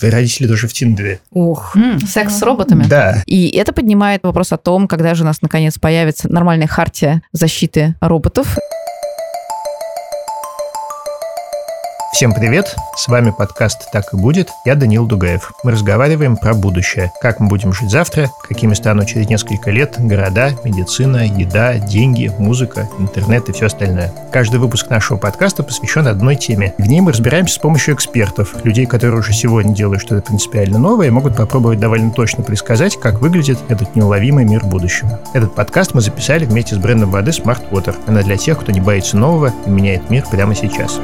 Твои 0.00 0.10
родители 0.10 0.46
тоже 0.48 0.66
в 0.66 0.72
Тиндере. 0.72 1.20
Ох. 1.30 1.76
М, 1.76 2.00
секс 2.00 2.38
с 2.38 2.42
роботами? 2.42 2.84
Да. 2.84 3.22
И 3.26 3.48
это 3.50 3.74
поднимает 3.74 4.22
вопрос 4.22 4.50
о 4.52 4.56
том, 4.56 4.88
когда 4.88 5.14
же 5.14 5.24
у 5.24 5.26
нас 5.26 5.42
наконец 5.42 5.78
появится 5.78 6.32
нормальная 6.32 6.66
хартия 6.66 7.22
защиты 7.32 7.94
роботов. 8.00 8.56
Всем 12.20 12.34
привет! 12.34 12.76
С 12.98 13.08
вами 13.08 13.30
подкаст 13.30 13.90
«Так 13.92 14.12
и 14.12 14.16
будет». 14.18 14.50
Я 14.66 14.74
Данил 14.74 15.06
Дугаев. 15.06 15.52
Мы 15.64 15.72
разговариваем 15.72 16.36
про 16.36 16.52
будущее. 16.52 17.10
Как 17.22 17.40
мы 17.40 17.48
будем 17.48 17.72
жить 17.72 17.88
завтра, 17.88 18.28
какими 18.46 18.74
станут 18.74 19.06
через 19.06 19.26
несколько 19.30 19.70
лет 19.70 19.94
города, 19.98 20.50
медицина, 20.62 21.24
еда, 21.24 21.78
деньги, 21.78 22.30
музыка, 22.36 22.90
интернет 22.98 23.48
и 23.48 23.52
все 23.52 23.68
остальное. 23.68 24.12
Каждый 24.32 24.60
выпуск 24.60 24.90
нашего 24.90 25.16
подкаста 25.16 25.62
посвящен 25.62 26.06
одной 26.06 26.36
теме. 26.36 26.74
В 26.76 26.86
ней 26.86 27.00
мы 27.00 27.12
разбираемся 27.12 27.54
с 27.54 27.58
помощью 27.58 27.94
экспертов, 27.94 28.54
людей, 28.66 28.84
которые 28.84 29.20
уже 29.20 29.32
сегодня 29.32 29.74
делают 29.74 30.02
что-то 30.02 30.20
принципиально 30.20 30.78
новое 30.78 31.06
и 31.06 31.10
могут 31.10 31.38
попробовать 31.38 31.80
довольно 31.80 32.10
точно 32.10 32.44
предсказать, 32.44 33.00
как 33.00 33.22
выглядит 33.22 33.58
этот 33.70 33.96
неуловимый 33.96 34.44
мир 34.44 34.62
будущего. 34.62 35.20
Этот 35.32 35.54
подкаст 35.54 35.94
мы 35.94 36.02
записали 36.02 36.44
вместе 36.44 36.74
с 36.74 36.78
брендом 36.78 37.12
воды 37.12 37.30
Smart 37.30 37.70
Water. 37.70 37.96
Она 38.06 38.20
для 38.20 38.36
тех, 38.36 38.60
кто 38.60 38.72
не 38.72 38.80
боится 38.82 39.16
нового 39.16 39.54
и 39.64 39.70
меняет 39.70 40.10
мир 40.10 40.26
прямо 40.30 40.54
сейчас. 40.54 41.00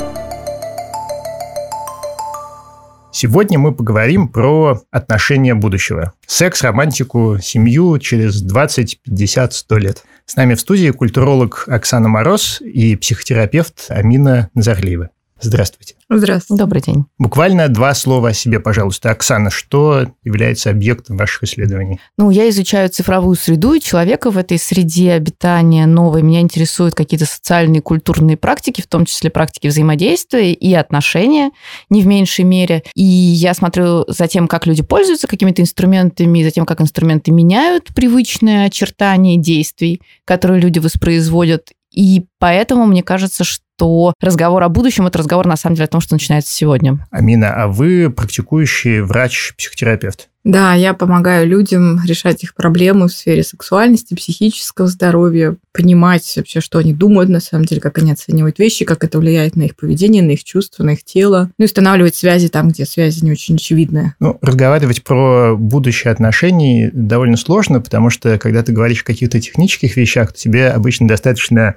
Сегодня 3.19 3.59
мы 3.59 3.73
поговорим 3.73 4.29
про 4.29 4.83
отношения 4.91 5.55
будущего. 5.55 6.13
Секс, 6.27 6.61
романтику, 6.61 7.39
семью 7.41 7.99
через 7.99 8.43
20, 8.43 9.01
50, 9.05 9.55
100 9.55 9.79
лет. 9.79 10.05
С 10.27 10.37
нами 10.37 10.53
в 10.53 10.61
студии 10.61 10.91
культуролог 10.91 11.65
Оксана 11.67 12.11
Мороз 12.11 12.61
и 12.61 12.95
психотерапевт 12.95 13.87
Амина 13.89 14.51
Назарлиева. 14.53 15.09
Здравствуйте. 15.41 15.97
Здравствуйте. 16.09 16.63
Добрый 16.63 16.83
день. 16.83 17.05
Буквально 17.19 17.69
два 17.69 17.93
слова 17.95 18.31
о 18.31 18.33
себе, 18.33 18.59
пожалуйста. 18.59 19.11
Оксана, 19.11 19.51
что 19.51 20.07
является 20.25 20.71
объектом 20.71 21.17
ваших 21.17 21.43
исследований? 21.43 22.01
Ну, 22.17 22.31
я 22.31 22.49
изучаю 22.49 22.89
цифровую 22.89 23.37
среду 23.37 23.75
и 23.75 23.81
человека 23.81 24.31
в 24.31 24.39
этой 24.39 24.59
среде 24.59 25.13
обитания 25.13 25.85
новой. 25.87 26.23
Меня 26.23 26.41
интересуют 26.41 26.95
какие-то 26.95 27.27
социальные, 27.27 27.83
культурные 27.83 28.37
практики, 28.37 28.81
в 28.81 28.87
том 28.87 29.05
числе 29.05 29.29
практики 29.31 29.67
взаимодействия 29.67 30.53
и 30.53 30.73
отношения, 30.73 31.51
не 31.91 32.01
в 32.01 32.07
меньшей 32.07 32.45
мере. 32.45 32.83
И 32.95 33.03
я 33.03 33.53
смотрю 33.53 34.05
за 34.09 34.29
тем, 34.29 34.49
как 34.49 34.67
люди 34.67 34.83
пользуются 34.83 35.27
какими-то 35.27 35.61
инструментами, 35.61 36.45
за 36.45 36.51
тем, 36.51 36.65
как 36.65 36.81
инструменты 36.81 37.31
меняют 37.31 37.89
привычные 37.95 38.65
очертания 38.67 39.37
действий, 39.37 40.01
которые 40.25 40.61
люди 40.61 40.79
воспроизводят. 40.79 41.73
И 41.93 42.27
поэтому 42.39 42.87
мне 42.87 43.03
кажется, 43.03 43.45
что 43.45 44.15
разговор 44.21 44.63
о 44.63 44.69
будущем– 44.69 45.07
это 45.09 45.19
разговор, 45.19 45.47
на 45.47 45.57
самом 45.57 45.77
деле, 45.77 45.87
о 45.87 45.91
том, 45.91 46.01
что 46.01 46.15
начинается 46.15 46.53
сегодня. 46.53 47.07
Амина, 47.11 47.55
а 47.55 47.69
вы 47.69 48.11
практикующий 48.11 49.01
врач-психотерапевт? 49.01 50.29
Да, 50.47 50.75
я 50.75 50.95
помогаю 50.95 51.45
людям 51.49 52.01
решать 52.07 52.45
их 52.45 52.55
проблемы 52.55 53.09
в 53.09 53.13
сфере 53.13 53.43
сексуальности, 53.43 54.15
психического 54.15 54.87
здоровья, 54.87 55.57
понимать 55.73 56.35
вообще, 56.37 56.61
что 56.61 56.79
они 56.79 56.93
думают 56.93 57.29
на 57.29 57.41
самом 57.41 57.65
деле, 57.65 57.81
как 57.81 57.99
они 57.99 58.13
оценивают 58.13 58.61
вещи, 58.61 58.85
как 58.85 59.03
это 59.03 59.19
влияет 59.19 59.57
на 59.57 59.65
их 59.65 59.75
поведение, 59.75 60.23
на 60.23 60.31
их 60.31 60.45
чувства, 60.45 60.85
на 60.85 60.91
их 60.91 61.03
тело. 61.03 61.51
Ну 61.59 61.65
и 61.65 61.67
устанавливать 61.67 62.15
связи 62.15 62.47
там, 62.47 62.69
где 62.69 62.87
связи 62.87 63.25
не 63.25 63.33
очень 63.33 63.57
очевидны. 63.57 64.15
Ну, 64.21 64.39
разговаривать 64.41 65.03
про 65.03 65.57
будущее 65.57 66.13
отношений 66.13 66.91
довольно 66.93 67.37
сложно, 67.37 67.81
потому 67.81 68.11
что, 68.11 68.39
когда 68.39 68.63
ты 68.63 68.71
говоришь 68.71 69.03
о 69.03 69.07
каких-то 69.07 69.41
технических 69.41 69.97
вещах, 69.97 70.33
то 70.33 70.39
тебе 70.39 70.69
обычно 70.69 71.09
достаточно 71.09 71.75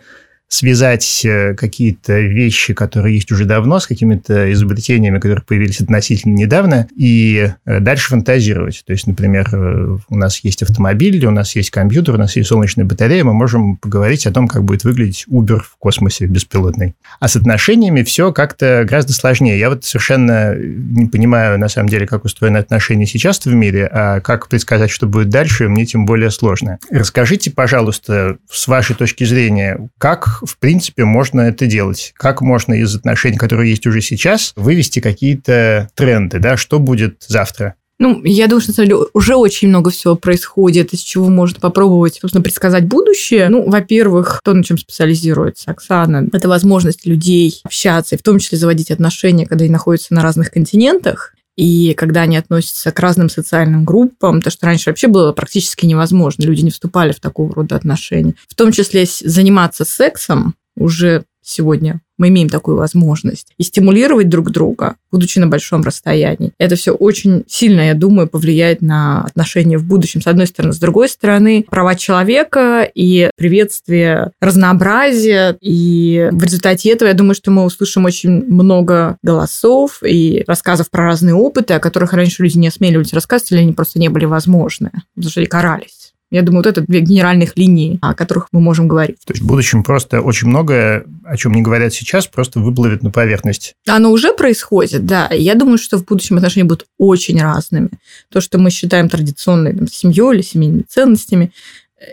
связать 0.50 1.22
э, 1.24 1.54
какие-то 1.54 2.20
вещи, 2.20 2.74
которые 2.74 3.16
есть 3.16 3.32
уже 3.32 3.46
давно, 3.46 3.80
с 3.80 3.86
какими-то 3.86 4.52
изобретениями, 4.52 5.20
которые 5.20 5.44
появились 5.46 5.80
относительно 5.80 6.34
недавно, 6.34 6.88
и 6.98 7.52
э, 7.66 7.80
дальше 7.80 8.10
фантазировать. 8.10 8.84
То 8.86 8.92
есть, 8.92 9.06
например, 9.06 9.48
э, 9.52 9.98
у 10.10 10.16
нас 10.16 10.40
есть 10.40 10.64
автомобиль, 10.64 11.24
у 11.24 11.32
нас 11.32 11.56
есть 11.56 11.70
компьютер, 11.70 12.16
у 12.16 12.18
нас 12.18 12.36
есть 12.36 12.50
солнечная 12.50 12.86
батарея, 12.86 13.24
мы 13.24 13.34
можем 13.34 13.78
поговорить 13.78 14.26
о 14.26 14.32
том, 14.32 14.48
как 14.48 14.64
будет 14.64 14.84
выглядеть 14.84 15.26
Uber 15.30 15.60
в 15.60 15.78
космосе 15.78 16.26
беспилотный. 16.26 16.96
А 17.20 17.28
с 17.28 17.36
отношениями 17.36 18.02
все 18.02 18.34
как-то 18.34 18.86
гораздо 18.88 19.14
сложнее. 19.14 19.60
Я 19.60 19.70
вот 19.70 19.86
совершенно 19.86 20.56
не 20.58 21.06
понимаю, 21.06 21.60
на 21.60 21.70
самом 21.70 21.90
деле, 21.90 22.08
как 22.08 22.26
устроены 22.26 22.58
отношения 22.58 23.06
сейчас 23.06 23.46
в 23.46 23.54
мире, 23.54 23.88
а 23.92 24.20
как 24.20 24.50
предсказать, 24.50 24.90
что 24.90 25.06
будет 25.06 25.30
дальше, 25.30 25.70
мне 25.70 25.86
тем 25.86 26.08
более 26.08 26.32
сложно. 26.32 26.80
Расскажите, 26.90 27.52
пожалуйста, 27.52 28.38
с 28.50 28.68
вашей 28.68 28.96
точки 28.96 29.26
зрения, 29.26 29.90
как 30.00 30.39
в 30.46 30.58
принципе, 30.58 31.06
можно 31.06 31.42
это 31.42 31.66
делать? 31.66 32.14
Как 32.16 32.42
можно 32.42 32.74
из 32.74 32.96
отношений, 32.96 33.38
которые 33.38 33.70
есть 33.72 33.86
уже 33.88 34.02
сейчас, 34.02 34.54
вывести 34.56 35.00
какие-то 35.00 35.90
тренды, 35.96 36.40
да, 36.40 36.58
что 36.58 36.80
будет 36.80 37.24
завтра? 37.28 37.76
Ну, 38.02 38.22
я 38.24 38.48
думаю, 38.48 38.62
что 38.62 38.72
на 38.72 38.76
самом 38.76 38.88
деле 38.88 39.02
уже 39.14 39.36
очень 39.36 39.68
много 39.68 39.92
всего 39.92 40.16
происходит, 40.16 40.94
из 40.94 41.02
чего 41.02 41.28
можно 41.28 41.60
попробовать, 41.60 42.16
собственно, 42.16 42.42
предсказать 42.42 42.86
будущее. 42.86 43.50
Ну, 43.50 43.70
во-первых, 43.70 44.40
то, 44.42 44.54
на 44.54 44.64
чем 44.64 44.78
специализируется 44.78 45.72
Оксана, 45.72 46.30
это 46.32 46.48
возможность 46.48 47.06
людей 47.06 47.60
общаться, 47.66 48.16
и 48.16 48.18
в 48.18 48.24
том 48.24 48.40
числе 48.40 48.58
заводить 48.58 48.90
отношения, 48.90 49.46
когда 49.46 49.66
они 49.66 49.74
находятся 49.74 50.14
на 50.14 50.22
разных 50.22 50.52
континентах 50.52 51.34
и 51.60 51.94
когда 51.94 52.22
они 52.22 52.38
относятся 52.38 52.90
к 52.90 53.00
разным 53.02 53.28
социальным 53.28 53.84
группам, 53.84 54.42
то, 54.42 54.50
что 54.50 54.66
раньше 54.66 54.90
вообще 54.90 55.10
было 55.10 55.34
практически 55.34 55.86
невозможно, 55.86 56.44
люди 56.44 56.62
не 56.62 56.72
вступали 56.72 57.12
в 57.12 57.20
такого 57.20 57.54
рода 57.54 57.76
отношения. 57.76 58.36
В 58.48 58.56
том 58.56 58.72
числе 58.72 59.06
заниматься 59.06 59.84
сексом 59.84 60.56
уже 60.78 61.26
сегодня 61.50 62.02
мы 62.20 62.28
имеем 62.28 62.50
такую 62.50 62.78
возможность. 62.78 63.54
И 63.58 63.64
стимулировать 63.64 64.30
друг 64.30 64.52
друга, 64.52 64.96
будучи 65.12 65.40
на 65.40 65.48
большом 65.48 65.84
расстоянии. 65.84 66.52
Это 66.60 66.76
все 66.76 66.92
очень 66.92 67.46
сильно, 67.48 67.88
я 67.88 67.94
думаю, 67.96 68.28
повлияет 68.28 68.82
на 68.82 69.24
отношения 69.24 69.78
в 69.78 69.86
будущем, 69.86 70.22
с 70.22 70.28
одной 70.28 70.46
стороны. 70.46 70.74
С 70.74 70.80
другой 70.80 71.08
стороны, 71.10 71.66
права 71.70 71.96
человека 71.96 72.88
и 72.94 73.30
приветствие 73.38 74.32
разнообразия. 74.42 75.58
И 75.62 76.30
в 76.32 76.44
результате 76.44 76.92
этого, 76.92 77.08
я 77.08 77.16
думаю, 77.16 77.36
что 77.36 77.52
мы 77.52 77.64
услышим 77.64 78.06
очень 78.06 78.44
много 78.46 79.18
голосов 79.24 80.04
и 80.06 80.44
рассказов 80.46 80.90
про 80.92 81.06
разные 81.06 81.36
опыты, 81.36 81.74
о 81.74 81.80
которых 81.80 82.12
раньше 82.12 82.44
люди 82.44 82.58
не 82.58 82.68
осмеливались 82.68 83.14
рассказывать, 83.14 83.54
или 83.54 83.60
они 83.60 83.72
просто 83.72 83.98
не 83.98 84.10
были 84.10 84.26
возможны, 84.26 84.92
потому 85.16 85.32
что 85.32 85.40
они 85.40 85.48
карались. 85.48 85.99
Я 86.32 86.44
думаю, 86.44 86.64
вот 86.64 86.68
это 86.68 86.82
две 86.82 87.02
генеральных 87.02 87.58
линии, 87.58 87.98
о 88.02 88.14
которых 88.14 88.48
мы 88.52 88.62
можем 88.62 88.88
говорить. 88.88 89.18
То 89.26 89.34
есть 89.34 89.42
в 89.42 89.48
будущем 89.48 89.84
просто 89.84 90.22
очень 90.22 90.48
многое, 90.48 91.06
о 91.26 91.38
чем 91.38 91.54
не 91.54 91.62
говорят 91.62 91.94
сейчас, 91.94 92.28
просто 92.28 92.60
выплывет 92.60 93.02
на 93.02 93.10
поверхность. 93.10 93.74
Оно 93.88 94.12
уже 94.12 94.34
происходит, 94.34 95.06
да. 95.06 95.28
Я 95.32 95.56
думаю, 95.56 95.78
что 95.80 95.98
в 95.98 96.06
будущем 96.06 96.38
отношения 96.38 96.66
будут 96.66 96.86
очень 96.98 97.42
разными. 97.42 97.90
То, 98.32 98.42
что 98.42 98.60
мы 98.60 98.70
считаем 98.70 99.10
традиционной 99.10 99.76
там, 99.76 99.88
семьей 99.88 100.36
или 100.36 100.42
семейными 100.42 100.84
ценностями, 100.88 101.52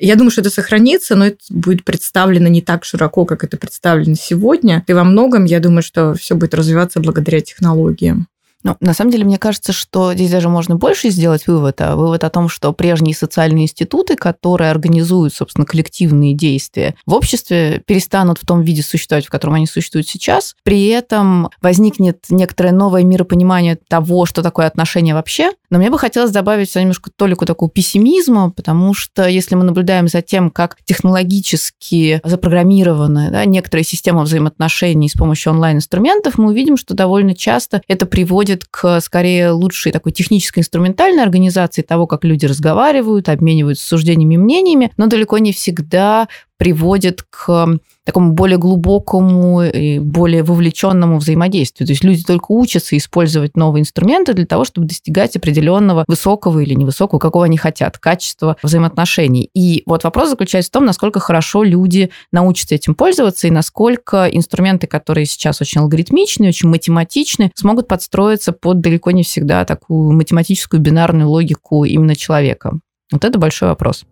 я 0.00 0.16
думаю, 0.16 0.30
что 0.30 0.40
это 0.40 0.50
сохранится, 0.50 1.14
но 1.14 1.26
это 1.26 1.38
будет 1.48 1.84
представлено 1.84 2.48
не 2.48 2.60
так 2.60 2.84
широко, 2.84 3.24
как 3.24 3.44
это 3.44 3.56
представлено 3.56 4.16
сегодня. 4.18 4.82
И 4.86 4.92
во 4.92 5.04
многом, 5.04 5.44
я 5.44 5.60
думаю, 5.60 5.82
что 5.82 6.14
все 6.14 6.34
будет 6.34 6.54
развиваться 6.54 7.00
благодаря 7.00 7.40
технологиям. 7.40 8.26
Ну, 8.66 8.76
на 8.80 8.94
самом 8.94 9.12
деле, 9.12 9.24
мне 9.24 9.38
кажется, 9.38 9.72
что 9.72 10.12
здесь 10.12 10.28
даже 10.28 10.48
можно 10.48 10.74
больше 10.74 11.10
сделать 11.10 11.46
вывод, 11.46 11.80
а 11.80 11.94
вывод 11.94 12.24
о 12.24 12.30
том, 12.30 12.48
что 12.48 12.72
прежние 12.72 13.14
социальные 13.14 13.66
институты, 13.66 14.16
которые 14.16 14.72
организуют, 14.72 15.32
собственно, 15.32 15.64
коллективные 15.64 16.34
действия 16.34 16.96
в 17.06 17.14
обществе, 17.14 17.80
перестанут 17.86 18.38
в 18.38 18.44
том 18.44 18.62
виде 18.62 18.82
существовать, 18.82 19.24
в 19.24 19.30
котором 19.30 19.54
они 19.54 19.68
существуют 19.68 20.08
сейчас. 20.08 20.56
При 20.64 20.88
этом 20.88 21.48
возникнет 21.62 22.24
некоторое 22.28 22.72
новое 22.72 23.04
миропонимание 23.04 23.78
того, 23.86 24.26
что 24.26 24.42
такое 24.42 24.66
отношение 24.66 25.14
вообще. 25.14 25.52
Но 25.70 25.78
мне 25.78 25.90
бы 25.90 25.98
хотелось 25.98 26.30
добавить 26.30 26.74
немножко 26.74 27.10
толику 27.14 27.46
такого 27.46 27.70
пессимизма, 27.70 28.50
потому 28.50 28.94
что 28.94 29.26
если 29.26 29.54
мы 29.54 29.64
наблюдаем 29.64 30.08
за 30.08 30.22
тем, 30.22 30.50
как 30.50 30.76
технологически 30.84 32.20
запрограммированы 32.24 33.30
да, 33.30 33.44
некоторые 33.44 33.84
системы 33.84 34.22
взаимоотношений 34.22 35.08
с 35.08 35.14
помощью 35.14 35.52
онлайн-инструментов, 35.52 36.38
мы 36.38 36.48
увидим, 36.48 36.76
что 36.76 36.94
довольно 36.94 37.34
часто 37.34 37.82
это 37.88 38.06
приводит 38.06 38.64
к 38.70 39.00
скорее 39.00 39.50
лучшей 39.50 39.92
такой 39.92 40.12
технической 40.12 40.60
инструментальной 40.60 41.22
организации 41.22 41.82
того, 41.82 42.06
как 42.06 42.24
люди 42.24 42.46
разговаривают, 42.46 43.28
обмениваются 43.28 43.86
суждениями 43.86 44.34
и 44.34 44.38
мнениями, 44.38 44.92
но 44.96 45.06
далеко 45.06 45.38
не 45.38 45.52
всегда 45.52 46.28
приводит 46.58 47.22
к 47.28 47.78
такому 48.04 48.32
более 48.32 48.56
глубокому 48.56 49.62
и 49.62 49.98
более 49.98 50.42
вовлеченному 50.42 51.18
взаимодействию. 51.18 51.86
То 51.86 51.92
есть 51.92 52.04
люди 52.04 52.22
только 52.22 52.52
учатся 52.52 52.96
использовать 52.96 53.56
новые 53.56 53.82
инструменты 53.82 54.32
для 54.32 54.46
того, 54.46 54.64
чтобы 54.64 54.86
достигать 54.86 55.36
определенного 55.36 56.04
высокого 56.06 56.60
или 56.60 56.74
невысокого, 56.74 57.18
какого 57.18 57.44
они 57.46 57.58
хотят, 57.58 57.98
качества 57.98 58.56
взаимоотношений. 58.62 59.50
И 59.54 59.82
вот 59.86 60.04
вопрос 60.04 60.30
заключается 60.30 60.70
в 60.70 60.72
том, 60.72 60.84
насколько 60.84 61.18
хорошо 61.18 61.64
люди 61.64 62.10
научатся 62.32 62.76
этим 62.76 62.94
пользоваться 62.94 63.48
и 63.48 63.50
насколько 63.50 64.28
инструменты, 64.28 64.86
которые 64.86 65.26
сейчас 65.26 65.60
очень 65.60 65.80
алгоритмичные, 65.80 66.50
очень 66.50 66.68
математичны, 66.68 67.50
смогут 67.54 67.88
подстроиться 67.88 68.52
под 68.52 68.80
далеко 68.80 69.10
не 69.10 69.24
всегда 69.24 69.64
такую 69.64 70.12
математическую 70.12 70.80
бинарную 70.80 71.28
логику 71.28 71.84
именно 71.84 72.14
человека. 72.14 72.78
Вот 73.10 73.24
это 73.24 73.38
большой 73.38 73.68
вопрос. 73.68 74.04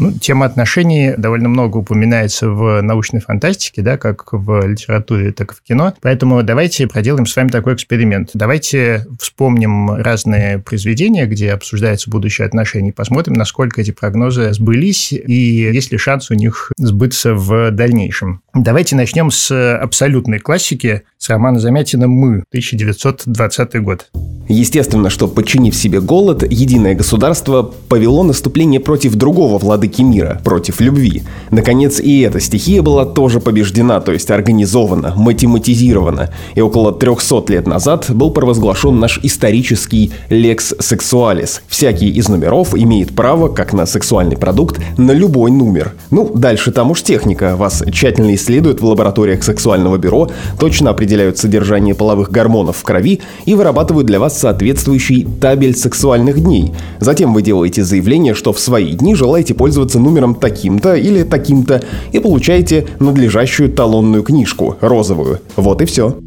Ну, 0.00 0.12
тема 0.12 0.46
отношений 0.46 1.12
довольно 1.18 1.50
много 1.50 1.76
упоминается 1.76 2.48
в 2.48 2.80
научной 2.80 3.20
фантастике, 3.20 3.82
да, 3.82 3.98
как 3.98 4.32
в 4.32 4.66
литературе, 4.66 5.30
так 5.30 5.52
и 5.52 5.54
в 5.54 5.60
кино. 5.60 5.92
Поэтому 6.00 6.42
давайте 6.42 6.86
проделаем 6.86 7.26
с 7.26 7.36
вами 7.36 7.48
такой 7.48 7.74
эксперимент. 7.74 8.30
Давайте 8.32 9.06
вспомним 9.20 9.90
разные 9.90 10.58
произведения, 10.58 11.26
где 11.26 11.52
обсуждается 11.52 12.08
будущее 12.08 12.46
отношений, 12.46 12.92
посмотрим, 12.92 13.34
насколько 13.34 13.82
эти 13.82 13.90
прогнозы 13.90 14.54
сбылись 14.54 15.12
и 15.12 15.70
есть 15.70 15.92
ли 15.92 15.98
шанс 15.98 16.30
у 16.30 16.34
них 16.34 16.72
сбыться 16.78 17.34
в 17.34 17.70
дальнейшем. 17.70 18.40
Давайте 18.54 18.96
начнем 18.96 19.30
с 19.30 19.76
абсолютной 19.76 20.38
классики, 20.38 21.02
с 21.18 21.28
романа 21.28 21.60
Замятина 21.60 22.08
«Мы», 22.08 22.42
1920 22.48 23.82
год. 23.82 24.08
Естественно, 24.48 25.10
что, 25.10 25.28
подчинив 25.28 25.76
себе 25.76 26.00
голод, 26.00 26.42
единое 26.42 26.94
государство 26.94 27.62
повело 27.62 28.24
наступление 28.24 28.80
против 28.80 29.14
другого 29.14 29.58
владыки 29.58 29.89
мира, 29.98 30.40
против 30.44 30.80
любви. 30.80 31.22
Наконец, 31.50 32.00
и 32.00 32.20
эта 32.20 32.40
стихия 32.40 32.82
была 32.82 33.04
тоже 33.04 33.40
побеждена, 33.40 34.00
то 34.00 34.12
есть 34.12 34.30
организована, 34.30 35.14
математизирована. 35.16 36.30
И 36.54 36.60
около 36.60 36.92
300 36.92 37.44
лет 37.48 37.66
назад 37.66 38.06
был 38.10 38.30
провозглашен 38.30 38.98
наш 38.98 39.18
исторический 39.22 40.12
«лекс 40.28 40.74
сексуалис». 40.78 41.62
Всякий 41.68 42.10
из 42.10 42.28
номеров 42.28 42.74
имеет 42.74 43.14
право, 43.14 43.48
как 43.48 43.72
на 43.72 43.86
сексуальный 43.86 44.36
продукт, 44.36 44.80
на 44.96 45.12
любой 45.12 45.50
номер. 45.50 45.92
Ну, 46.10 46.30
дальше 46.34 46.72
там 46.72 46.90
уж 46.90 47.02
техника. 47.02 47.56
Вас 47.56 47.82
тщательно 47.90 48.34
исследуют 48.34 48.80
в 48.80 48.86
лабораториях 48.86 49.42
сексуального 49.42 49.96
бюро, 49.96 50.30
точно 50.58 50.90
определяют 50.90 51.38
содержание 51.38 51.94
половых 51.94 52.30
гормонов 52.30 52.76
в 52.76 52.82
крови 52.82 53.20
и 53.44 53.54
вырабатывают 53.54 54.06
для 54.06 54.20
вас 54.20 54.38
соответствующий 54.38 55.26
табель 55.40 55.76
сексуальных 55.76 56.42
дней. 56.42 56.72
Затем 57.00 57.32
вы 57.32 57.42
делаете 57.42 57.84
заявление, 57.84 58.34
что 58.34 58.52
в 58.52 58.60
свои 58.60 58.92
дни 58.92 59.14
желаете 59.14 59.54
пользоваться 59.54 59.69
номером 59.98 60.34
таким-то 60.34 60.94
или 60.94 61.22
таким-то 61.22 61.82
и 62.12 62.18
получаете 62.18 62.86
надлежащую 62.98 63.70
талонную 63.70 64.22
книжку, 64.22 64.76
розовую. 64.80 65.40
Вот 65.56 65.82
и 65.82 65.84
все. 65.84 66.18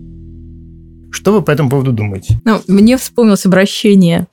Что 1.12 1.34
вы 1.34 1.42
по 1.42 1.52
этому 1.52 1.70
поводу 1.70 1.92
думаете? 1.92 2.40
Ну, 2.44 2.62
мне 2.68 2.98
вспомнилось 2.98 3.46
обращение 3.46 4.28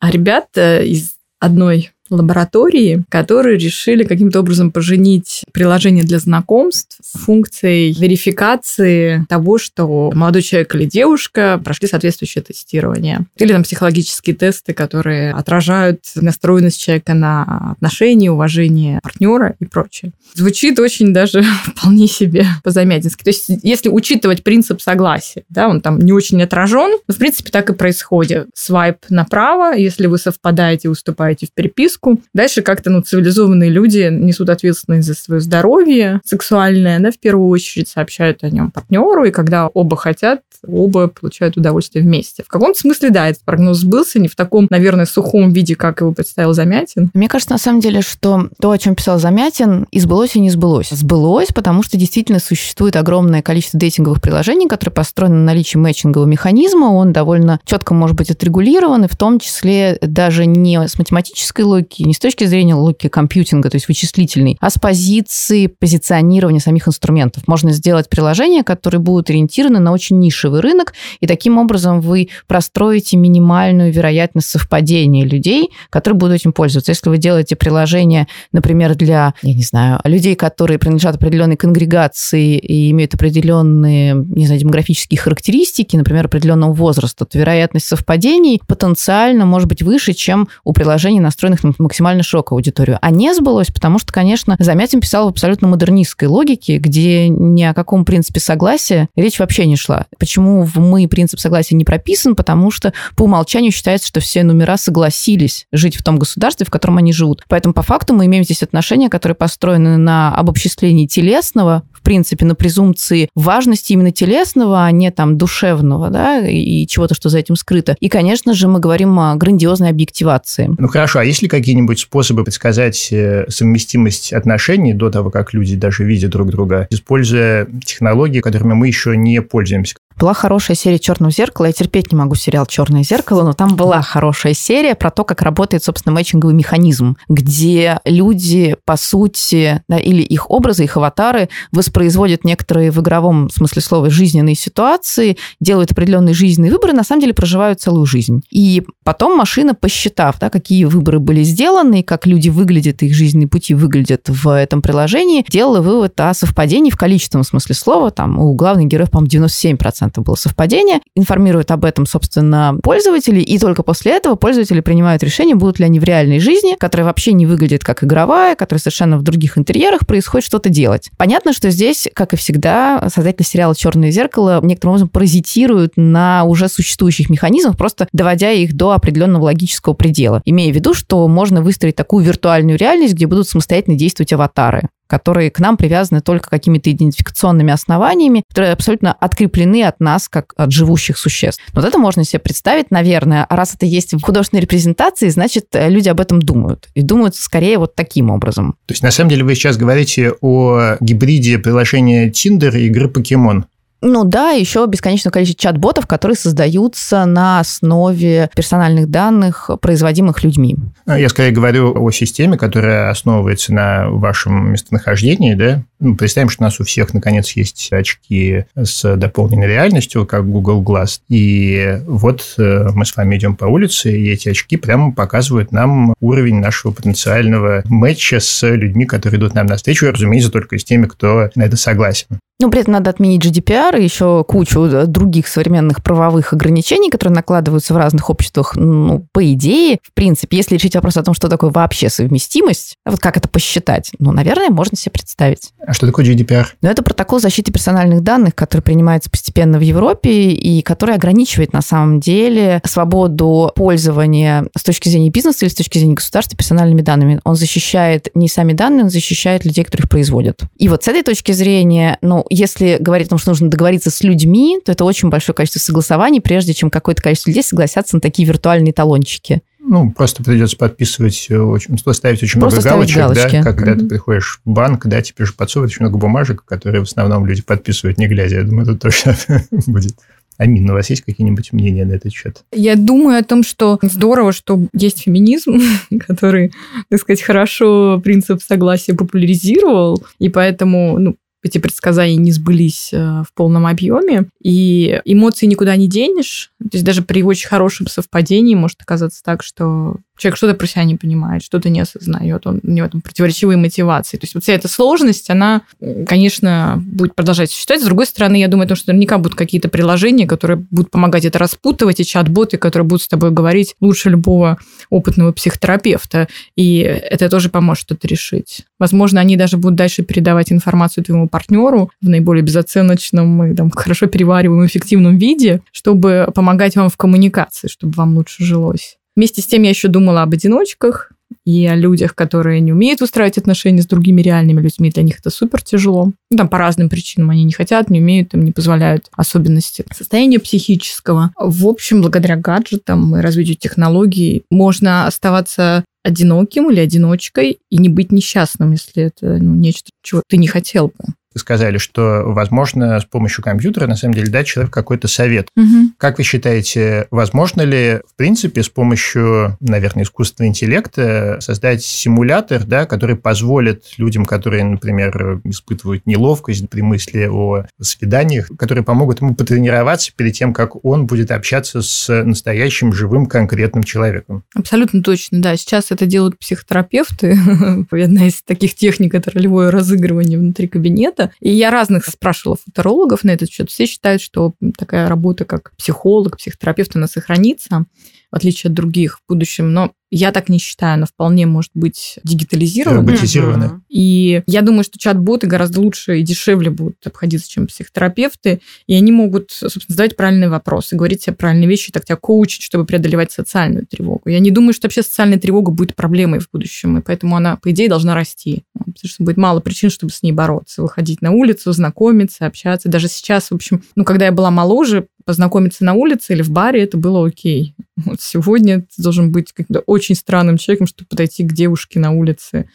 ребят 0.00 0.46
из 0.56 1.12
одной 1.38 1.90
лаборатории, 2.10 3.04
которые 3.08 3.58
решили 3.58 4.04
каким-то 4.04 4.40
образом 4.40 4.70
поженить 4.70 5.44
приложение 5.52 6.04
для 6.04 6.18
знакомств 6.18 6.98
с 7.02 7.18
функцией 7.18 7.92
верификации 7.92 9.24
того, 9.28 9.58
что 9.58 10.10
молодой 10.14 10.42
человек 10.42 10.74
или 10.74 10.84
девушка 10.84 11.60
прошли 11.64 11.88
соответствующее 11.88 12.42
тестирование. 12.42 13.26
Или 13.36 13.52
там 13.52 13.62
психологические 13.62 14.36
тесты, 14.36 14.72
которые 14.72 15.32
отражают 15.32 16.00
настроенность 16.14 16.80
человека 16.80 17.14
на 17.14 17.72
отношения, 17.72 18.30
уважение 18.30 19.00
партнера 19.02 19.54
и 19.60 19.64
прочее. 19.64 20.12
Звучит 20.34 20.78
очень 20.78 21.12
даже 21.12 21.42
вполне 21.64 22.06
себе 22.06 22.46
по-замятински. 22.62 23.22
То 23.22 23.30
есть, 23.30 23.46
если 23.62 23.88
учитывать 23.88 24.42
принцип 24.42 24.80
согласия, 24.80 25.44
да, 25.48 25.68
он 25.68 25.80
там 25.80 25.98
не 25.98 26.12
очень 26.12 26.42
отражен, 26.42 26.98
в 27.08 27.16
принципе, 27.16 27.50
так 27.50 27.70
и 27.70 27.74
происходит. 27.74 28.48
Свайп 28.54 28.98
направо, 29.08 29.74
если 29.74 30.06
вы 30.06 30.18
совпадаете 30.18 30.88
уступаете 30.88 31.46
в 31.46 31.52
переписку, 31.52 31.99
подростку. 32.00 32.22
Дальше 32.34 32.62
как-то 32.62 32.90
ну, 32.90 33.02
цивилизованные 33.02 33.70
люди 33.70 34.08
несут 34.10 34.48
ответственность 34.48 35.06
за 35.06 35.14
свое 35.14 35.40
здоровье 35.40 36.20
сексуальное, 36.24 36.98
да, 37.00 37.10
в 37.10 37.18
первую 37.18 37.48
очередь 37.48 37.88
сообщают 37.88 38.42
о 38.42 38.50
нем 38.50 38.70
партнеру, 38.70 39.24
и 39.24 39.30
когда 39.30 39.68
оба 39.68 39.96
хотят, 39.96 40.40
оба 40.66 41.08
получают 41.08 41.56
удовольствие 41.56 42.04
вместе. 42.04 42.42
В 42.42 42.48
каком-то 42.48 42.78
смысле, 42.78 43.10
да, 43.10 43.28
этот 43.28 43.44
прогноз 43.44 43.78
сбылся, 43.78 44.18
не 44.18 44.28
в 44.28 44.36
таком, 44.36 44.66
наверное, 44.70 45.06
сухом 45.06 45.52
виде, 45.52 45.74
как 45.74 46.00
его 46.00 46.12
представил 46.12 46.52
Замятин. 46.52 47.10
Мне 47.14 47.28
кажется, 47.28 47.52
на 47.52 47.58
самом 47.58 47.80
деле, 47.80 48.02
что 48.02 48.48
то, 48.60 48.70
о 48.70 48.78
чем 48.78 48.94
писал 48.94 49.18
Замятин, 49.18 49.86
и 49.90 50.00
сбылось, 50.00 50.36
и 50.36 50.40
не 50.40 50.50
сбылось. 50.50 50.90
Сбылось, 50.90 51.48
потому 51.48 51.82
что 51.82 51.96
действительно 51.96 52.38
существует 52.38 52.96
огромное 52.96 53.42
количество 53.42 53.78
дейтинговых 53.78 54.20
приложений, 54.20 54.68
которые 54.68 54.92
построены 54.92 55.36
на 55.36 55.44
наличии 55.44 55.78
мэтчингового 55.78 56.26
механизма, 56.26 56.86
он 56.86 57.12
довольно 57.12 57.60
четко 57.64 57.94
может 57.94 58.16
быть 58.16 58.30
отрегулирован, 58.30 59.04
и 59.04 59.08
в 59.08 59.16
том 59.16 59.38
числе 59.38 59.98
даже 60.00 60.46
не 60.46 60.76
с 60.86 60.98
математической 60.98 61.62
логики, 61.62 62.02
не 62.02 62.14
с 62.14 62.18
точки 62.18 62.44
зрения 62.44 62.74
логики 62.74 63.08
компьютинга, 63.08 63.70
то 63.70 63.76
есть 63.76 63.88
вычислительной, 63.88 64.56
а 64.60 64.70
с 64.70 64.78
позиции 64.78 65.66
позиционирования 65.66 66.60
самих 66.60 66.88
инструментов. 66.88 67.46
Можно 67.46 67.72
сделать 67.72 68.08
приложения, 68.08 68.62
которые 68.62 69.00
будут 69.00 69.30
ориентированы 69.30 69.78
на 69.78 69.92
очень 69.92 70.18
нишевые 70.18 70.49
нишевый 70.50 70.60
рынок, 70.60 70.94
и 71.20 71.26
таким 71.26 71.58
образом 71.58 72.00
вы 72.00 72.28
простроите 72.46 73.16
минимальную 73.16 73.92
вероятность 73.92 74.48
совпадения 74.48 75.24
людей, 75.24 75.70
которые 75.90 76.18
будут 76.18 76.36
этим 76.36 76.52
пользоваться. 76.52 76.92
Если 76.92 77.08
вы 77.08 77.18
делаете 77.18 77.56
приложение, 77.56 78.26
например, 78.52 78.94
для, 78.94 79.34
я 79.42 79.54
не 79.54 79.62
знаю, 79.62 80.00
людей, 80.04 80.34
которые 80.34 80.78
принадлежат 80.78 81.16
определенной 81.16 81.56
конгрегации 81.56 82.58
и 82.58 82.90
имеют 82.90 83.14
определенные, 83.14 84.14
не 84.14 84.46
знаю, 84.46 84.60
демографические 84.60 85.18
характеристики, 85.18 85.96
например, 85.96 86.26
определенного 86.26 86.72
возраста, 86.72 87.24
то 87.24 87.38
вероятность 87.38 87.86
совпадений 87.86 88.60
потенциально 88.66 89.46
может 89.46 89.68
быть 89.68 89.82
выше, 89.82 90.12
чем 90.12 90.48
у 90.64 90.72
приложений, 90.72 91.20
настроенных 91.20 91.64
на 91.64 91.72
максимально 91.78 92.22
широкую 92.22 92.56
аудиторию. 92.56 92.98
А 93.00 93.10
не 93.10 93.32
сбылось, 93.34 93.68
потому 93.68 93.98
что, 93.98 94.12
конечно, 94.12 94.56
Замятин 94.58 95.00
писал 95.00 95.26
в 95.26 95.30
абсолютно 95.30 95.68
модернистской 95.68 96.28
логике, 96.28 96.78
где 96.78 97.28
ни 97.28 97.62
о 97.62 97.74
каком 97.74 98.04
принципе 98.04 98.40
согласия 98.40 99.08
речь 99.16 99.38
вообще 99.38 99.66
не 99.66 99.76
шла. 99.76 100.06
Почему 100.18 100.39
Почему 100.40 100.64
в 100.64 100.76
«мы» 100.76 101.06
принцип 101.06 101.38
согласия 101.38 101.76
не 101.76 101.84
прописан? 101.84 102.34
Потому 102.34 102.70
что 102.70 102.94
по 103.14 103.24
умолчанию 103.24 103.72
считается, 103.72 104.08
что 104.08 104.20
все 104.20 104.42
номера 104.42 104.78
согласились 104.78 105.66
жить 105.70 105.96
в 105.96 106.02
том 106.02 106.18
государстве, 106.18 106.64
в 106.64 106.70
котором 106.70 106.96
они 106.96 107.12
живут. 107.12 107.44
Поэтому 107.46 107.74
по 107.74 107.82
факту 107.82 108.14
мы 108.14 108.24
имеем 108.24 108.44
здесь 108.44 108.62
отношения, 108.62 109.10
которые 109.10 109.36
построены 109.36 109.98
на 109.98 110.34
обобществлении 110.34 111.06
телесного, 111.06 111.82
в 111.92 112.00
принципе, 112.00 112.46
на 112.46 112.54
презумпции 112.54 113.28
важности 113.34 113.92
именно 113.92 114.12
телесного, 114.12 114.86
а 114.86 114.90
не 114.90 115.10
там 115.10 115.36
душевного, 115.36 116.08
да, 116.08 116.38
и 116.38 116.86
чего-то, 116.86 117.14
что 117.14 117.28
за 117.28 117.38
этим 117.38 117.56
скрыто. 117.56 117.94
И, 118.00 118.08
конечно 118.08 118.54
же, 118.54 118.66
мы 118.66 118.80
говорим 118.80 119.18
о 119.18 119.36
грандиозной 119.36 119.90
объективации. 119.90 120.70
Ну 120.78 120.88
хорошо, 120.88 121.18
а 121.18 121.24
есть 121.24 121.42
ли 121.42 121.48
какие-нибудь 121.48 121.98
способы 121.98 122.44
предсказать 122.44 123.08
э, 123.12 123.44
совместимость 123.50 124.32
отношений 124.32 124.94
до 124.94 125.10
того, 125.10 125.28
как 125.28 125.52
люди 125.52 125.76
даже 125.76 126.04
видят 126.04 126.30
друг 126.30 126.48
друга, 126.48 126.86
используя 126.88 127.66
технологии, 127.84 128.40
которыми 128.40 128.72
мы 128.72 128.86
еще 128.86 129.14
не 129.14 129.42
пользуемся? 129.42 129.96
Была 130.20 130.34
хорошая 130.34 130.76
серия 130.76 130.98
Черного 130.98 131.32
зеркала. 131.32 131.66
Я 131.66 131.72
терпеть 131.72 132.12
не 132.12 132.18
могу 132.18 132.34
сериал 132.34 132.66
Черное 132.66 133.02
зеркало, 133.02 133.42
но 133.42 133.54
там 133.54 133.74
была 133.74 134.02
хорошая 134.02 134.52
серия 134.52 134.94
про 134.94 135.10
то, 135.10 135.24
как 135.24 135.40
работает, 135.40 135.82
собственно, 135.82 136.14
мэтчинговый 136.14 136.54
механизм, 136.54 137.16
где 137.30 138.00
люди, 138.04 138.76
по 138.84 138.98
сути, 138.98 139.82
да, 139.88 139.98
или 139.98 140.20
их 140.20 140.50
образы, 140.50 140.84
их 140.84 140.98
аватары 140.98 141.48
воспроизводят 141.72 142.44
некоторые 142.44 142.90
в 142.90 143.00
игровом 143.00 143.48
смысле 143.48 143.80
слова 143.80 144.10
жизненные 144.10 144.56
ситуации, 144.56 145.38
делают 145.58 145.92
определенные 145.92 146.34
жизненные 146.34 146.72
выборы, 146.72 146.92
на 146.92 147.02
самом 147.02 147.22
деле 147.22 147.32
проживают 147.32 147.80
целую 147.80 148.04
жизнь. 148.04 148.42
И 148.50 148.82
потом 149.04 149.38
машина, 149.38 149.74
посчитав, 149.74 150.38
да, 150.38 150.50
какие 150.50 150.84
выборы 150.84 151.18
были 151.18 151.42
сделаны, 151.44 152.02
как 152.02 152.26
люди 152.26 152.50
выглядят, 152.50 153.02
их 153.02 153.14
жизненные 153.14 153.48
пути 153.48 153.72
выглядят 153.72 154.28
в 154.28 154.54
этом 154.54 154.82
приложении, 154.82 155.46
делала 155.48 155.80
вывод 155.80 156.20
о 156.20 156.34
совпадении 156.34 156.90
в 156.90 156.98
количественном 156.98 157.44
смысле 157.44 157.74
слова. 157.74 158.10
Там 158.10 158.38
у 158.38 158.52
главных 158.52 158.86
героев, 158.86 159.10
по-моему, 159.10 159.46
97% 159.46 160.09
это 160.10 160.20
было 160.20 160.34
совпадение, 160.34 161.00
информирует 161.14 161.70
об 161.70 161.84
этом, 161.84 162.06
собственно, 162.06 162.76
пользователей, 162.82 163.42
и 163.42 163.58
только 163.58 163.82
после 163.82 164.12
этого 164.12 164.34
пользователи 164.34 164.80
принимают 164.80 165.22
решение, 165.22 165.56
будут 165.56 165.78
ли 165.78 165.86
они 165.86 165.98
в 165.98 166.04
реальной 166.04 166.38
жизни, 166.38 166.76
которая 166.78 167.06
вообще 167.06 167.32
не 167.32 167.46
выглядит 167.46 167.82
как 167.82 168.04
игровая, 168.04 168.54
которая 168.54 168.80
совершенно 168.80 169.18
в 169.18 169.22
других 169.22 169.56
интерьерах 169.56 170.06
происходит 170.06 170.46
что-то 170.46 170.68
делать. 170.68 171.10
Понятно, 171.16 171.52
что 171.52 171.70
здесь, 171.70 172.08
как 172.14 172.32
и 172.32 172.36
всегда, 172.36 173.08
создатели 173.12 173.46
сериала 173.46 173.74
«Черное 173.74 174.10
зеркало» 174.10 174.60
некоторым 174.62 174.92
образом 174.92 175.08
паразитируют 175.08 175.92
на 175.96 176.44
уже 176.44 176.68
существующих 176.68 177.30
механизмах, 177.30 177.76
просто 177.76 178.08
доводя 178.12 178.50
их 178.50 178.74
до 178.74 178.92
определенного 178.92 179.44
логического 179.44 179.94
предела, 179.94 180.42
имея 180.44 180.72
в 180.72 180.74
виду, 180.74 180.94
что 180.94 181.26
можно 181.28 181.62
выстроить 181.62 181.96
такую 181.96 182.24
виртуальную 182.24 182.78
реальность, 182.78 183.14
где 183.14 183.26
будут 183.26 183.48
самостоятельно 183.48 183.96
действовать 183.96 184.32
аватары 184.32 184.88
которые 185.10 185.50
к 185.50 185.58
нам 185.58 185.76
привязаны 185.76 186.20
только 186.20 186.48
какими-то 186.48 186.90
идентификационными 186.90 187.72
основаниями, 187.72 188.44
которые 188.48 188.72
абсолютно 188.72 189.12
откреплены 189.12 189.82
от 189.82 189.98
нас, 189.98 190.28
как 190.28 190.54
от 190.56 190.70
живущих 190.70 191.18
существ. 191.18 191.60
Вот 191.72 191.84
это 191.84 191.98
можно 191.98 192.24
себе 192.24 192.38
представить, 192.38 192.92
наверное. 192.92 193.44
А 193.44 193.56
раз 193.56 193.74
это 193.74 193.86
есть 193.86 194.14
в 194.14 194.22
художественной 194.22 194.62
репрезентации, 194.62 195.28
значит, 195.28 195.66
э, 195.72 195.90
люди 195.90 196.08
об 196.08 196.20
этом 196.20 196.40
думают. 196.40 196.88
И 196.94 197.02
думают 197.02 197.34
скорее 197.34 197.78
вот 197.78 197.96
таким 197.96 198.30
образом. 198.30 198.76
То 198.86 198.92
есть, 198.92 199.02
на 199.02 199.10
самом 199.10 199.30
деле, 199.30 199.42
вы 199.42 199.56
сейчас 199.56 199.76
говорите 199.76 200.32
о 200.40 200.96
гибриде 201.00 201.58
приложения 201.58 202.30
Tinder 202.30 202.78
и 202.78 202.86
игры 202.86 203.08
Покемон. 203.08 203.66
Ну 204.02 204.24
да, 204.24 204.50
еще 204.50 204.86
бесконечное 204.86 205.30
количество 205.30 205.62
чат-ботов, 205.62 206.06
которые 206.06 206.36
создаются 206.36 207.26
на 207.26 207.60
основе 207.60 208.50
персональных 208.54 209.10
данных, 209.10 209.70
производимых 209.80 210.42
людьми. 210.42 210.76
Я 211.06 211.28
скорее 211.28 211.50
говорю 211.50 211.92
о 211.94 212.10
системе, 212.10 212.56
которая 212.56 213.10
основывается 213.10 213.74
на 213.74 214.08
вашем 214.08 214.72
местонахождении, 214.72 215.54
да? 215.54 215.82
Ну, 216.00 216.16
представим, 216.16 216.48
что 216.48 216.62
у 216.62 216.64
нас 216.64 216.80
у 216.80 216.84
всех, 216.84 217.12
наконец, 217.12 217.50
есть 217.52 217.92
очки 217.92 218.64
с 218.74 219.16
дополненной 219.16 219.66
реальностью, 219.66 220.26
как 220.26 220.50
Google 220.50 220.82
Glass. 220.82 221.20
И 221.28 222.00
вот 222.06 222.54
э, 222.56 222.88
мы 222.94 223.04
с 223.04 223.14
вами 223.14 223.36
идем 223.36 223.54
по 223.54 223.66
улице, 223.66 224.10
и 224.10 224.30
эти 224.30 224.48
очки 224.48 224.78
прямо 224.78 225.12
показывают 225.12 225.72
нам 225.72 226.14
уровень 226.20 226.58
нашего 226.58 226.92
потенциального 226.92 227.82
матча 227.84 228.40
с 228.40 228.66
людьми, 228.66 229.04
которые 229.04 229.38
идут 229.38 229.54
нам 229.54 229.66
навстречу, 229.66 230.10
разумеется, 230.10 230.50
только 230.50 230.78
с 230.78 230.84
теми, 230.84 231.04
кто 231.04 231.50
на 231.54 231.64
это 231.64 231.76
согласен. 231.76 232.38
Ну, 232.60 232.70
при 232.70 232.82
этом 232.82 232.92
надо 232.92 233.08
отменить 233.08 233.44
GDPR 233.44 233.98
и 233.98 234.04
еще 234.04 234.44
кучу 234.44 234.84
э, 234.84 235.06
других 235.06 235.48
современных 235.48 236.02
правовых 236.02 236.52
ограничений, 236.52 237.10
которые 237.10 237.34
накладываются 237.34 237.94
в 237.94 237.96
разных 237.96 238.28
обществах. 238.28 238.76
Ну, 238.76 239.26
по 239.32 239.52
идее, 239.54 239.98
в 240.02 240.12
принципе, 240.12 240.58
если 240.58 240.74
решить 240.74 240.94
вопрос 240.94 241.16
о 241.16 241.22
том, 241.22 241.32
что 241.32 241.48
такое 241.48 241.70
вообще 241.70 242.10
совместимость, 242.10 242.96
вот 243.06 243.18
как 243.18 243.38
это 243.38 243.48
посчитать, 243.48 244.10
ну, 244.18 244.32
наверное, 244.32 244.68
можно 244.68 244.98
себе 244.98 245.12
представить. 245.12 245.72
А 245.90 245.92
что 245.92 246.06
такое 246.06 246.24
GDPR? 246.24 246.66
Ну, 246.82 246.88
это 246.88 247.02
протокол 247.02 247.40
защиты 247.40 247.72
персональных 247.72 248.22
данных, 248.22 248.54
который 248.54 248.80
принимается 248.80 249.28
постепенно 249.28 249.76
в 249.76 249.80
Европе 249.80 250.50
и 250.50 250.82
который 250.82 251.16
ограничивает 251.16 251.72
на 251.72 251.82
самом 251.82 252.20
деле 252.20 252.80
свободу 252.84 253.72
пользования 253.74 254.66
с 254.78 254.84
точки 254.84 255.08
зрения 255.08 255.30
бизнеса 255.30 255.64
или 255.64 255.72
с 255.72 255.74
точки 255.74 255.98
зрения 255.98 256.14
государства 256.14 256.56
персональными 256.56 257.02
данными. 257.02 257.40
Он 257.42 257.56
защищает 257.56 258.28
не 258.36 258.48
сами 258.48 258.72
данные, 258.72 259.02
он 259.02 259.10
защищает 259.10 259.64
людей, 259.64 259.82
которые 259.82 260.04
их 260.04 260.08
производят. 260.08 260.60
И 260.76 260.88
вот 260.88 261.02
с 261.02 261.08
этой 261.08 261.24
точки 261.24 261.50
зрения, 261.50 262.18
ну, 262.22 262.46
если 262.50 262.98
говорить 263.00 263.26
о 263.26 263.30
том, 263.30 263.40
что 263.40 263.50
нужно 263.50 263.68
договориться 263.68 264.10
с 264.12 264.22
людьми, 264.22 264.78
то 264.84 264.92
это 264.92 265.04
очень 265.04 265.28
большое 265.28 265.56
количество 265.56 265.80
согласований, 265.80 266.40
прежде 266.40 266.72
чем 266.72 266.90
какое-то 266.90 267.20
количество 267.20 267.50
людей 267.50 267.64
согласятся 267.64 268.14
на 268.14 268.20
такие 268.20 268.46
виртуальные 268.46 268.92
талончики. 268.92 269.62
Ну, 269.90 270.12
просто 270.12 270.44
придется 270.44 270.76
подписывать, 270.76 271.48
э, 271.50 271.58
очень, 271.58 271.98
ставить 271.98 272.40
очень 272.44 272.60
просто 272.60 272.80
много 272.80 272.90
галочек, 272.90 273.16
галочки. 273.16 273.56
да, 273.56 273.62
как 273.64 273.76
когда 273.76 273.92
mm-hmm. 273.92 273.98
ты 273.98 274.08
приходишь 274.08 274.60
в 274.64 274.70
банк, 274.70 275.04
да, 275.08 275.20
тебе 275.20 275.44
же 275.44 275.52
подсовывают 275.52 275.90
очень 275.90 276.04
много 276.04 276.16
бумажек, 276.16 276.64
которые 276.64 277.00
в 277.00 277.08
основном 277.08 277.44
люди 277.44 277.62
подписывают 277.62 278.16
не 278.16 278.28
глядя. 278.28 278.58
Я 278.58 278.62
думаю, 278.62 278.84
это 278.84 278.96
точно 278.96 279.36
будет. 279.88 280.14
Амин, 280.58 280.88
у 280.90 280.92
вас 280.92 281.10
есть 281.10 281.22
какие-нибудь 281.22 281.72
мнения 281.72 282.04
на 282.04 282.12
этот 282.12 282.32
счет? 282.32 282.62
Я 282.70 282.94
думаю 282.94 283.40
о 283.40 283.42
том, 283.42 283.64
что 283.64 283.98
здорово, 284.02 284.52
что 284.52 284.78
есть 284.92 285.22
феминизм, 285.22 285.80
который, 286.20 286.72
так 287.08 287.18
сказать, 287.18 287.42
хорошо 287.42 288.20
принцип 288.22 288.62
согласия 288.62 289.14
популяризировал, 289.14 290.22
и 290.38 290.50
поэтому 290.50 291.18
ну, 291.18 291.36
эти 291.62 291.78
предсказания 291.78 292.36
не 292.36 292.52
сбылись 292.52 293.10
э, 293.12 293.42
в 293.46 293.52
полном 293.54 293.86
объеме, 293.86 294.48
и 294.62 295.20
эмоции 295.24 295.66
никуда 295.66 295.96
не 295.96 296.08
денешь. 296.08 296.72
То 296.80 296.90
есть 296.92 297.04
даже 297.04 297.22
при 297.22 297.42
очень 297.42 297.68
хорошем 297.68 298.06
совпадении 298.06 298.74
может 298.74 299.00
оказаться 299.02 299.42
так, 299.42 299.62
что 299.62 300.16
человек 300.40 300.56
что-то 300.56 300.74
про 300.74 300.86
себя 300.86 301.04
не 301.04 301.16
понимает, 301.16 301.62
что-то 301.62 301.90
не 301.90 302.00
осознает, 302.00 302.66
он, 302.66 302.80
у 302.82 302.90
него 302.90 303.08
там 303.08 303.20
противоречивые 303.20 303.76
мотивации. 303.76 304.38
То 304.38 304.44
есть 304.44 304.54
вот 304.54 304.62
вся 304.62 304.72
эта 304.72 304.88
сложность, 304.88 305.50
она, 305.50 305.82
конечно, 306.26 307.02
будет 307.04 307.34
продолжать 307.34 307.70
существовать. 307.70 308.02
С 308.02 308.06
другой 308.06 308.26
стороны, 308.26 308.56
я 308.56 308.68
думаю, 308.68 308.96
что 308.96 309.12
наверняка 309.12 309.38
будут 309.38 309.54
какие-то 309.54 309.88
приложения, 309.88 310.46
которые 310.46 310.78
будут 310.90 311.10
помогать 311.10 311.44
это 311.44 311.58
распутывать, 311.58 312.20
и 312.20 312.24
чат-боты, 312.24 312.78
которые 312.78 313.06
будут 313.06 313.22
с 313.22 313.28
тобой 313.28 313.50
говорить 313.50 313.94
лучше 314.00 314.30
любого 314.30 314.78
опытного 315.10 315.52
психотерапевта. 315.52 316.48
И 316.74 316.98
это 316.98 317.48
тоже 317.50 317.68
поможет 317.68 318.10
это 318.10 318.26
решить. 318.26 318.86
Возможно, 318.98 319.40
они 319.40 319.56
даже 319.56 319.76
будут 319.76 319.96
дальше 319.96 320.22
передавать 320.22 320.72
информацию 320.72 321.22
твоему 321.24 321.48
партнеру 321.48 322.10
в 322.22 322.28
наиболее 322.28 322.62
безоценочном 322.62 323.64
и 323.64 323.74
там, 323.74 323.90
хорошо 323.90 324.26
перевариваемом, 324.26 324.86
эффективном 324.86 325.36
виде, 325.36 325.82
чтобы 325.92 326.48
помогать 326.54 326.96
вам 326.96 327.10
в 327.10 327.16
коммуникации, 327.16 327.88
чтобы 327.88 328.14
вам 328.14 328.36
лучше 328.36 328.64
жилось. 328.64 329.19
Вместе 329.36 329.62
с 329.62 329.66
тем 329.66 329.82
я 329.82 329.90
еще 329.90 330.08
думала 330.08 330.42
об 330.42 330.52
одиночках 330.52 331.32
и 331.64 331.86
о 331.86 331.94
людях, 331.94 332.34
которые 332.34 332.80
не 332.80 332.92
умеют 332.92 333.22
устраивать 333.22 333.58
отношения 333.58 334.02
с 334.02 334.06
другими 334.06 334.40
реальными 334.40 334.80
людьми. 334.80 335.10
Для 335.10 335.22
них 335.22 335.40
это 335.40 335.50
супер 335.50 335.82
тяжело. 335.82 336.32
Ну, 336.50 336.56
там 336.56 336.68
по 336.68 336.78
разным 336.78 337.08
причинам 337.08 337.50
они 337.50 337.64
не 337.64 337.72
хотят, 337.72 338.10
не 338.10 338.20
умеют, 338.20 338.54
им 338.54 338.64
не 338.64 338.72
позволяют 338.72 339.28
особенности 339.32 340.04
состояния 340.12 340.58
психического. 340.58 341.52
В 341.58 341.86
общем, 341.86 342.22
благодаря 342.22 342.56
гаджетам 342.56 343.36
и 343.36 343.40
развитию 343.40 343.76
технологий 343.76 344.62
можно 344.70 345.26
оставаться 345.26 346.04
одиноким 346.22 346.90
или 346.90 347.00
одиночкой 347.00 347.78
и 347.90 347.98
не 347.98 348.08
быть 348.08 348.30
несчастным, 348.30 348.92
если 348.92 349.24
это 349.24 349.58
ну, 349.58 349.74
нечто, 349.74 350.10
чего 350.22 350.42
ты 350.48 350.58
не 350.58 350.66
хотел 350.66 351.08
бы 351.08 351.34
сказали, 351.56 351.98
что, 351.98 352.42
возможно, 352.46 353.18
с 353.18 353.24
помощью 353.24 353.64
компьютера, 353.64 354.06
на 354.06 354.16
самом 354.16 354.34
деле, 354.34 354.50
дать 354.50 354.66
человеку 354.66 354.92
какой-то 354.92 355.28
совет. 355.28 355.68
Угу. 355.76 356.12
Как 356.16 356.38
вы 356.38 356.44
считаете, 356.44 357.26
возможно 357.30 357.82
ли, 357.82 358.20
в 358.26 358.36
принципе, 358.36 358.82
с 358.82 358.88
помощью, 358.88 359.76
наверное, 359.80 360.24
искусственного 360.24 360.70
интеллекта 360.70 361.58
создать 361.60 362.02
симулятор, 362.02 362.84
да, 362.84 363.06
который 363.06 363.36
позволит 363.36 364.04
людям, 364.16 364.44
которые, 364.44 364.84
например, 364.84 365.60
испытывают 365.64 366.26
неловкость 366.26 366.88
при 366.88 367.02
мысли 367.02 367.48
о 367.50 367.84
свиданиях, 368.00 368.70
которые 368.78 369.04
помогут 369.04 369.40
ему 369.40 369.54
потренироваться 369.54 370.32
перед 370.34 370.54
тем, 370.54 370.72
как 370.72 371.04
он 371.04 371.26
будет 371.26 371.50
общаться 371.50 372.02
с 372.02 372.44
настоящим, 372.44 373.12
живым, 373.12 373.46
конкретным 373.46 374.04
человеком? 374.04 374.62
Абсолютно 374.74 375.22
точно, 375.22 375.60
да. 375.60 375.76
Сейчас 375.76 376.10
это 376.10 376.26
делают 376.26 376.58
психотерапевты. 376.58 377.58
Одна 378.10 378.46
из 378.46 378.62
таких 378.62 378.94
техник– 378.94 379.34
это 379.34 379.50
ролевое 379.50 379.90
разыгрывание 379.90 380.58
внутри 380.58 380.86
кабинета 380.86 381.39
работа. 381.40 381.54
И 381.60 381.70
я 381.70 381.90
разных 381.90 382.26
спрашивала 382.26 382.76
футурологов 382.76 383.44
на 383.44 383.50
этот 383.50 383.70
счет. 383.70 383.90
Все 383.90 384.06
считают, 384.06 384.42
что 384.42 384.74
такая 384.96 385.28
работа, 385.28 385.64
как 385.64 385.92
психолог, 385.96 386.58
психотерапевт, 386.58 387.16
она 387.16 387.26
сохранится 387.26 388.06
в 388.50 388.56
отличие 388.56 388.88
от 388.88 388.94
других 388.94 389.38
в 389.38 389.52
будущем. 389.52 389.92
Но 389.92 390.12
я 390.30 390.52
так 390.52 390.68
не 390.68 390.78
считаю, 390.78 391.14
она 391.14 391.26
вполне 391.26 391.66
может 391.66 391.90
быть 391.94 392.38
дигитализирована. 392.44 393.20
Роботизирована. 393.20 394.02
И 394.08 394.62
я 394.66 394.82
думаю, 394.82 395.02
что 395.02 395.18
чат-боты 395.18 395.66
гораздо 395.66 396.00
лучше 396.00 396.38
и 396.38 396.42
дешевле 396.42 396.90
будут 396.90 397.16
обходиться, 397.26 397.68
чем 397.68 397.88
психотерапевты. 397.88 398.80
И 399.06 399.14
они 399.14 399.32
могут, 399.32 399.72
собственно, 399.72 400.04
задавать 400.08 400.36
правильные 400.36 400.70
вопросы, 400.70 401.16
говорить 401.16 401.42
себе 401.42 401.56
правильные 401.56 401.88
вещи, 401.88 402.12
так 402.12 402.24
тебя 402.24 402.36
коучить, 402.36 402.82
чтобы 402.82 403.06
преодолевать 403.06 403.50
социальную 403.50 404.06
тревогу. 404.06 404.42
Я 404.48 404.60
не 404.60 404.70
думаю, 404.70 404.92
что 404.92 405.06
вообще 405.06 405.22
социальная 405.22 405.58
тревога 405.58 405.90
будет 405.90 406.14
проблемой 406.14 406.60
в 406.60 406.68
будущем, 406.72 407.18
и 407.18 407.22
поэтому 407.22 407.56
она, 407.56 407.76
по 407.76 407.90
идее, 407.90 408.08
должна 408.08 408.34
расти. 408.34 408.84
Потому 408.94 409.14
что 409.24 409.44
будет 409.44 409.56
мало 409.56 409.80
причин, 409.80 410.10
чтобы 410.10 410.32
с 410.32 410.42
ней 410.42 410.52
бороться. 410.52 411.02
Выходить 411.02 411.42
на 411.42 411.50
улицу, 411.50 411.92
знакомиться, 411.92 412.66
общаться. 412.66 413.08
Даже 413.08 413.26
сейчас, 413.28 413.70
в 413.70 413.74
общем, 413.74 414.04
ну, 414.14 414.24
когда 414.24 414.46
я 414.46 414.52
была 414.52 414.70
моложе, 414.70 415.26
познакомиться 415.44 416.04
на 416.04 416.14
улице 416.14 416.52
или 416.52 416.62
в 416.62 416.70
баре, 416.70 417.02
это 417.02 417.16
было 417.16 417.46
окей. 417.46 417.94
Вот 418.16 418.40
сегодня 418.40 419.00
ты 419.00 419.22
должен 419.22 419.50
быть 419.50 419.72
каким-то 419.72 420.00
очень 420.00 420.34
странным 420.34 420.76
человеком, 420.76 421.06
чтобы 421.06 421.28
подойти 421.28 421.64
к 421.64 421.72
девушке 421.72 422.20
на 422.20 422.32
улице 422.32 422.88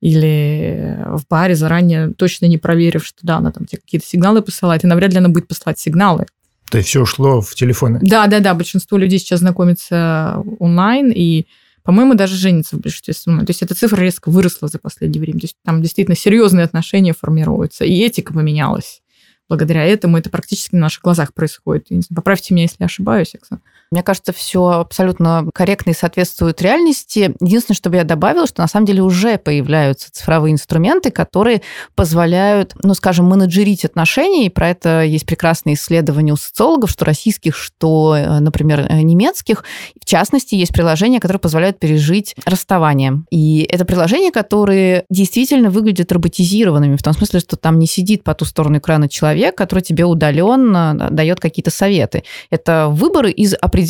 или 0.00 0.98
в 1.06 1.26
баре 1.28 1.54
заранее, 1.54 2.12
точно 2.12 2.46
не 2.46 2.58
проверив, 2.58 3.04
что 3.04 3.18
да, 3.22 3.36
она 3.38 3.50
там 3.50 3.64
тебе 3.64 3.80
какие-то 3.80 4.06
сигналы 4.06 4.42
посылает, 4.42 4.84
и 4.84 4.86
навряд 4.86 5.12
ли 5.12 5.18
она 5.18 5.30
будет 5.30 5.48
посылать 5.48 5.78
сигналы. 5.78 6.26
То 6.70 6.78
есть 6.78 6.88
все 6.90 7.00
ушло 7.02 7.40
в 7.40 7.54
телефоны? 7.54 8.00
Да, 8.02 8.26
да, 8.26 8.40
да. 8.40 8.54
Большинство 8.54 8.98
людей 8.98 9.18
сейчас 9.18 9.40
знакомятся 9.40 10.42
онлайн, 10.58 11.12
и, 11.14 11.46
по-моему, 11.84 12.14
даже 12.14 12.36
женятся 12.36 12.76
в 12.76 12.80
большинстве 12.80 13.14
своем. 13.14 13.46
То 13.46 13.50
есть 13.50 13.62
эта 13.62 13.74
цифра 13.74 14.00
резко 14.00 14.30
выросла 14.30 14.68
за 14.68 14.78
последнее 14.78 15.20
время. 15.20 15.40
То 15.40 15.44
есть 15.44 15.56
там 15.64 15.80
действительно 15.80 16.16
серьезные 16.16 16.64
отношения 16.64 17.14
формируются, 17.18 17.84
и 17.84 17.98
этика 18.00 18.34
поменялась 18.34 19.00
благодаря 19.48 19.84
этому 19.84 20.18
это 20.18 20.30
практически 20.30 20.74
на 20.74 20.82
наших 20.82 21.02
глазах 21.02 21.34
происходит. 21.34 21.88
Поправьте 22.14 22.54
меня, 22.54 22.64
если 22.64 22.84
ошибаюсь, 22.84 23.34
Оксана. 23.34 23.60
Мне 23.96 24.02
кажется, 24.02 24.34
все 24.34 24.68
абсолютно 24.72 25.48
корректно 25.54 25.92
и 25.92 25.94
соответствует 25.94 26.60
реальности. 26.60 27.34
Единственное, 27.40 27.76
что 27.76 27.88
бы 27.88 27.96
я 27.96 28.04
добавила, 28.04 28.46
что 28.46 28.60
на 28.60 28.68
самом 28.68 28.84
деле 28.84 29.00
уже 29.00 29.38
появляются 29.38 30.12
цифровые 30.12 30.52
инструменты, 30.52 31.10
которые 31.10 31.62
позволяют, 31.94 32.74
ну, 32.82 32.92
скажем, 32.92 33.24
менеджерить 33.24 33.86
отношения. 33.86 34.44
И 34.44 34.50
про 34.50 34.68
это 34.68 35.02
есть 35.02 35.24
прекрасные 35.24 35.76
исследования 35.76 36.34
у 36.34 36.36
социологов, 36.36 36.90
что 36.90 37.06
российских, 37.06 37.56
что, 37.56 38.14
э, 38.14 38.38
например, 38.40 38.80
э, 38.80 39.00
немецких. 39.00 39.64
В 39.98 40.04
частности, 40.04 40.54
есть 40.56 40.74
приложения, 40.74 41.18
которые 41.18 41.40
позволяют 41.40 41.78
пережить 41.78 42.36
расставание. 42.44 43.22
И 43.30 43.66
это 43.70 43.86
приложения, 43.86 44.30
которые 44.30 45.06
действительно 45.08 45.70
выглядят 45.70 46.12
роботизированными, 46.12 46.96
в 46.96 47.02
том 47.02 47.14
смысле, 47.14 47.40
что 47.40 47.56
там 47.56 47.78
не 47.78 47.86
сидит 47.86 48.24
по 48.24 48.34
ту 48.34 48.44
сторону 48.44 48.76
экрана 48.76 49.08
человек, 49.08 49.56
который 49.56 49.80
тебе 49.80 50.04
удаленно 50.04 51.08
дает 51.10 51.40
какие-то 51.40 51.70
советы. 51.70 52.24
Это 52.50 52.88
выборы 52.90 53.30
из 53.30 53.54
определенных 53.54 53.85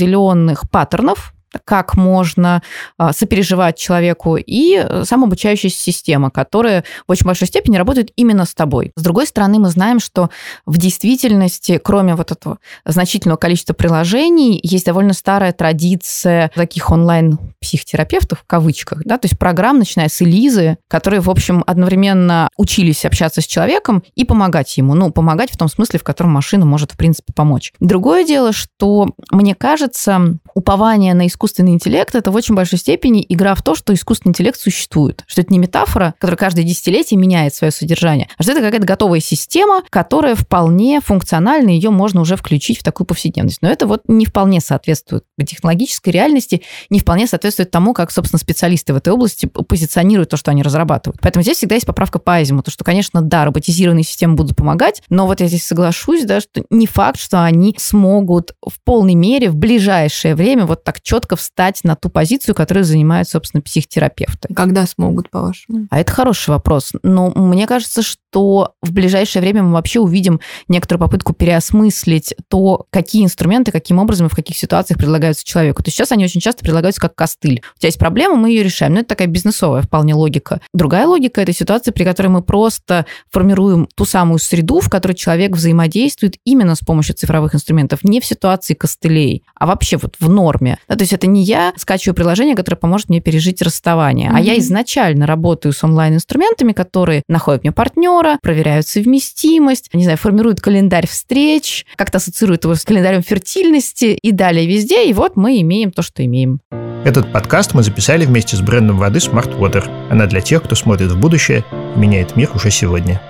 паттернов, 0.71 1.33
как 1.65 1.97
можно 1.97 2.63
а, 2.99 3.13
сопереживать 3.13 3.79
человеку, 3.79 4.37
и 4.37 4.85
самообучающаяся 5.05 5.79
система, 5.79 6.31
которая 6.31 6.85
в 7.07 7.11
очень 7.13 7.27
большой 7.27 7.49
степени 7.49 7.77
работает 7.77 8.11
именно 8.17 8.45
с 8.45 8.55
тобой. 8.55 8.93
С 8.97 9.03
другой 9.03 9.27
стороны, 9.27 9.59
мы 9.59 9.69
знаем, 9.69 10.01
что 10.01 10.31
в 10.65 10.79
действительности, 10.79 11.81
кроме 11.83 12.15
вот 12.15 12.33
этого 12.33 12.59
значительного 12.85 13.39
количества 13.39 13.75
приложений, 13.75 14.61
есть 14.63 14.87
довольно 14.87 15.13
старая 15.13 15.53
традиция 15.53 16.51
таких 16.55 16.91
онлайн-психотерапевтов, 16.91 18.41
в 18.41 18.47
кавычках, 18.47 19.03
да, 19.05 19.19
то 19.19 19.27
есть 19.27 19.39
программ, 19.39 19.79
начиная 19.79 20.09
с 20.09 20.23
Элизы, 20.23 20.79
которые, 20.89 21.21
в 21.21 21.31
общем, 21.31 21.63
одновременно 21.67 22.49
учились 22.57 23.05
общаться 23.05 23.41
с 23.41 23.47
человеком 23.47 24.03
и 24.15 24.25
помогать 24.25 24.77
ему. 24.77 24.95
Ну, 24.95 25.11
помогать 25.11 25.51
в 25.51 25.57
том 25.57 25.69
смысле, 25.69 25.99
в 25.99 26.05
котором 26.05 26.33
машина 26.33 26.65
может, 26.67 26.93
в 26.93 26.97
принципе, 26.97 27.33
помочь. 27.33 27.73
Другое 27.81 28.25
дело, 28.25 28.53
что, 28.53 29.09
мне 29.31 29.55
кажется, 29.55 30.39
упование 30.55 31.15
на 31.15 31.27
искусственный 31.47 31.73
интеллект– 31.73 32.15
это 32.15 32.31
в 32.31 32.35
очень 32.35 32.55
большой 32.55 32.79
степени 32.79 33.25
игра 33.29 33.55
в 33.55 33.63
то, 33.63 33.75
что 33.75 33.95
искусственный 33.95 34.31
интеллект 34.31 34.61
существует. 34.61 35.23
Что 35.27 35.43
это 35.43 35.53
не 35.53 35.59
метафора, 35.59 36.15
которая 36.19 36.37
каждое 36.37 36.65
десятилетие 36.65 37.19
меняет 37.19 37.55
свое 37.55 37.71
содержание, 37.71 38.29
а 38.37 38.43
что 38.43 38.53
это 38.53 38.61
какая-то 38.61 38.87
готовая 38.87 39.21
система, 39.21 39.83
которая 39.91 40.35
вполне 40.35 41.01
функциональна, 41.01 41.71
ее 41.71 41.91
можно 41.91 42.21
уже 42.21 42.37
включить 42.37 42.81
в 42.81 42.83
такую 42.83 43.07
повседневность. 43.07 43.63
Но 43.63 43.69
это 43.69 43.87
вот 43.87 44.03
не 44.09 44.27
вполне 44.27 44.61
соответствует 44.61 45.25
технологической 45.47 46.13
реальности, 46.13 46.63
не 46.91 46.99
вполне 46.99 47.27
соответствует 47.27 47.71
тому, 47.71 47.95
как, 47.95 48.11
собственно, 48.11 48.41
специалисты 48.41 48.93
в 48.93 48.97
этой 48.97 49.13
области 49.13 49.47
позиционируют 49.47 50.31
то, 50.31 50.37
что 50.37 50.51
они 50.51 50.63
разрабатывают. 50.63 51.21
Поэтому 51.21 51.43
здесь 51.43 51.59
всегда 51.59 51.77
есть 51.77 51.87
поправка 51.87 52.19
по 52.19 52.35
азимуту, 52.35 52.71
что, 52.73 52.85
конечно, 52.85 53.23
да, 53.23 53.45
роботизированные 53.45 54.05
системы 54.05 54.35
будут 54.35 54.57
помогать, 54.57 55.03
но 55.09 55.27
вот 55.27 55.41
я 55.41 55.47
здесь 55.47 55.65
соглашусь, 55.65 56.25
да, 56.25 56.41
что 56.41 56.65
не 56.71 56.87
факт, 56.87 57.21
что 57.21 57.45
они 57.45 57.75
смогут 57.79 58.55
в 58.67 58.81
полной 58.85 59.15
мере 59.15 59.49
в 59.49 59.55
ближайшее 59.55 60.35
время 60.35 60.67
вот 60.67 60.83
так 60.83 61.01
четко 61.01 61.36
встать 61.37 61.81
на 61.85 61.97
ту 61.97 62.09
позицию, 62.09 62.55
которую 62.55 62.85
занимают, 62.85 63.29
собственно, 63.29 63.63
психотерапевты. 63.63 64.53
Когда 64.55 64.87
смогут, 64.87 65.31
по-вашему? 65.31 65.87
А 65.91 66.01
это 66.01 66.13
хороший 66.13 66.51
вопрос. 66.51 66.93
Но 67.03 67.31
мне 67.31 67.67
кажется, 67.67 68.03
что 68.03 68.73
в 68.83 68.93
ближайшее 68.93 69.43
время 69.43 69.63
мы 69.63 69.73
вообще 69.73 70.01
увидим 70.01 70.41
некоторую 70.69 71.01
попытку 71.01 71.33
переосмыслить 71.33 72.35
то, 72.49 72.87
какие 72.91 73.25
инструменты, 73.25 73.73
каким 73.73 73.99
образом 73.99 74.27
и 74.27 74.31
в 74.31 74.35
каких 74.35 74.57
ситуациях 74.57 74.99
предлагаются 74.99 75.45
человеку. 75.45 75.83
То 75.83 75.89
есть 75.89 75.97
сейчас 75.97 76.13
они 76.13 76.25
очень 76.25 76.41
часто 76.41 76.63
предлагаются 76.63 77.01
как 77.01 77.15
костыль. 77.15 77.63
У 77.77 77.79
тебя 77.79 77.89
есть 77.89 77.99
проблема, 77.99 78.37
мы 78.37 78.51
ее 78.51 78.63
решаем. 78.63 78.95
Но 78.95 79.01
это 79.01 79.11
такая 79.11 79.29
бизнесовая 79.29 79.83
вполне 79.83 80.15
логика. 80.15 80.61
Другая 80.73 81.07
логика– 81.07 81.41
это 81.43 81.53
ситуация, 81.53 81.93
при 81.93 82.05
которой 82.05 82.29
мы 82.29 82.43
просто 82.43 83.07
формируем 83.31 83.89
ту 83.95 84.05
самую 84.05 84.39
среду, 84.39 84.81
в 84.81 84.89
которой 84.89 85.15
человек 85.15 85.53
взаимодействует 85.53 86.37
именно 86.45 86.75
с 86.75 86.81
помощью 86.81 87.15
цифровых 87.15 87.55
инструментов, 87.55 88.05
не 88.05 88.21
в 88.21 88.25
ситуации 88.25 88.75
костылей, 88.75 89.45
а 89.55 89.67
вообще 89.67 89.97
вот 89.97 90.17
в 90.21 90.29
норме. 90.29 90.79
Да, 90.89 90.97
то 90.97 91.03
есть 91.03 91.13
это 91.13 91.26
не 91.27 91.43
я 91.43 91.73
скачиваю 91.77 92.15
приложение, 92.15 92.57
которое 92.57 92.77
поможет 92.77 93.09
мне 93.09 93.21
пережить 93.21 93.63
расставание, 93.63 94.31
mm-hmm. 94.31 94.37
а 94.37 94.41
я 94.41 94.59
изначально 94.59 95.27
работаю 95.27 95.73
с 95.73 95.83
онлайн-инструментами, 95.85 96.73
которые 96.73 97.23
находят 97.29 97.63
мне 97.63 97.73
партнера, 97.73 98.39
проверяют 98.43 98.87
совместимость, 98.87 99.91
не 99.93 100.05
знаю, 100.05 100.19
формируют 100.19 100.61
календарь 100.61 101.07
встреч, 101.07 101.87
как-то 101.97 102.19
ассоциируют 102.19 102.65
его 102.65 102.75
с 102.75 102.85
календарем 102.85 103.23
фертильности 103.23 104.19
и 104.21 104.33
далее 104.33 104.67
везде, 104.67 105.09
и 105.09 105.13
вот 105.13 105.37
мы 105.37 105.61
имеем 105.61 105.91
то, 105.91 106.03
что 106.03 106.25
имеем. 106.25 106.61
Этот 107.05 107.33
подкаст 107.33 107.73
мы 107.73 107.85
записали 107.85 108.25
вместе 108.25 108.57
с 108.57 108.61
брендом 108.61 108.99
воды 108.99 109.21
Smart 109.21 109.57
Water. 109.59 109.85
Она 110.11 110.27
для 110.27 110.41
тех, 110.41 110.65
кто 110.65 110.75
смотрит 110.75 111.13
в 111.13 111.21
будущее 111.21 111.65
и 111.95 111.99
меняет 111.99 112.35
мир 112.35 112.51
уже 112.55 112.73
сегодня. 112.73 113.21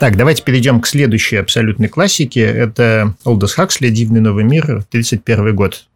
Так, 0.00 0.16
давайте 0.16 0.44
перейдем 0.44 0.80
к 0.80 0.86
следующей 0.86 1.36
абсолютной 1.36 1.88
классике. 1.88 2.42
Это 2.42 3.14
Олдос 3.24 3.54
Хаксли 3.54 3.90
«Дивный 3.90 4.20
новый 4.20 4.44
мир», 4.44 4.84
31 4.90 5.56
год. 5.56 5.86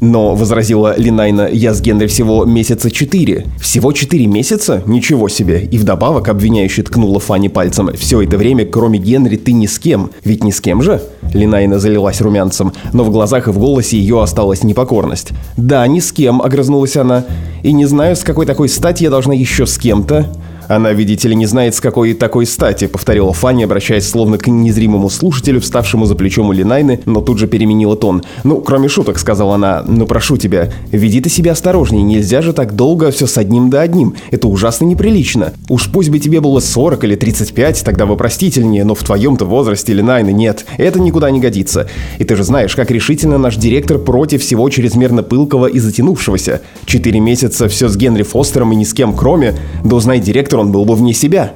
Но, 0.00 0.34
возразила 0.34 0.94
Линайна, 0.96 1.48
я 1.52 1.74
с 1.74 1.80
Генри 1.82 2.06
всего 2.06 2.46
месяца 2.46 2.90
четыре. 2.90 3.46
Всего 3.60 3.92
четыре 3.92 4.26
месяца? 4.26 4.82
Ничего 4.86 5.28
себе. 5.28 5.68
И 5.70 5.76
вдобавок 5.76 6.28
обвиняющий 6.28 6.82
ткнула 6.82 7.20
Фанни 7.20 7.48
пальцем. 7.48 7.90
Все 7.94 8.22
это 8.22 8.38
время, 8.38 8.64
кроме 8.64 8.98
Генри, 8.98 9.36
ты 9.36 9.52
ни 9.52 9.66
с 9.66 9.78
кем. 9.78 10.10
Ведь 10.24 10.42
ни 10.42 10.52
с 10.52 10.60
кем 10.62 10.80
же? 10.80 11.02
Линайна 11.34 11.78
залилась 11.78 12.22
румянцем, 12.22 12.72
но 12.94 13.04
в 13.04 13.10
глазах 13.10 13.48
и 13.48 13.50
в 13.50 13.58
голосе 13.58 13.98
ее 13.98 14.22
осталась 14.22 14.62
непокорность. 14.64 15.32
Да, 15.58 15.86
ни 15.86 16.00
с 16.00 16.12
кем, 16.12 16.40
огрызнулась 16.40 16.96
она. 16.96 17.24
И 17.62 17.72
не 17.72 17.84
знаю, 17.84 18.16
с 18.16 18.24
какой 18.24 18.46
такой 18.46 18.70
стати 18.70 19.04
я 19.04 19.10
должна 19.10 19.34
еще 19.34 19.66
с 19.66 19.76
кем-то. 19.76 20.32
Она, 20.70 20.92
видите 20.92 21.26
ли, 21.26 21.34
не 21.34 21.46
знает, 21.46 21.74
с 21.74 21.80
какой 21.80 22.14
такой 22.14 22.46
стати, 22.46 22.86
повторила 22.86 23.32
Фанни, 23.32 23.64
обращаясь 23.64 24.08
словно 24.08 24.38
к 24.38 24.46
незримому 24.46 25.10
слушателю, 25.10 25.60
вставшему 25.60 26.06
за 26.06 26.14
плечом 26.14 26.50
у 26.50 26.52
Линайны, 26.52 27.00
но 27.06 27.20
тут 27.20 27.38
же 27.38 27.48
переменила 27.48 27.96
тон. 27.96 28.22
«Ну, 28.44 28.60
кроме 28.60 28.86
шуток»,— 28.86 29.18
сказала 29.18 29.56
она,— 29.56 29.82
«но 29.88 30.06
прошу 30.06 30.36
тебя, 30.36 30.72
веди 30.92 31.20
ты 31.20 31.28
себя 31.28 31.52
осторожнее, 31.52 32.04
нельзя 32.04 32.40
же 32.40 32.52
так 32.52 32.76
долго 32.76 33.10
все 33.10 33.26
с 33.26 33.36
одним 33.36 33.68
да 33.68 33.80
одним, 33.80 34.14
это 34.30 34.46
ужасно 34.46 34.84
неприлично. 34.84 35.54
Уж 35.68 35.90
пусть 35.90 36.08
бы 36.08 36.20
тебе 36.20 36.40
было 36.40 36.60
40 36.60 37.02
или 37.02 37.16
35, 37.16 37.82
тогда 37.82 38.06
вы 38.06 38.16
простительнее, 38.16 38.84
но 38.84 38.94
в 38.94 39.02
твоем-то 39.02 39.46
возрасте 39.46 39.92
Линайны 39.92 40.30
нет, 40.32 40.66
это 40.78 41.00
никуда 41.00 41.32
не 41.32 41.40
годится. 41.40 41.88
И 42.20 42.24
ты 42.24 42.36
же 42.36 42.44
знаешь, 42.44 42.76
как 42.76 42.92
решительно 42.92 43.38
наш 43.38 43.56
директор 43.56 43.98
против 43.98 44.42
всего 44.42 44.70
чрезмерно 44.70 45.24
пылкого 45.24 45.66
и 45.66 45.80
затянувшегося. 45.80 46.60
Четыре 46.86 47.18
месяца 47.18 47.68
все 47.68 47.88
с 47.88 47.96
Генри 47.96 48.22
Фостером 48.22 48.70
и 48.70 48.76
ни 48.76 48.84
с 48.84 48.94
кем 48.94 49.16
кроме, 49.16 49.56
да 49.82 49.96
узнай 49.96 50.20
директор, 50.20 50.59
он 50.60 50.72
был 50.72 50.84
бы 50.84 50.94
вне 50.94 51.14
себя. 51.14 51.54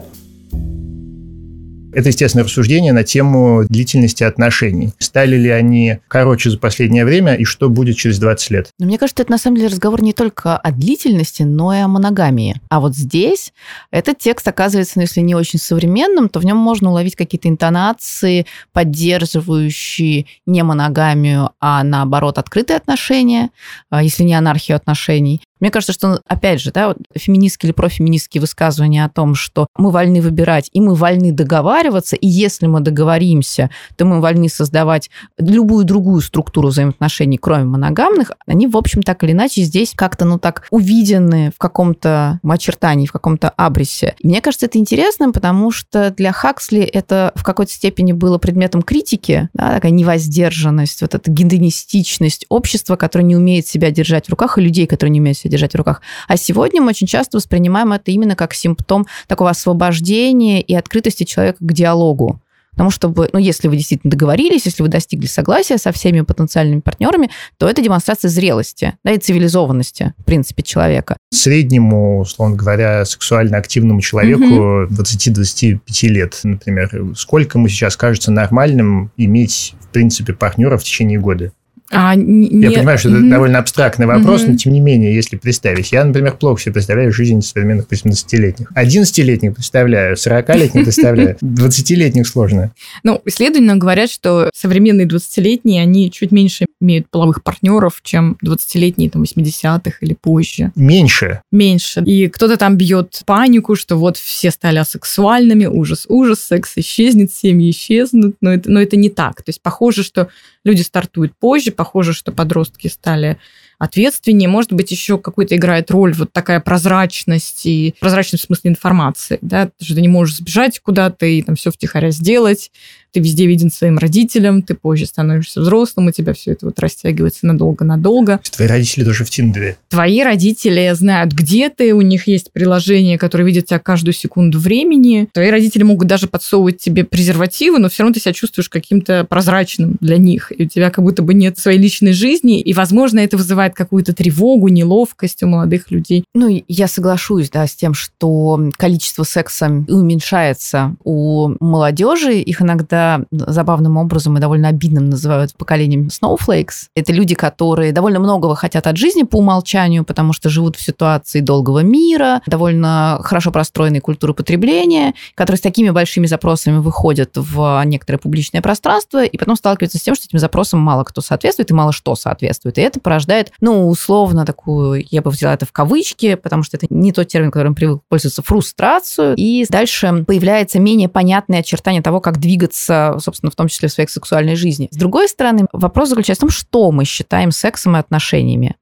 Это, 1.94 2.08
естественно, 2.08 2.42
рассуждение 2.42 2.92
на 2.92 3.04
тему 3.04 3.62
длительности 3.68 4.24
отношений. 4.24 4.92
Стали 4.98 5.36
ли 5.36 5.48
они 5.48 5.98
короче 6.08 6.50
за 6.50 6.58
последнее 6.58 7.04
время, 7.04 7.34
и 7.34 7.44
что 7.44 7.68
будет 7.68 7.96
через 7.96 8.18
20 8.18 8.50
лет? 8.50 8.70
Но 8.80 8.86
мне 8.86 8.98
кажется, 8.98 9.22
это 9.22 9.30
на 9.30 9.38
самом 9.38 9.58
деле 9.58 9.68
разговор 9.68 10.02
не 10.02 10.12
только 10.12 10.56
о 10.56 10.72
длительности, 10.72 11.44
но 11.44 11.72
и 11.72 11.78
о 11.78 11.86
моногамии. 11.86 12.60
А 12.68 12.80
вот 12.80 12.96
здесь 12.96 13.52
этот 13.92 14.18
текст 14.18 14.48
оказывается, 14.48 14.94
ну, 14.96 15.02
если 15.02 15.20
не 15.20 15.36
очень 15.36 15.60
современным, 15.60 16.28
то 16.28 16.40
в 16.40 16.44
нем 16.44 16.56
можно 16.56 16.90
уловить 16.90 17.14
какие-то 17.14 17.48
интонации, 17.48 18.46
поддерживающие 18.72 20.26
не 20.46 20.64
моногамию, 20.64 21.50
а 21.60 21.84
наоборот 21.84 22.38
открытые 22.38 22.76
отношения, 22.76 23.50
а, 23.90 24.02
если 24.02 24.24
не 24.24 24.34
анархию 24.34 24.76
отношений. 24.76 25.40
Мне 25.60 25.70
кажется, 25.70 25.92
что, 25.92 26.20
опять 26.26 26.60
же, 26.60 26.72
да, 26.72 26.88
вот 26.88 26.98
феминистские 27.16 27.68
или 27.68 27.74
профеминистские 27.74 28.40
высказывания 28.40 29.04
о 29.04 29.08
том, 29.08 29.34
что 29.34 29.68
мы 29.76 29.90
вольны 29.90 30.20
выбирать 30.20 30.68
и 30.72 30.80
мы 30.80 30.94
вольны 30.94 31.32
договариваться, 31.32 32.16
и 32.16 32.26
если 32.26 32.66
мы 32.66 32.80
договоримся, 32.80 33.70
то 33.96 34.04
мы 34.04 34.20
вольны 34.20 34.48
создавать 34.48 35.10
любую 35.38 35.84
другую 35.84 36.20
структуру 36.20 36.68
взаимоотношений, 36.68 37.38
кроме 37.38 37.64
моногамных, 37.64 38.32
они, 38.46 38.66
в 38.66 38.76
общем, 38.76 39.02
так 39.02 39.22
или 39.24 39.32
иначе 39.32 39.62
здесь 39.62 39.92
как-то, 39.94 40.24
ну, 40.24 40.38
так 40.38 40.66
увидены 40.70 41.50
в 41.54 41.58
каком-то 41.58 42.40
очертании, 42.42 43.06
в 43.06 43.12
каком-то 43.12 43.50
абресе. 43.50 44.14
И 44.18 44.28
мне 44.28 44.40
кажется, 44.40 44.66
это 44.66 44.78
интересным, 44.78 45.32
потому 45.32 45.70
что 45.70 46.10
для 46.10 46.32
Хаксли 46.32 46.80
это 46.80 47.32
в 47.34 47.44
какой-то 47.44 47.72
степени 47.72 48.12
было 48.12 48.38
предметом 48.38 48.82
критики, 48.82 49.48
да, 49.54 49.74
такая 49.74 49.92
невоздержанность, 49.92 51.00
вот 51.00 51.14
эта 51.14 51.30
гедонистичность 51.30 52.46
общества, 52.48 52.96
которое 52.96 53.24
не 53.24 53.36
умеет 53.36 53.66
себя 53.66 53.90
держать 53.90 54.26
в 54.26 54.30
руках, 54.30 54.58
и 54.58 54.60
людей, 54.60 54.86
которые 54.86 55.12
не 55.12 55.20
умеют 55.20 55.43
себя 55.44 55.52
держать 55.52 55.72
в 55.72 55.76
руках. 55.76 56.00
А 56.28 56.36
сегодня 56.36 56.80
мы 56.80 56.88
очень 56.88 57.06
часто 57.06 57.36
воспринимаем 57.36 57.92
это 57.92 58.10
именно 58.10 58.36
как 58.36 58.54
симптом 58.54 59.06
такого 59.28 59.50
освобождения 59.50 60.60
и 60.60 60.74
открытости 60.74 61.24
человека 61.24 61.58
к 61.60 61.72
диалогу. 61.72 62.40
Потому 62.74 62.90
что, 62.90 63.14
ну, 63.32 63.38
если 63.38 63.68
вы 63.68 63.76
действительно 63.76 64.10
договорились, 64.10 64.66
если 64.66 64.82
вы 64.82 64.88
достигли 64.88 65.26
согласия 65.26 65.78
со 65.78 65.92
всеми 65.92 66.22
потенциальными 66.22 66.80
партнерами, 66.80 67.30
то 67.56 67.68
это 67.68 67.80
демонстрация 67.80 68.28
зрелости 68.28 68.94
да, 69.04 69.12
и 69.12 69.18
цивилизованности, 69.18 70.12
в 70.18 70.24
принципе, 70.24 70.64
человека. 70.64 71.16
Среднему, 71.32 72.18
условно 72.18 72.56
говоря, 72.56 73.04
сексуально 73.04 73.58
активному 73.58 74.00
человеку 74.00 74.42
угу. 74.42 74.92
20-25 74.92 75.78
лет, 76.08 76.40
например, 76.42 76.90
сколько 77.16 77.58
ему 77.58 77.68
сейчас 77.68 77.96
кажется 77.96 78.32
нормальным 78.32 79.12
иметь, 79.16 79.74
в 79.80 79.88
принципе, 79.88 80.32
партнера 80.32 80.76
в 80.76 80.82
течение 80.82 81.20
года? 81.20 81.52
А, 81.90 82.14
не... 82.14 82.62
Я 82.62 82.70
понимаю, 82.70 82.98
что 82.98 83.10
это 83.10 83.18
mm-hmm. 83.18 83.30
довольно 83.30 83.58
абстрактный 83.58 84.06
вопрос, 84.06 84.42
mm-hmm. 84.42 84.50
но 84.52 84.56
тем 84.56 84.72
не 84.72 84.80
менее, 84.80 85.14
если 85.14 85.36
представить. 85.36 85.92
Я, 85.92 86.04
например, 86.04 86.36
плохо 86.36 86.60
себе 86.60 86.72
представляю 86.72 87.12
жизнь 87.12 87.42
современных 87.42 87.86
18-летних. 87.88 88.72
11-летних 88.72 89.54
представляю, 89.54 90.16
40-летних 90.16 90.84
представляю, 90.84 91.36
20-летних 91.42 92.26
сложно. 92.26 92.72
Ну, 93.02 93.20
исследования 93.26 93.74
говорят, 93.74 94.10
что 94.10 94.50
современные 94.54 95.06
20-летние, 95.06 95.82
они 95.82 96.10
чуть 96.10 96.32
меньше 96.32 96.66
имеют 96.80 97.08
половых 97.10 97.42
партнеров, 97.42 98.00
чем 98.02 98.36
20-летние 98.44 99.10
там 99.10 99.22
80-х 99.22 99.98
или 100.00 100.14
позже. 100.14 100.72
Меньше? 100.74 101.42
Меньше. 101.52 102.02
И 102.04 102.28
кто-то 102.28 102.56
там 102.56 102.76
бьет 102.76 103.22
панику, 103.26 103.76
что 103.76 103.96
вот 103.96 104.16
все 104.16 104.50
стали 104.50 104.78
асексуальными, 104.78 105.66
ужас, 105.66 106.06
ужас, 106.08 106.40
секс 106.40 106.72
исчезнет, 106.76 107.32
семьи 107.32 107.70
исчезнут, 107.70 108.36
но 108.40 108.52
это, 108.54 108.70
но 108.70 108.80
это 108.80 108.96
не 108.96 109.10
так. 109.10 109.42
То 109.42 109.50
есть 109.50 109.60
похоже, 109.62 110.02
что 110.02 110.28
люди 110.64 110.82
стартуют 110.82 111.32
позже, 111.38 111.70
похоже, 111.70 112.12
что 112.12 112.32
подростки 112.32 112.88
стали 112.88 113.38
ответственнее. 113.78 114.48
Может 114.48 114.72
быть, 114.72 114.90
еще 114.90 115.18
какую-то 115.18 115.56
играет 115.56 115.90
роль 115.90 116.14
вот 116.14 116.32
такая 116.32 116.60
прозрачность 116.60 117.66
и 117.66 117.94
прозрачность 118.00 118.44
в 118.44 118.46
смысле 118.46 118.70
информации, 118.70 119.38
да, 119.40 119.70
что 119.80 119.94
ты 119.94 120.00
не 120.00 120.08
можешь 120.08 120.36
сбежать 120.36 120.80
куда-то 120.80 121.26
и 121.26 121.42
там 121.42 121.56
все 121.56 121.70
втихаря 121.70 122.10
сделать, 122.10 122.70
ты 123.14 123.20
везде 123.20 123.46
виден 123.46 123.70
своим 123.70 123.98
родителям, 123.98 124.60
ты 124.62 124.74
позже 124.74 125.06
становишься 125.06 125.60
взрослым, 125.60 126.08
у 126.08 126.10
тебя 126.10 126.34
все 126.34 126.50
это 126.50 126.66
вот 126.66 126.78
растягивается 126.80 127.46
надолго-надолго. 127.46 128.40
Твои 128.50 128.66
родители 128.66 129.04
тоже 129.04 129.24
в 129.24 129.30
Тиндере. 129.30 129.76
Твои 129.88 130.20
родители 130.22 130.90
знают, 130.94 131.32
где 131.32 131.70
ты, 131.70 131.94
у 131.94 132.00
них 132.00 132.26
есть 132.26 132.50
приложение, 132.52 133.16
которое 133.16 133.44
видит 133.44 133.66
тебя 133.66 133.78
каждую 133.78 134.14
секунду 134.14 134.58
времени. 134.58 135.28
Твои 135.32 135.50
родители 135.50 135.84
могут 135.84 136.08
даже 136.08 136.26
подсовывать 136.26 136.78
тебе 136.78 137.04
презервативы, 137.04 137.78
но 137.78 137.88
все 137.88 138.02
равно 138.02 138.14
ты 138.14 138.20
себя 138.20 138.32
чувствуешь 138.32 138.68
каким-то 138.68 139.24
прозрачным 139.24 139.96
для 140.00 140.16
них, 140.16 140.50
и 140.50 140.64
у 140.64 140.68
тебя 140.68 140.90
как 140.90 141.04
будто 141.04 141.22
бы 141.22 141.34
нет 141.34 141.56
своей 141.56 141.78
личной 141.78 142.12
жизни, 142.12 142.60
и, 142.60 142.72
возможно, 142.74 143.20
это 143.20 143.36
вызывает 143.36 143.63
какую-то 143.72 144.12
тревогу, 144.12 144.68
неловкость 144.68 145.42
у 145.42 145.46
молодых 145.46 145.90
людей. 145.90 146.24
Ну, 146.34 146.62
я 146.68 146.88
соглашусь, 146.88 147.48
да, 147.48 147.66
с 147.66 147.74
тем, 147.74 147.94
что 147.94 148.60
количество 148.76 149.22
секса 149.22 149.66
уменьшается 149.88 150.96
у 151.04 151.54
молодежи. 151.60 152.34
Их 152.40 152.60
иногда 152.60 153.22
забавным 153.30 153.96
образом 153.96 154.36
и 154.36 154.40
довольно 154.40 154.68
обидным 154.68 155.08
называют 155.08 155.54
поколением 155.56 156.08
snowflakes. 156.08 156.88
Это 156.94 157.12
люди, 157.12 157.34
которые 157.34 157.92
довольно 157.92 158.18
многого 158.18 158.56
хотят 158.56 158.86
от 158.86 158.96
жизни 158.96 159.22
по 159.22 159.36
умолчанию, 159.36 160.04
потому 160.04 160.32
что 160.32 160.48
живут 160.48 160.76
в 160.76 160.82
ситуации 160.82 161.40
долгого 161.40 161.80
мира, 161.80 162.42
довольно 162.46 163.20
хорошо 163.22 163.50
простроенной 163.50 164.00
культуры 164.00 164.34
потребления, 164.34 165.14
которые 165.34 165.58
с 165.58 165.62
такими 165.62 165.90
большими 165.90 166.26
запросами 166.26 166.78
выходят 166.78 167.30
в 167.34 167.82
некоторое 167.84 168.18
публичное 168.18 168.62
пространство 168.62 169.24
и 169.24 169.36
потом 169.38 169.56
сталкиваются 169.56 169.98
с 169.98 170.02
тем, 170.02 170.14
что 170.14 170.26
этим 170.26 170.38
запросам 170.38 170.80
мало 170.80 171.04
кто 171.04 171.20
соответствует 171.20 171.70
и 171.70 171.74
мало 171.74 171.92
что 171.92 172.14
соответствует. 172.16 172.78
И 172.78 172.82
это 172.82 173.00
порождает, 173.00 173.52
ну, 173.60 173.88
условно 173.88 174.44
такую, 174.44 175.04
я 175.10 175.22
бы 175.22 175.30
взяла 175.30 175.54
это 175.54 175.66
в 175.66 175.72
кавычки, 175.72 176.34
потому 176.34 176.62
что 176.62 176.76
это 176.76 176.86
не 176.90 177.12
тот 177.12 177.28
термин, 177.28 177.50
которым 177.50 177.74
привык 177.74 178.02
пользоваться, 178.08 178.42
фрустрацию. 178.42 179.34
И 179.36 179.66
дальше 179.68 180.24
появляется 180.26 180.78
менее 180.78 181.08
понятное 181.08 181.60
очертание 181.60 182.02
того, 182.02 182.20
как 182.20 182.38
двигаться, 182.38 183.16
собственно, 183.20 183.50
в 183.50 183.56
том 183.56 183.68
числе 183.68 183.88
в 183.88 183.92
своей 183.92 184.08
сексуальной 184.08 184.56
жизни. 184.56 184.88
С 184.90 184.96
другой 184.96 185.28
стороны, 185.28 185.66
вопрос 185.72 186.08
заключается 186.10 186.46
в 186.46 186.48
том, 186.48 186.50
что 186.50 186.90
мы 186.90 187.04
считаем 187.04 187.50
сексом 187.50 187.96
и 187.96 188.00
отношениями. 188.00 188.76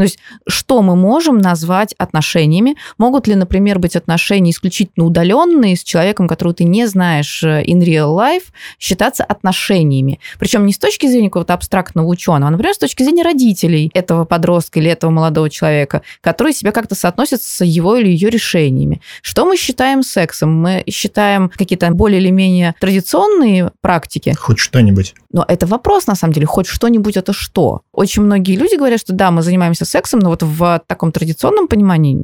То 0.00 0.04
есть, 0.04 0.18
что 0.48 0.80
мы 0.80 0.96
можем 0.96 1.36
назвать 1.36 1.94
отношениями? 1.98 2.74
Могут 2.96 3.26
ли, 3.26 3.34
например, 3.34 3.78
быть 3.78 3.96
отношения 3.96 4.50
исключительно 4.50 5.04
удаленные 5.04 5.76
с 5.76 5.84
человеком, 5.84 6.26
которого 6.26 6.54
ты 6.54 6.64
не 6.64 6.86
знаешь 6.86 7.42
э, 7.42 7.62
in 7.64 7.80
real 7.80 8.16
life, 8.16 8.44
считаться 8.78 9.24
отношениями? 9.24 10.18
Причем 10.38 10.64
не 10.64 10.72
с 10.72 10.78
точки 10.78 11.06
зрения 11.06 11.28
какого-то 11.28 11.52
абстрактного 11.52 12.06
ученого, 12.06 12.48
а, 12.48 12.50
например, 12.50 12.72
с 12.72 12.78
точки 12.78 13.02
зрения 13.02 13.22
родителей 13.22 13.90
этого 13.92 14.24
подростка 14.24 14.78
или 14.78 14.90
этого 14.90 15.10
молодого 15.10 15.50
человека, 15.50 16.00
которые 16.22 16.54
себя 16.54 16.72
как-то 16.72 16.94
соотносят 16.94 17.42
с 17.42 17.62
его 17.62 17.96
или 17.96 18.08
ее 18.08 18.30
решениями. 18.30 19.02
Что 19.20 19.44
мы 19.44 19.58
считаем 19.58 20.02
сексом? 20.02 20.62
Мы 20.62 20.82
считаем 20.88 21.50
какие-то 21.54 21.90
более 21.90 22.22
или 22.22 22.30
менее 22.30 22.74
традиционные 22.80 23.70
практики? 23.82 24.34
Хоть 24.38 24.60
что-нибудь. 24.60 25.14
Но 25.30 25.44
это 25.46 25.66
вопрос, 25.66 26.06
на 26.06 26.14
самом 26.14 26.32
деле, 26.32 26.46
хоть 26.46 26.66
что-нибудь 26.66 27.18
это 27.18 27.34
что? 27.34 27.82
Очень 27.92 28.22
многие 28.22 28.56
люди 28.56 28.76
говорят, 28.76 29.00
что 29.00 29.12
да, 29.12 29.30
мы 29.30 29.42
занимаемся 29.42 29.84
сексом, 29.90 30.20
но 30.20 30.30
вот 30.30 30.42
в 30.42 30.82
таком 30.86 31.12
традиционном 31.12 31.68
понимании 31.68 32.16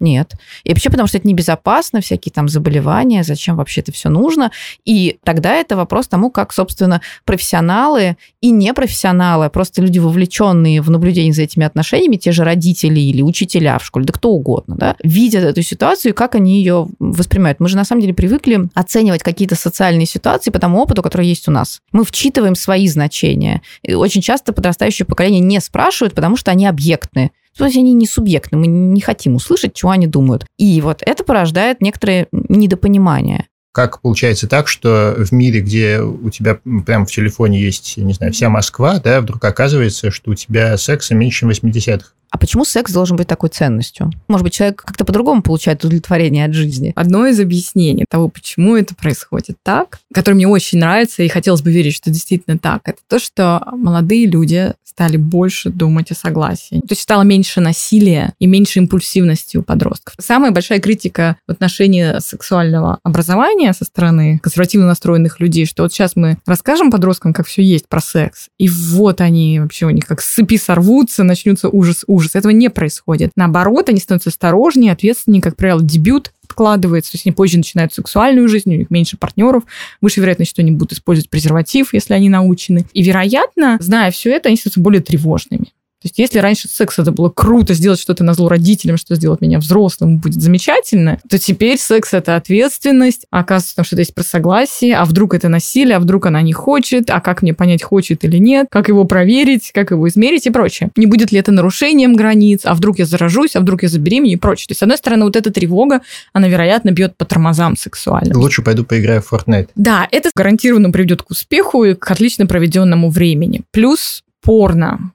нет. 0.00 0.32
И 0.64 0.70
вообще 0.70 0.90
потому, 0.90 1.06
что 1.06 1.18
это 1.18 1.26
небезопасно, 1.26 2.00
всякие 2.00 2.32
там 2.32 2.48
заболевания, 2.48 3.22
зачем 3.24 3.56
вообще 3.56 3.80
это 3.80 3.92
все 3.92 4.08
нужно. 4.08 4.50
И 4.84 5.18
тогда 5.24 5.54
это 5.54 5.76
вопрос 5.76 6.08
тому, 6.08 6.30
как, 6.30 6.52
собственно, 6.52 7.00
профессионалы 7.24 8.16
и 8.40 8.50
непрофессионалы, 8.50 9.50
просто 9.50 9.82
люди, 9.82 9.98
вовлеченные 9.98 10.80
в 10.80 10.90
наблюдение 10.90 11.32
за 11.32 11.42
этими 11.42 11.66
отношениями, 11.66 12.16
те 12.16 12.32
же 12.32 12.44
родители 12.44 13.00
или 13.00 13.22
учителя 13.22 13.78
в 13.78 13.84
школе, 13.84 14.04
да 14.06 14.12
кто 14.12 14.30
угодно, 14.30 14.76
да, 14.76 14.96
видят 15.02 15.44
эту 15.44 15.62
ситуацию 15.62 16.12
и 16.12 16.14
как 16.14 16.34
они 16.34 16.58
ее 16.58 16.88
воспринимают. 16.98 17.60
Мы 17.60 17.68
же 17.68 17.76
на 17.76 17.84
самом 17.84 18.02
деле 18.02 18.14
привыкли 18.14 18.68
оценивать 18.74 19.22
какие-то 19.22 19.54
социальные 19.54 20.06
ситуации 20.06 20.50
по 20.50 20.58
тому 20.58 20.80
опыту, 20.80 21.02
который 21.02 21.26
есть 21.26 21.48
у 21.48 21.50
нас. 21.50 21.80
Мы 21.92 22.04
вчитываем 22.04 22.54
свои 22.54 22.86
значения. 22.88 23.62
И 23.82 23.94
очень 23.94 24.20
часто 24.20 24.52
подрастающее 24.52 25.06
поколение 25.06 25.40
не 25.40 25.60
спрашивают, 25.60 26.14
потому 26.14 26.36
что 26.36 26.50
они 26.50 26.66
объектны. 26.74 27.30
То 27.56 27.64
есть 27.64 27.76
они 27.76 27.92
не 27.92 28.06
субъектны, 28.06 28.58
мы 28.58 28.66
не 28.66 29.00
хотим 29.00 29.36
услышать, 29.36 29.74
чего 29.74 29.92
они 29.92 30.08
думают. 30.08 30.44
И 30.58 30.80
вот 30.80 31.02
это 31.06 31.22
порождает 31.22 31.80
некоторое 31.80 32.26
недопонимание. 32.32 33.46
Как 33.72 34.00
получается 34.00 34.48
так, 34.48 34.68
что 34.68 35.14
в 35.16 35.32
мире, 35.32 35.60
где 35.60 36.00
у 36.00 36.30
тебя 36.30 36.58
прямо 36.86 37.06
в 37.06 37.10
телефоне 37.10 37.60
есть, 37.60 37.96
не 37.96 38.12
знаю, 38.12 38.32
вся 38.32 38.48
Москва, 38.48 39.00
да, 39.00 39.20
вдруг 39.20 39.44
оказывается, 39.44 40.10
что 40.10 40.32
у 40.32 40.34
тебя 40.34 40.76
секса 40.76 41.14
меньше, 41.14 41.40
чем 41.40 41.50
80-х? 41.50 42.12
А 42.34 42.36
почему 42.36 42.64
секс 42.64 42.90
должен 42.90 43.16
быть 43.16 43.28
такой 43.28 43.48
ценностью? 43.48 44.10
Может 44.26 44.42
быть, 44.42 44.54
человек 44.54 44.82
как-то 44.84 45.04
по-другому 45.04 45.40
получает 45.40 45.84
удовлетворение 45.84 46.46
от 46.46 46.52
жизни? 46.52 46.92
Одно 46.96 47.28
из 47.28 47.38
объяснений 47.38 48.06
того, 48.10 48.28
почему 48.28 48.74
это 48.74 48.96
происходит 48.96 49.56
так, 49.62 50.00
которое 50.12 50.34
мне 50.34 50.48
очень 50.48 50.80
нравится, 50.80 51.22
и 51.22 51.28
хотелось 51.28 51.62
бы 51.62 51.70
верить, 51.70 51.94
что 51.94 52.10
действительно 52.10 52.58
так, 52.58 52.80
это 52.86 52.98
то, 53.08 53.20
что 53.20 53.64
молодые 53.70 54.26
люди 54.26 54.74
стали 54.82 55.16
больше 55.16 55.70
думать 55.70 56.10
о 56.10 56.16
согласии. 56.16 56.80
То 56.80 56.92
есть 56.92 57.02
стало 57.02 57.22
меньше 57.22 57.60
насилия 57.60 58.32
и 58.40 58.46
меньше 58.46 58.80
импульсивности 58.80 59.56
у 59.56 59.62
подростков. 59.62 60.14
Самая 60.20 60.50
большая 60.50 60.80
критика 60.80 61.36
в 61.46 61.52
отношении 61.52 62.18
сексуального 62.20 62.98
образования 63.02 63.72
со 63.72 63.84
стороны 63.84 64.40
консервативно 64.40 64.86
настроенных 64.86 65.38
людей, 65.38 65.66
что 65.66 65.84
вот 65.84 65.92
сейчас 65.92 66.14
мы 66.14 66.38
расскажем 66.46 66.90
подросткам, 66.90 67.32
как 67.32 67.46
все 67.46 67.62
есть 67.62 67.88
про 67.88 68.00
секс, 68.00 68.48
и 68.58 68.68
вот 68.68 69.20
они 69.20 69.60
вообще 69.60 69.86
у 69.86 69.90
них 69.90 70.06
как 70.06 70.20
с 70.20 70.34
цепи 70.34 70.56
сорвутся, 70.56 71.24
начнется 71.24 71.68
ужас-ужас 71.68 72.23
ужас. 72.24 72.34
Этого 72.34 72.52
не 72.52 72.70
происходит. 72.70 73.32
Наоборот, 73.36 73.88
они 73.88 74.00
становятся 74.00 74.30
осторожнее, 74.30 74.92
ответственнее. 74.92 75.42
Как 75.42 75.56
правило, 75.56 75.82
дебют 75.82 76.32
откладывается, 76.44 77.12
то 77.12 77.16
есть 77.16 77.26
они 77.26 77.34
позже 77.34 77.56
начинают 77.56 77.92
сексуальную 77.92 78.48
жизнь, 78.48 78.72
у 78.72 78.78
них 78.78 78.90
меньше 78.90 79.16
партнеров, 79.16 79.64
выше 80.00 80.20
вероятность, 80.20 80.50
что 80.50 80.62
они 80.62 80.70
будут 80.70 80.92
использовать 80.92 81.30
презерватив, 81.30 81.92
если 81.94 82.14
они 82.14 82.28
научены. 82.28 82.86
И, 82.92 83.02
вероятно, 83.02 83.76
зная 83.80 84.10
все 84.10 84.30
это, 84.30 84.48
они 84.48 84.56
становятся 84.56 84.80
более 84.80 85.02
тревожными. 85.02 85.72
То 86.04 86.08
есть 86.08 86.18
если 86.18 86.38
раньше 86.38 86.68
секс 86.68 86.98
это 86.98 87.12
было 87.12 87.30
круто, 87.30 87.72
сделать 87.72 87.98
что-то 87.98 88.24
на 88.24 88.34
зло 88.34 88.50
родителям, 88.50 88.98
что 88.98 89.14
сделать 89.14 89.40
меня 89.40 89.58
взрослым 89.58 90.18
будет 90.18 90.42
замечательно, 90.42 91.18
то 91.30 91.38
теперь 91.38 91.78
секс 91.78 92.12
это 92.12 92.36
ответственность, 92.36 93.24
а 93.30 93.38
оказывается, 93.38 93.76
там 93.76 93.86
что-то 93.86 94.02
есть 94.02 94.14
про 94.14 94.22
согласие, 94.22 94.96
а 94.96 95.06
вдруг 95.06 95.32
это 95.32 95.48
насилие, 95.48 95.96
а 95.96 96.00
вдруг 96.00 96.26
она 96.26 96.42
не 96.42 96.52
хочет, 96.52 97.08
а 97.08 97.22
как 97.22 97.40
мне 97.40 97.54
понять, 97.54 97.82
хочет 97.82 98.22
или 98.22 98.36
нет, 98.36 98.66
как 98.70 98.88
его 98.88 99.04
проверить, 99.06 99.72
как 99.72 99.92
его 99.92 100.06
измерить 100.06 100.46
и 100.46 100.50
прочее. 100.50 100.90
Не 100.94 101.06
будет 101.06 101.32
ли 101.32 101.38
это 101.38 101.52
нарушением 101.52 102.14
границ, 102.14 102.60
а 102.64 102.74
вдруг 102.74 102.98
я 102.98 103.06
заражусь, 103.06 103.56
а 103.56 103.60
вдруг 103.60 103.82
я 103.82 103.88
забеременею 103.88 104.36
и 104.36 104.38
прочее. 104.38 104.66
То 104.66 104.72
есть, 104.72 104.80
с 104.80 104.82
одной 104.82 104.98
стороны, 104.98 105.24
вот 105.24 105.36
эта 105.36 105.50
тревога, 105.50 106.02
она, 106.34 106.48
вероятно, 106.48 106.90
бьет 106.90 107.16
по 107.16 107.24
тормозам 107.24 107.78
сексуальным. 107.78 108.36
Лучше 108.36 108.60
пойду 108.60 108.84
поиграю 108.84 109.22
в 109.22 109.32
Fortnite. 109.32 109.70
Да, 109.74 110.06
это 110.10 110.28
гарантированно 110.36 110.90
приведет 110.90 111.22
к 111.22 111.30
успеху 111.30 111.84
и 111.84 111.94
к 111.94 112.10
отлично 112.10 112.44
проведенному 112.44 113.08
времени. 113.08 113.62
Плюс 113.70 114.22
порно 114.42 115.13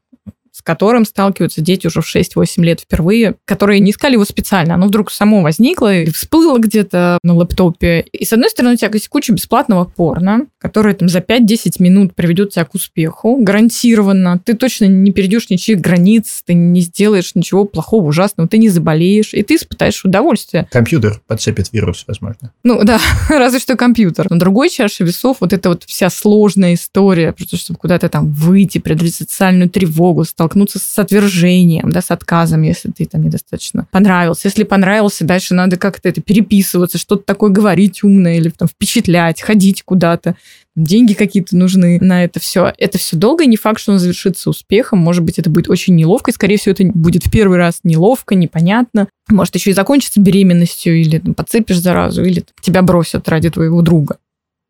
с 0.59 0.61
которым 0.61 1.05
сталкиваются 1.05 1.61
дети 1.61 1.87
уже 1.87 2.01
в 2.01 2.15
6-8 2.15 2.45
лет 2.57 2.81
впервые, 2.81 3.35
которые 3.45 3.79
не 3.79 3.91
искали 3.91 4.13
его 4.13 4.25
специально. 4.25 4.73
Оно 4.73 4.87
вдруг 4.87 5.09
само 5.09 5.41
возникло 5.41 5.93
и 5.93 6.11
всплыло 6.11 6.59
где-то 6.59 7.17
на 7.23 7.33
лэптопе. 7.33 8.01
И, 8.11 8.25
с 8.25 8.33
одной 8.33 8.49
стороны, 8.49 8.73
у 8.73 8.77
тебя 8.77 8.89
есть 8.91 9.07
куча 9.07 9.31
бесплатного 9.31 9.85
порно, 9.85 10.47
которое 10.59 10.93
там 10.93 11.07
за 11.07 11.19
5-10 11.19 11.75
минут 11.79 12.13
приведет 12.13 12.51
тебя 12.51 12.65
к 12.65 12.75
успеху, 12.75 13.37
гарантированно. 13.37 14.41
Ты 14.43 14.53
точно 14.53 14.85
не 14.85 15.11
перейдешь 15.11 15.49
ничьих 15.49 15.79
границ, 15.79 16.43
ты 16.45 16.53
не 16.53 16.81
сделаешь 16.81 17.35
ничего 17.35 17.63
плохого, 17.63 18.07
ужасного, 18.07 18.49
ты 18.49 18.57
не 18.57 18.67
заболеешь, 18.67 19.33
и 19.33 19.43
ты 19.43 19.55
испытаешь 19.55 20.03
удовольствие. 20.03 20.67
Компьютер 20.71 21.21
подцепит 21.25 21.71
вирус, 21.71 22.03
возможно. 22.05 22.51
Ну 22.63 22.83
да, 22.83 22.99
разве 23.29 23.59
что 23.59 23.77
компьютер. 23.77 24.29
На 24.29 24.37
другой 24.37 24.69
чаше 24.69 25.05
весов 25.05 25.37
вот 25.39 25.53
эта 25.53 25.69
вот 25.69 25.85
вся 25.85 26.09
сложная 26.09 26.73
история, 26.73 27.31
просто 27.31 27.55
чтобы 27.55 27.79
куда-то 27.79 28.09
там 28.09 28.33
выйти, 28.33 28.79
преодолеть 28.79 29.15
социальную 29.15 29.69
тревогу, 29.69 30.25
стал 30.25 30.48
столкнуться 30.49 30.79
с 30.79 30.99
отвержением, 30.99 31.91
да, 31.91 32.01
с 32.01 32.11
отказом, 32.11 32.63
если 32.63 32.89
ты 32.89 33.05
там 33.05 33.21
недостаточно 33.21 33.87
понравился. 33.91 34.47
Если 34.47 34.63
понравился, 34.63 35.23
дальше 35.23 35.53
надо 35.53 35.77
как-то 35.77 36.09
это 36.09 36.21
переписываться, 36.21 36.97
что-то 36.97 37.23
такое 37.23 37.51
говорить 37.51 38.03
умное 38.03 38.37
или 38.37 38.49
там 38.49 38.67
впечатлять, 38.67 39.41
ходить 39.41 39.83
куда-то. 39.83 40.35
Деньги 40.75 41.13
какие-то 41.13 41.55
нужны 41.55 41.99
на 41.99 42.23
это 42.23 42.39
все. 42.39 42.73
Это 42.77 42.97
все 42.97 43.15
долго, 43.15 43.43
и 43.43 43.47
не 43.47 43.57
факт, 43.57 43.79
что 43.79 43.91
он 43.91 43.99
завершится 43.99 44.49
успехом. 44.49 44.99
Может 44.99 45.23
быть, 45.23 45.37
это 45.37 45.49
будет 45.49 45.69
очень 45.69 45.95
неловко, 45.95 46.31
и, 46.31 46.33
скорее 46.33 46.57
всего, 46.57 46.71
это 46.71 46.83
будет 46.85 47.25
в 47.25 47.31
первый 47.31 47.57
раз 47.57 47.81
неловко, 47.83 48.33
непонятно. 48.35 49.07
Может 49.29 49.55
еще 49.55 49.71
и 49.71 49.73
закончится 49.73 50.21
беременностью, 50.21 50.99
или 50.99 51.19
там, 51.19 51.33
подцепишь 51.33 51.79
заразу, 51.79 52.23
или 52.23 52.43
тебя 52.61 52.81
бросят 52.81 53.27
ради 53.29 53.49
твоего 53.49 53.81
друга 53.81 54.17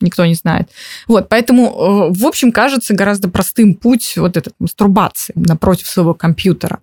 никто 0.01 0.25
не 0.25 0.35
знает. 0.35 0.69
Вот, 1.07 1.29
поэтому, 1.29 2.11
э, 2.11 2.19
в 2.19 2.25
общем, 2.25 2.51
кажется 2.51 2.93
гораздо 2.93 3.29
простым 3.29 3.73
путь 3.75 4.13
вот 4.17 4.37
этот 4.37 4.53
мастурбации 4.59 5.33
напротив 5.35 5.87
своего 5.87 6.13
компьютера. 6.13 6.79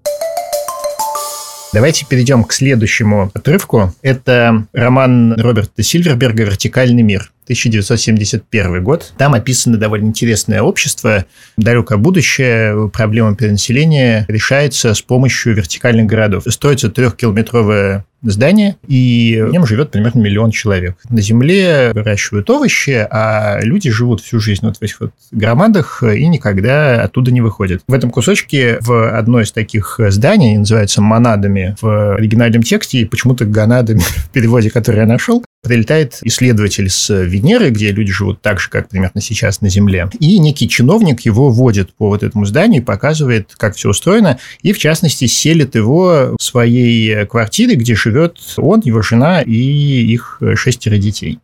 Давайте 1.72 2.06
перейдем 2.06 2.44
к 2.44 2.52
следующему 2.52 3.30
отрывку. 3.34 3.92
Это 4.00 4.66
роман 4.72 5.34
Роберта 5.34 5.82
Сильверберга 5.82 6.44
«Вертикальный 6.44 7.02
мир». 7.02 7.32
1971 7.46 8.82
год. 8.82 9.12
Там 9.16 9.34
описано 9.34 9.76
довольно 9.76 10.06
интересное 10.06 10.62
общество. 10.62 11.24
Далекое 11.56 11.98
будущее, 11.98 12.90
проблема 12.92 13.36
перенаселения 13.36 14.24
решается 14.28 14.94
с 14.94 15.02
помощью 15.02 15.54
вертикальных 15.54 16.06
городов. 16.06 16.42
Строится 16.48 16.90
трехкилометровая 16.90 18.04
здание, 18.22 18.76
и 18.86 19.42
в 19.46 19.52
нем 19.52 19.66
живет 19.66 19.90
примерно 19.90 20.20
миллион 20.20 20.50
человек. 20.50 20.96
На 21.08 21.20
Земле 21.20 21.92
выращивают 21.94 22.48
овощи, 22.50 23.06
а 23.10 23.60
люди 23.62 23.90
живут 23.90 24.20
всю 24.20 24.40
жизнь 24.40 24.64
вот 24.64 24.78
в 24.78 24.82
этих 24.82 25.00
вот 25.00 25.12
громадах 25.30 26.02
и 26.02 26.26
никогда 26.26 27.02
оттуда 27.02 27.30
не 27.30 27.40
выходят. 27.40 27.82
В 27.86 27.92
этом 27.92 28.10
кусочке 28.10 28.78
в 28.80 29.16
одной 29.16 29.44
из 29.44 29.52
таких 29.52 30.00
зданий, 30.08 30.56
называется 30.56 31.00
«Монадами» 31.00 31.76
в 31.80 32.14
оригинальном 32.14 32.62
тексте, 32.62 32.98
и 32.98 33.04
почему-то 33.04 33.44
«Гонадами» 33.44 34.00
в 34.00 34.30
переводе, 34.30 34.70
который 34.70 35.00
я 35.00 35.06
нашел, 35.06 35.44
прилетает 35.66 36.18
исследователь 36.22 36.88
с 36.88 37.12
Венеры, 37.22 37.70
где 37.70 37.92
люди 37.92 38.12
живут 38.12 38.40
так 38.42 38.60
же, 38.60 38.70
как 38.70 38.88
примерно 38.88 39.20
сейчас 39.20 39.60
на 39.60 39.68
Земле. 39.68 40.08
И 40.18 40.38
некий 40.38 40.68
чиновник 40.68 41.22
его 41.22 41.50
водит 41.50 41.92
по 41.94 42.08
вот 42.08 42.22
этому 42.22 42.44
зданию, 42.44 42.82
показывает, 42.82 43.54
как 43.56 43.76
все 43.76 43.90
устроено, 43.90 44.38
и, 44.62 44.72
в 44.72 44.78
частности, 44.78 45.26
селит 45.26 45.74
его 45.74 46.36
в 46.38 46.42
своей 46.42 47.26
квартире, 47.26 47.76
где 47.76 47.94
живет 47.94 48.38
он, 48.56 48.80
его 48.84 49.02
жена 49.02 49.42
и 49.42 49.52
их 49.52 50.40
шестеро 50.56 50.98
детей. 50.98 51.38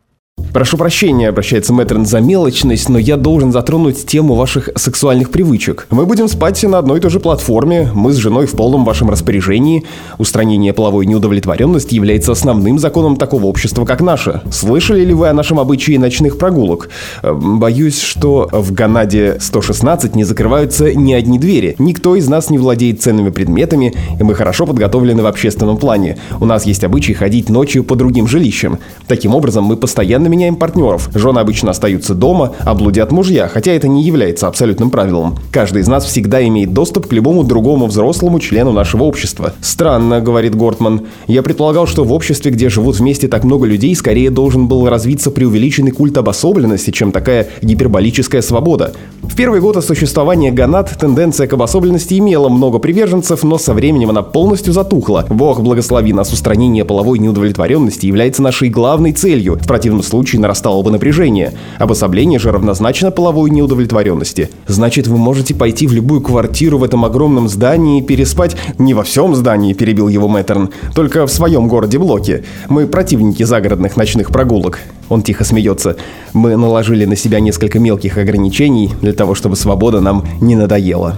Прошу 0.53 0.77
прощения, 0.77 1.29
обращается 1.29 1.73
Мэтрон 1.73 2.05
за 2.05 2.19
мелочность, 2.19 2.87
но 2.87 2.99
я 2.99 3.17
должен 3.17 3.51
затронуть 3.51 4.05
тему 4.05 4.35
ваших 4.35 4.69
сексуальных 4.75 5.31
привычек. 5.31 5.87
Мы 5.89 6.05
будем 6.05 6.27
спать 6.27 6.61
на 6.61 6.77
одной 6.77 6.99
и 6.99 7.01
той 7.01 7.09
же 7.09 7.19
платформе, 7.19 7.89
мы 7.95 8.13
с 8.13 8.17
женой 8.17 8.45
в 8.45 8.51
полном 8.51 8.85
вашем 8.85 9.09
распоряжении. 9.09 9.83
Устранение 10.19 10.71
половой 10.71 11.07
неудовлетворенности 11.07 11.95
является 11.95 12.33
основным 12.33 12.77
законом 12.77 13.15
такого 13.15 13.45
общества, 13.45 13.83
как 13.85 14.01
наше. 14.01 14.41
Слышали 14.51 15.03
ли 15.03 15.15
вы 15.15 15.27
о 15.27 15.33
нашем 15.33 15.59
обычае 15.59 15.97
ночных 15.97 16.37
прогулок? 16.37 16.89
Э, 17.23 17.33
боюсь, 17.33 17.99
что 17.99 18.47
в 18.51 18.73
Ганаде 18.73 19.37
116 19.39 20.15
не 20.15 20.23
закрываются 20.23 20.93
ни 20.93 21.13
одни 21.13 21.39
двери. 21.39 21.75
Никто 21.79 22.15
из 22.15 22.27
нас 22.27 22.51
не 22.51 22.59
владеет 22.59 23.01
ценными 23.01 23.31
предметами, 23.31 23.95
и 24.19 24.23
мы 24.23 24.35
хорошо 24.35 24.67
подготовлены 24.67 25.23
в 25.23 25.25
общественном 25.25 25.77
плане. 25.77 26.19
У 26.39 26.45
нас 26.45 26.67
есть 26.67 26.83
обычай 26.83 27.13
ходить 27.13 27.49
ночью 27.49 27.83
по 27.83 27.95
другим 27.95 28.27
жилищам. 28.27 28.77
Таким 29.07 29.33
образом, 29.33 29.63
мы 29.63 29.77
постоянно 29.77 30.22
постоянно 30.23 30.27
меняем 30.27 30.55
партнеров. 30.55 31.09
Жены 31.13 31.39
обычно 31.39 31.71
остаются 31.71 32.13
дома, 32.13 32.53
а 32.59 32.73
блудят 32.73 33.11
мужья, 33.11 33.47
хотя 33.47 33.71
это 33.71 33.87
не 33.87 34.03
является 34.03 34.47
абсолютным 34.47 34.89
правилом. 34.89 35.35
Каждый 35.51 35.81
из 35.81 35.87
нас 35.87 36.05
всегда 36.05 36.45
имеет 36.47 36.73
доступ 36.73 37.07
к 37.07 37.13
любому 37.13 37.43
другому 37.43 37.87
взрослому 37.87 38.39
члену 38.39 38.71
нашего 38.71 39.03
общества. 39.03 39.53
Странно, 39.61 40.21
говорит 40.21 40.55
Гортман. 40.55 41.01
Я 41.27 41.43
предполагал, 41.43 41.87
что 41.87 42.03
в 42.03 42.13
обществе, 42.13 42.51
где 42.51 42.69
живут 42.69 42.99
вместе 42.99 43.27
так 43.27 43.43
много 43.43 43.65
людей, 43.65 43.95
скорее 43.95 44.29
должен 44.29 44.67
был 44.67 44.87
развиться 44.89 45.31
преувеличенный 45.31 45.91
культ 45.91 46.17
обособленности, 46.17 46.91
чем 46.91 47.11
такая 47.11 47.47
гиперболическая 47.61 48.41
свобода. 48.41 48.93
В 49.21 49.35
первые 49.35 49.61
годы 49.61 49.81
существования 49.81 50.51
Ганат 50.51 50.97
тенденция 50.99 51.47
к 51.47 51.53
обособленности 51.53 52.17
имела 52.19 52.49
много 52.49 52.79
приверженцев, 52.79 53.43
но 53.43 53.57
со 53.57 53.73
временем 53.73 54.09
она 54.09 54.21
полностью 54.21 54.73
затухла. 54.73 55.25
Бог 55.29 55.61
благослови 55.61 56.13
нас, 56.13 56.31
устранение 56.31 56.85
половой 56.85 57.19
неудовлетворенности 57.19 58.05
является 58.05 58.41
нашей 58.41 58.69
главной 58.69 59.13
целью. 59.13 59.57
В 59.61 59.67
противном 59.67 60.03
случае 60.03 60.12
нарастало 60.21 60.83
бы 60.83 60.91
напряжение. 60.91 61.53
Обособление 61.79 62.39
же 62.39 62.51
равнозначно 62.51 63.11
половой 63.11 63.49
неудовлетворенности. 63.49 64.49
Значит, 64.67 65.07
вы 65.07 65.17
можете 65.17 65.55
пойти 65.55 65.87
в 65.87 65.93
любую 65.93 66.21
квартиру 66.21 66.77
в 66.77 66.83
этом 66.83 67.05
огромном 67.05 67.47
здании 67.47 67.99
и 67.99 68.03
переспать 68.03 68.55
не 68.77 68.93
во 68.93 69.03
всем 69.03 69.35
здании, 69.35 69.73
перебил 69.73 70.07
его 70.07 70.27
Мэттерн, 70.27 70.69
только 70.95 71.25
в 71.25 71.31
своем 71.31 71.67
городе-блоке. 71.67 72.43
Мы 72.69 72.87
противники 72.87 73.43
загородных 73.43 73.97
ночных 73.97 74.29
прогулок. 74.29 74.79
Он 75.09 75.21
тихо 75.21 75.43
смеется. 75.43 75.97
Мы 76.33 76.55
наложили 76.55 77.05
на 77.05 77.15
себя 77.15 77.39
несколько 77.39 77.79
мелких 77.79 78.17
ограничений 78.17 78.91
для 79.01 79.13
того, 79.13 79.35
чтобы 79.35 79.55
свобода 79.55 80.01
нам 80.01 80.25
не 80.41 80.55
надоела. 80.55 81.17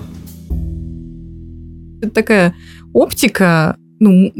Это 2.02 2.12
такая 2.12 2.56
оптика, 2.94 3.78
ну, 4.00 4.32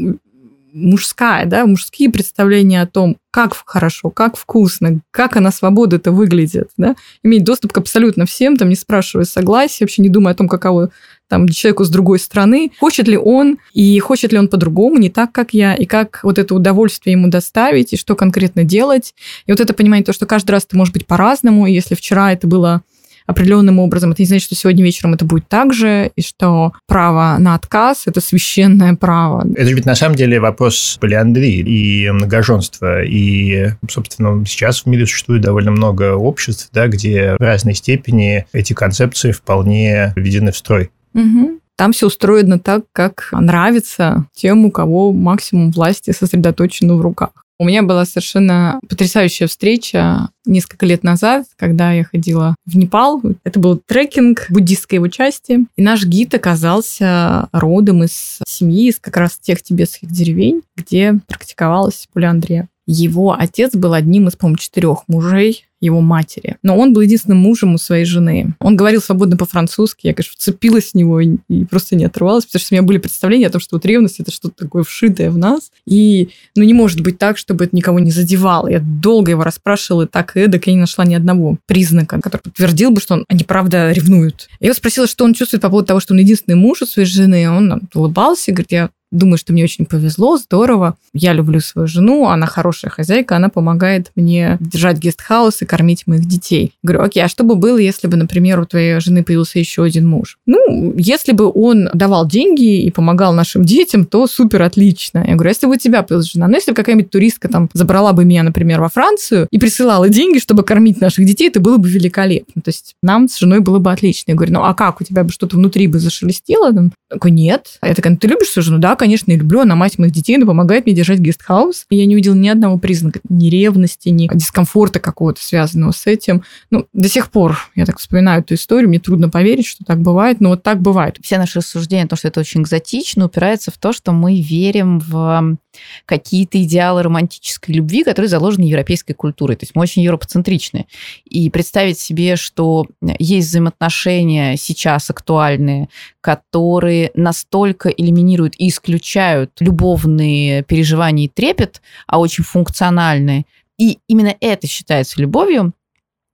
мужская, 0.72 1.46
да, 1.46 1.66
мужские 1.66 2.10
представления 2.10 2.82
о 2.82 2.86
том, 2.86 3.16
как 3.36 3.54
хорошо, 3.66 4.08
как 4.08 4.34
вкусно, 4.34 5.00
как 5.10 5.36
она 5.36 5.50
свобода 5.50 5.96
это 5.96 6.10
выглядит, 6.10 6.70
да, 6.78 6.96
иметь 7.22 7.44
доступ 7.44 7.70
к 7.70 7.76
абсолютно 7.76 8.24
всем, 8.24 8.56
там, 8.56 8.70
не 8.70 8.74
спрашивая 8.74 9.26
согласия, 9.26 9.84
вообще 9.84 10.00
не 10.00 10.08
думая 10.08 10.32
о 10.32 10.36
том, 10.38 10.48
каково 10.48 10.90
там 11.28 11.46
человеку 11.46 11.84
с 11.84 11.90
другой 11.90 12.18
стороны, 12.18 12.72
хочет 12.80 13.08
ли 13.08 13.18
он, 13.18 13.58
и 13.74 13.98
хочет 13.98 14.32
ли 14.32 14.38
он 14.38 14.48
по-другому, 14.48 14.96
не 14.96 15.10
так, 15.10 15.32
как 15.32 15.52
я, 15.52 15.74
и 15.74 15.84
как 15.84 16.20
вот 16.22 16.38
это 16.38 16.54
удовольствие 16.54 17.12
ему 17.12 17.28
доставить, 17.28 17.92
и 17.92 17.98
что 17.98 18.16
конкретно 18.16 18.64
делать. 18.64 19.14
И 19.44 19.52
вот 19.52 19.60
это 19.60 19.74
понимание, 19.74 20.06
то, 20.06 20.14
что 20.14 20.24
каждый 20.24 20.52
раз 20.52 20.64
это 20.64 20.78
может 20.78 20.94
быть 20.94 21.06
по-разному, 21.06 21.66
и 21.66 21.74
если 21.74 21.94
вчера 21.94 22.32
это 22.32 22.46
было 22.46 22.84
определенным 23.26 23.78
образом. 23.78 24.12
Это 24.12 24.22
не 24.22 24.26
значит, 24.26 24.46
что 24.46 24.54
сегодня 24.54 24.84
вечером 24.84 25.14
это 25.14 25.24
будет 25.24 25.48
так 25.48 25.72
же, 25.72 26.10
и 26.16 26.22
что 26.22 26.72
право 26.86 27.36
на 27.38 27.54
отказ– 27.54 28.04
это 28.06 28.20
священное 28.20 28.94
право. 28.94 29.46
Это 29.54 29.70
ведь 29.70 29.86
на 29.86 29.94
самом 29.94 30.16
деле 30.16 30.40
вопрос 30.40 30.98
полиандрии 31.00 31.58
и 31.58 32.10
многоженства. 32.10 33.02
И, 33.04 33.70
собственно, 33.88 34.44
сейчас 34.46 34.82
в 34.82 34.86
мире 34.86 35.06
существует 35.06 35.42
довольно 35.42 35.70
много 35.70 36.14
обществ, 36.14 36.70
да, 36.72 36.88
где 36.88 37.36
в 37.38 37.42
разной 37.42 37.74
степени 37.74 38.46
эти 38.52 38.72
концепции 38.72 39.32
вполне 39.32 40.12
введены 40.16 40.52
в 40.52 40.56
строй. 40.56 40.90
Угу. 41.14 41.60
Там 41.76 41.92
все 41.92 42.06
устроено 42.06 42.58
так, 42.58 42.84
как 42.92 43.28
нравится 43.32 44.26
тем, 44.34 44.64
у 44.64 44.70
кого 44.70 45.12
максимум 45.12 45.70
власти 45.70 46.12
сосредоточен 46.12 46.90
в 46.96 47.00
руках. 47.00 47.30
У 47.58 47.64
меня 47.64 47.82
была 47.82 48.04
совершенно 48.04 48.78
потрясающая 48.88 49.46
встреча 49.46 50.28
несколько 50.44 50.84
лет 50.84 51.02
назад, 51.02 51.46
когда 51.56 51.92
я 51.92 52.04
ходила 52.04 52.54
в 52.66 52.76
Непал. 52.76 53.22
Это 53.44 53.58
был 53.58 53.78
трекинг 53.78 54.46
буддистской 54.50 54.96
его 54.96 55.08
части. 55.08 55.66
И 55.74 55.82
наш 55.82 56.04
гид 56.04 56.34
оказался 56.34 57.48
родом 57.52 58.04
из 58.04 58.40
семьи, 58.46 58.88
из 58.88 58.98
как 58.98 59.16
раз 59.16 59.38
тех 59.38 59.62
тибетских 59.62 60.10
деревень, 60.10 60.62
где 60.76 61.18
практиковалась 61.26 62.06
полиандрия. 62.12 62.68
Его 62.86 63.34
отец 63.36 63.74
был 63.74 63.94
одним 63.94 64.28
из, 64.28 64.36
по-моему, 64.36 64.58
четырех 64.58 65.04
мужей 65.08 65.64
его 65.80 66.00
матери. 66.00 66.56
Но 66.62 66.76
он 66.76 66.92
был 66.92 67.02
единственным 67.02 67.38
мужем 67.38 67.74
у 67.74 67.78
своей 67.78 68.04
жены. 68.04 68.54
Он 68.60 68.76
говорил 68.76 69.00
свободно 69.00 69.36
по-французски. 69.36 70.06
Я, 70.06 70.14
конечно, 70.14 70.32
вцепилась 70.34 70.92
в 70.92 70.94
него 70.94 71.20
и, 71.20 71.36
и 71.48 71.64
просто 71.64 71.96
не 71.96 72.04
отрывалась, 72.04 72.46
потому 72.46 72.60
что 72.60 72.74
у 72.74 72.76
меня 72.76 72.82
были 72.82 72.98
представления 72.98 73.48
о 73.48 73.50
том, 73.50 73.60
что 73.60 73.76
вот 73.76 73.84
ревность– 73.84 74.20
это 74.20 74.30
что-то 74.30 74.64
такое 74.64 74.84
вшитое 74.84 75.30
в 75.30 75.38
нас. 75.38 75.70
И 75.86 76.30
ну, 76.54 76.64
не 76.64 76.74
может 76.74 77.00
быть 77.00 77.18
так, 77.18 77.38
чтобы 77.38 77.64
это 77.64 77.76
никого 77.76 77.98
не 77.98 78.10
задевало. 78.10 78.68
Я 78.68 78.80
долго 78.80 79.30
его 79.30 79.44
расспрашивала, 79.44 80.06
так 80.06 80.36
и 80.36 80.40
эдак, 80.40 80.66
и 80.66 80.72
не 80.72 80.78
нашла 80.78 81.04
ни 81.04 81.14
одного 81.14 81.58
признака, 81.66 82.20
который 82.20 82.42
подтвердил 82.42 82.90
бы, 82.90 83.00
что 83.00 83.14
он, 83.14 83.24
они 83.28 83.44
правда 83.44 83.92
ревнуют. 83.92 84.48
Я 84.60 84.68
его 84.68 84.74
спросила, 84.74 85.06
что 85.06 85.24
он 85.24 85.34
чувствует 85.34 85.62
по 85.62 85.68
поводу 85.68 85.88
того, 85.88 86.00
что 86.00 86.14
он 86.14 86.20
единственный 86.20 86.54
муж 86.56 86.82
у 86.82 86.86
своей 86.86 87.08
жены. 87.08 87.50
Он 87.50 87.82
улыбался 87.94 88.50
и 88.50 88.54
говорит, 88.54 88.72
я 88.72 88.90
думаю, 89.10 89.38
что 89.38 89.52
мне 89.52 89.64
очень 89.64 89.86
повезло, 89.86 90.36
здорово. 90.36 90.96
Я 91.12 91.32
люблю 91.32 91.60
свою 91.60 91.86
жену, 91.86 92.28
она 92.28 92.46
хорошая 92.46 92.90
хозяйка, 92.90 93.36
она 93.36 93.48
помогает 93.48 94.10
мне 94.14 94.58
держать 94.60 94.98
гестхаус 94.98 95.62
и 95.62 95.65
кормить 95.66 96.06
моих 96.06 96.26
детей. 96.26 96.72
Говорю, 96.82 97.02
окей, 97.02 97.22
а 97.22 97.28
что 97.28 97.44
бы 97.44 97.56
было, 97.56 97.78
если 97.78 98.06
бы, 98.06 98.16
например, 98.16 98.60
у 98.60 98.66
твоей 98.66 99.00
жены 99.00 99.22
появился 99.22 99.58
еще 99.58 99.84
один 99.84 100.08
муж? 100.08 100.38
Ну, 100.46 100.94
если 100.96 101.32
бы 101.32 101.50
он 101.52 101.90
давал 101.92 102.26
деньги 102.26 102.82
и 102.82 102.90
помогал 102.90 103.34
нашим 103.34 103.64
детям, 103.64 104.04
то 104.04 104.26
супер 104.26 104.62
отлично. 104.62 105.24
Я 105.26 105.34
говорю, 105.34 105.48
«А 105.48 105.50
если 105.50 105.66
бы 105.66 105.74
у 105.74 105.78
тебя 105.78 106.02
появилась 106.02 106.32
жена, 106.32 106.48
ну, 106.48 106.54
если 106.54 106.70
бы 106.70 106.76
какая-нибудь 106.76 107.10
туристка 107.10 107.48
там 107.48 107.68
забрала 107.72 108.12
бы 108.12 108.24
меня, 108.24 108.42
например, 108.42 108.80
во 108.80 108.88
Францию 108.88 109.48
и 109.50 109.58
присылала 109.58 110.08
деньги, 110.08 110.38
чтобы 110.38 110.62
кормить 110.62 111.00
наших 111.00 111.26
детей, 111.26 111.48
это 111.48 111.60
было 111.60 111.76
бы 111.76 111.88
великолепно. 111.88 112.62
То 112.62 112.68
есть 112.68 112.94
нам 113.02 113.28
с 113.28 113.38
женой 113.38 113.60
было 113.60 113.78
бы 113.78 113.92
отлично. 113.92 114.32
Я 114.32 114.36
говорю, 114.36 114.54
ну, 114.54 114.64
а 114.64 114.74
как, 114.74 115.00
у 115.00 115.04
тебя 115.04 115.24
бы 115.24 115.30
что-то 115.30 115.56
внутри 115.56 115.86
бы 115.86 115.98
зашелестело? 115.98 116.68
Он 116.68 116.92
такой, 117.08 117.30
нет. 117.30 117.78
А 117.80 117.88
я 117.88 117.94
такая, 117.94 118.12
ну, 118.12 118.18
ты 118.18 118.28
любишь 118.28 118.48
свою 118.48 118.64
жену? 118.64 118.78
Да, 118.78 118.96
конечно, 118.96 119.30
я 119.30 119.38
люблю, 119.38 119.60
она 119.60 119.76
мать 119.76 119.98
моих 119.98 120.12
детей, 120.12 120.36
она 120.36 120.46
помогает 120.46 120.86
мне 120.86 120.94
держать 120.94 121.18
гестхаус. 121.18 121.86
И 121.90 121.96
я 121.96 122.06
не 122.06 122.14
увидела 122.14 122.34
ни 122.34 122.48
одного 122.48 122.78
признака 122.78 123.20
ни 123.28 123.48
ревности, 123.48 124.08
ни 124.08 124.28
дискомфорта 124.32 125.00
какого-то 125.00 125.42
связанного 125.56 125.92
с 125.92 126.06
этим. 126.06 126.42
Ну, 126.70 126.86
до 126.92 127.08
сих 127.08 127.30
пор 127.30 127.58
я 127.74 127.86
так 127.86 127.98
вспоминаю 127.98 128.42
эту 128.42 128.54
историю, 128.54 128.88
мне 128.88 128.98
трудно 128.98 129.30
поверить, 129.30 129.66
что 129.66 129.84
так 129.84 130.00
бывает, 130.00 130.40
но 130.40 130.50
вот 130.50 130.62
так 130.62 130.80
бывает. 130.80 131.18
Все 131.22 131.38
наши 131.38 131.60
рассуждения 131.60 132.04
о 132.04 132.08
том, 132.08 132.18
что 132.18 132.28
это 132.28 132.40
очень 132.40 132.62
экзотично, 132.62 133.24
упирается 133.24 133.70
в 133.70 133.78
то, 133.78 133.92
что 133.92 134.12
мы 134.12 134.40
верим 134.40 134.98
в 134.98 135.56
какие-то 136.04 136.62
идеалы 136.62 137.02
романтической 137.02 137.74
любви, 137.74 138.04
которые 138.04 138.28
заложены 138.28 138.64
европейской 138.64 139.12
культурой. 139.12 139.56
То 139.56 139.64
есть 139.64 139.74
мы 139.74 139.82
очень 139.82 140.02
европоцентричны. 140.02 140.86
И 141.24 141.50
представить 141.50 141.98
себе, 141.98 142.36
что 142.36 142.86
есть 143.18 143.48
взаимоотношения 143.48 144.56
сейчас 144.56 145.10
актуальные, 145.10 145.88
которые 146.20 147.10
настолько 147.14 147.88
элиминируют 147.88 148.54
и 148.58 148.68
исключают 148.68 149.52
любовные 149.60 150.62
переживания 150.62 151.26
и 151.26 151.28
трепет, 151.28 151.82
а 152.06 152.18
очень 152.18 152.44
функциональные, 152.44 153.44
и 153.78 153.98
именно 154.08 154.34
это 154.40 154.66
считается 154.66 155.20
любовью, 155.20 155.72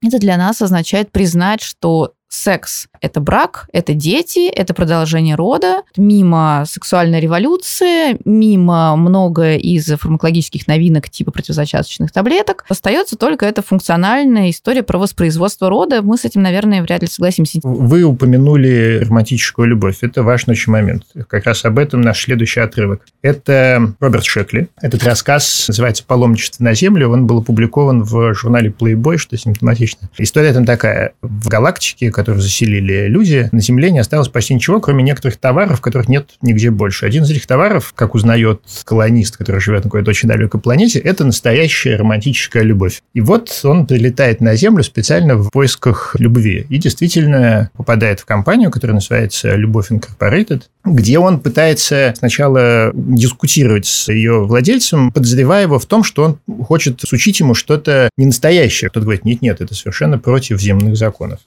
это 0.05 0.19
для 0.19 0.37
нас 0.37 0.63
означает 0.63 1.11
признать, 1.13 1.63
что 1.63 2.15
секс– 2.33 2.87
это 3.01 3.21
брак, 3.21 3.69
это 3.73 3.95
дети, 3.95 4.49
это 4.49 4.75
продолжение 4.75 5.35
рода, 5.35 5.83
мимо 5.97 6.65
сексуальная 6.67 7.21
революция, 7.21 8.19
мимо 8.25 8.97
много 8.97 9.57
из 9.57 9.87
фармакологических 9.87 10.67
новинок 10.67 11.11
типа 11.11 11.31
противозачаточных 11.31 12.13
таблеток. 12.13 12.65
Остается 12.69 13.17
только 13.17 13.47
эта 13.47 13.63
функциональная 13.63 14.51
история 14.51 14.83
про 14.83 14.99
воспроизводство 14.99 15.69
рода. 15.69 16.03
Мы 16.03 16.17
с 16.17 16.25
этим, 16.25 16.43
наверное, 16.43 16.83
вряд 16.83 17.03
ли 17.03 17.09
согласимся. 17.09 17.61
Вы 17.63 18.03
упомянули 18.05 19.01
романтическую 19.05 19.69
любовь. 19.69 19.99
Это 20.01 20.23
важный 20.23 20.53
очень 20.53 20.73
момент. 20.73 21.05
Как 21.29 21.45
раз 21.45 21.65
об 21.65 21.79
этом 21.79 22.01
наш 22.01 22.23
следующий 22.23 22.61
отрывок. 22.61 23.03
Это 23.21 23.95
Роберт 24.01 24.25
Шекли. 24.25 24.69
Этот 24.81 25.05
рассказ 25.05 25.67
называется 25.69 26.05
«Паломничество 26.07 26.65
на 26.65 26.75
Землю». 26.75 27.11
Он 27.11 27.27
был 27.27 27.39
опубликован 27.39 28.03
в 28.03 28.35
журнале 28.35 28.71
Playboy, 28.71 29.17
что 29.19 29.37
симптоматично. 29.37 30.09
История 30.19 30.53
там 30.53 30.65
такая. 30.65 31.13
В 31.21 31.49
галактике, 31.49 32.11
которую 32.23 32.41
заселили 32.41 33.09
люди, 33.09 33.49
на 33.51 33.61
Земле 33.61 33.91
не 33.91 33.99
осталось 33.99 34.29
почти 34.29 34.55
ничего, 34.55 34.81
кроме 34.81 35.03
некоторых 35.03 35.39
товаров, 35.39 35.81
которых 35.81 36.09
нет 36.09 36.31
нигде 36.41 36.71
больше. 36.71 37.05
Один 37.05 37.25
из 37.25 37.31
этих 37.33 37.49
товаров, 37.49 37.93
как 37.97 38.15
узнает 38.15 38.61
колонист, 38.85 39.37
который 39.37 39.61
живет 39.61 39.83
на 39.83 39.91
какой-то 39.91 40.11
очень 40.11 40.29
далекой 40.29 40.61
планете, 40.61 41.01
это 41.01 41.25
настоящая 41.25 41.97
романтическая 41.97 42.63
любовь. 42.63 43.03
И 43.13 43.21
вот 43.21 43.51
он 43.65 43.87
прилетает 43.87 44.41
на 44.41 44.55
Землю 44.55 44.85
специально 44.85 45.35
в 45.35 45.51
поисках 45.51 46.15
любви. 46.17 46.65
И 46.69 46.79
действительно 46.79 47.71
попадает 47.77 48.21
в 48.21 48.25
компанию, 48.25 48.71
которая 48.71 48.95
называется 48.95 49.57
«Любовь 49.57 49.91
Incorporated», 49.91 50.63
где 50.85 51.19
он 51.19 51.41
пытается 51.41 52.15
сначала 52.17 52.93
дискутировать 52.95 53.87
с 53.87 54.13
ее 54.13 54.45
владельцем, 54.45 55.11
подозревая 55.11 55.65
его 55.65 55.81
в 55.81 55.87
том, 55.87 56.05
что 56.05 56.25
он 56.25 56.65
хочет 56.65 57.01
сучить 57.01 57.41
ему 57.41 57.55
что-то 57.55 58.11
ненастоящее. 58.17 58.91
Кто-то 58.91 59.05
говорит, 59.05 59.25
нет-нет, 59.25 59.61
это 59.61 59.75
совершенно 59.75 60.19
против 60.19 60.61
земных 60.61 60.97
законов. 60.97 61.41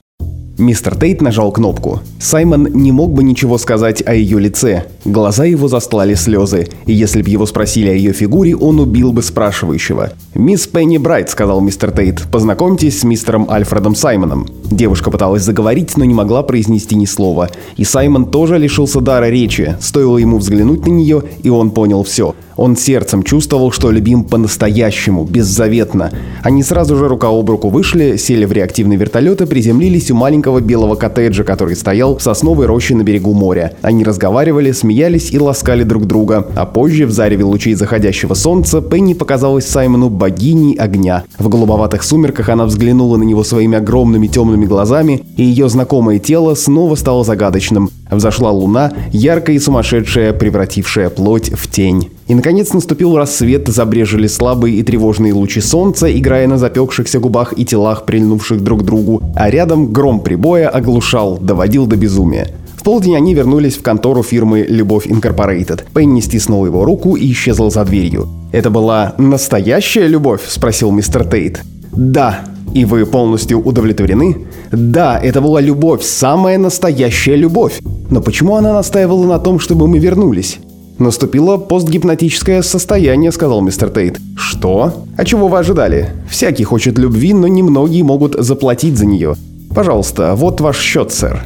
Мистер 0.58 0.96
Тейт 0.96 1.20
нажал 1.20 1.52
кнопку. 1.52 2.00
Саймон 2.18 2.68
не 2.72 2.90
мог 2.90 3.12
бы 3.12 3.22
ничего 3.22 3.58
сказать 3.58 4.02
о 4.06 4.14
ее 4.14 4.40
лице. 4.40 4.84
Глаза 5.04 5.44
его 5.44 5.68
застлали 5.68 6.14
слезы, 6.14 6.68
и 6.86 6.94
если 6.94 7.20
бы 7.20 7.28
его 7.28 7.44
спросили 7.44 7.90
о 7.90 7.92
ее 7.92 8.14
фигуре, 8.14 8.56
он 8.56 8.80
убил 8.80 9.12
бы 9.12 9.22
спрашивающего. 9.22 10.12
«Мисс 10.34 10.66
Пенни 10.66 10.96
Брайт»,— 10.96 11.28
сказал 11.30 11.60
мистер 11.60 11.92
Тейт,— 11.92 12.22
«познакомьтесь 12.32 13.00
с 13.00 13.04
мистером 13.04 13.50
Альфредом 13.50 13.94
Саймоном». 13.94 14.46
Девушка 14.64 15.10
пыталась 15.10 15.42
заговорить, 15.42 15.98
но 15.98 16.06
не 16.06 16.14
могла 16.14 16.42
произнести 16.42 16.96
ни 16.96 17.04
слова. 17.04 17.50
И 17.76 17.84
Саймон 17.84 18.30
тоже 18.30 18.56
лишился 18.56 19.02
дара 19.02 19.28
речи. 19.28 19.76
Стоило 19.78 20.16
ему 20.16 20.38
взглянуть 20.38 20.86
на 20.86 20.90
нее, 20.90 21.22
и 21.42 21.50
он 21.50 21.70
понял 21.70 22.02
все— 22.02 22.34
он 22.56 22.76
сердцем 22.76 23.22
чувствовал, 23.22 23.70
что 23.70 23.90
любим 23.90 24.24
по-настоящему, 24.24 25.24
беззаветно. 25.24 26.10
Они 26.42 26.62
сразу 26.62 26.96
же 26.96 27.08
рука 27.08 27.28
об 27.28 27.48
руку 27.50 27.68
вышли, 27.68 28.16
сели 28.16 28.44
в 28.44 28.52
реактивный 28.52 28.96
вертолет 28.96 29.40
и 29.42 29.46
приземлились 29.46 30.10
у 30.10 30.14
маленького 30.14 30.60
белого 30.60 30.94
коттеджа, 30.94 31.44
который 31.44 31.76
стоял 31.76 32.16
в 32.16 32.22
сосновой 32.22 32.66
роще 32.66 32.94
на 32.94 33.02
берегу 33.02 33.34
моря. 33.34 33.74
Они 33.82 34.04
разговаривали, 34.04 34.72
смеялись 34.72 35.30
и 35.32 35.38
ласкали 35.38 35.82
друг 35.82 36.06
друга. 36.06 36.46
А 36.54 36.64
позже, 36.64 37.06
в 37.06 37.10
зареве 37.10 37.44
лучей 37.44 37.74
заходящего 37.74 38.34
солнца, 38.34 38.80
Пенни 38.80 39.14
показалась 39.14 39.66
Саймону 39.66 40.08
богиней 40.08 40.74
огня. 40.74 41.24
В 41.38 41.48
голубоватых 41.48 42.02
сумерках 42.02 42.48
она 42.48 42.64
взглянула 42.64 43.16
на 43.16 43.24
него 43.24 43.44
своими 43.44 43.76
огромными 43.76 44.26
темными 44.26 44.66
глазами, 44.66 45.22
и 45.36 45.42
ее 45.42 45.68
знакомое 45.68 46.18
тело 46.18 46.54
снова 46.54 46.94
стало 46.94 47.24
загадочным. 47.24 47.90
Взошла 48.10 48.50
луна, 48.50 48.92
яркая 49.12 49.56
и 49.56 49.58
сумасшедшая, 49.58 50.32
превратившая 50.32 51.10
плоть 51.10 51.50
в 51.52 51.70
тень. 51.70 52.08
И, 52.28 52.34
наконец, 52.34 52.72
наступил 52.72 53.16
рассвет, 53.16 53.68
забрежили 53.68 54.26
слабые 54.26 54.76
и 54.76 54.82
тревожные 54.82 55.32
лучи 55.32 55.60
солнца, 55.60 56.10
играя 56.10 56.48
на 56.48 56.58
запекшихся 56.58 57.20
губах 57.20 57.54
и 57.56 57.64
телах, 57.64 58.04
прильнувших 58.04 58.62
друг 58.62 58.82
к 58.82 58.84
другу, 58.84 59.22
а 59.36 59.48
рядом 59.48 59.92
гром 59.92 60.20
прибоя 60.20 60.68
оглушал, 60.68 61.38
доводил 61.38 61.86
до 61.86 61.96
безумия. 61.96 62.50
В 62.76 62.82
полдень 62.82 63.16
они 63.16 63.34
вернулись 63.34 63.76
в 63.76 63.82
контору 63.82 64.22
фирмы 64.22 64.64
«Любовь 64.68 65.06
Инкорпорейтед». 65.06 65.86
Пенни 65.94 66.20
стиснул 66.20 66.66
его 66.66 66.84
руку 66.84 67.16
и 67.16 67.30
исчезла 67.30 67.70
за 67.70 67.84
дверью. 67.84 68.28
«Это 68.52 68.70
была 68.70 69.14
настоящая 69.18 70.08
любовь?»– 70.08 70.42
спросил 70.48 70.90
мистер 70.90 71.24
Тейт. 71.24 71.62
«Да», 71.92 72.40
и 72.74 72.84
вы 72.84 73.06
полностью 73.06 73.60
удовлетворены? 73.60 74.46
Да, 74.70 75.18
это 75.18 75.40
была 75.40 75.60
любовь, 75.60 76.02
самая 76.02 76.58
настоящая 76.58 77.36
любовь. 77.36 77.80
Но 78.10 78.20
почему 78.20 78.56
она 78.56 78.72
настаивала 78.72 79.24
на 79.26 79.38
том, 79.38 79.58
чтобы 79.58 79.86
мы 79.86 79.98
вернулись? 79.98 80.58
«Наступило 80.98 81.58
постгипнотическое 81.58 82.62
состояние»,— 82.62 83.30
сказал 83.32 83.60
мистер 83.60 83.90
Тейт. 83.90 84.18
«Что? 84.36 85.04
А 85.16 85.24
чего 85.24 85.48
вы 85.48 85.58
ожидали? 85.58 86.10
Всякий 86.30 86.64
хочет 86.64 86.98
любви, 86.98 87.34
но 87.34 87.48
немногие 87.48 88.02
могут 88.02 88.34
заплатить 88.34 88.96
за 88.96 89.04
нее. 89.04 89.34
Пожалуйста, 89.74 90.34
вот 90.34 90.60
ваш 90.60 90.78
счет, 90.78 91.12
сэр». 91.12 91.42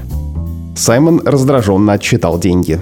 Саймон 0.76 1.20
раздраженно 1.24 1.94
отчитал 1.94 2.38
деньги. 2.38 2.78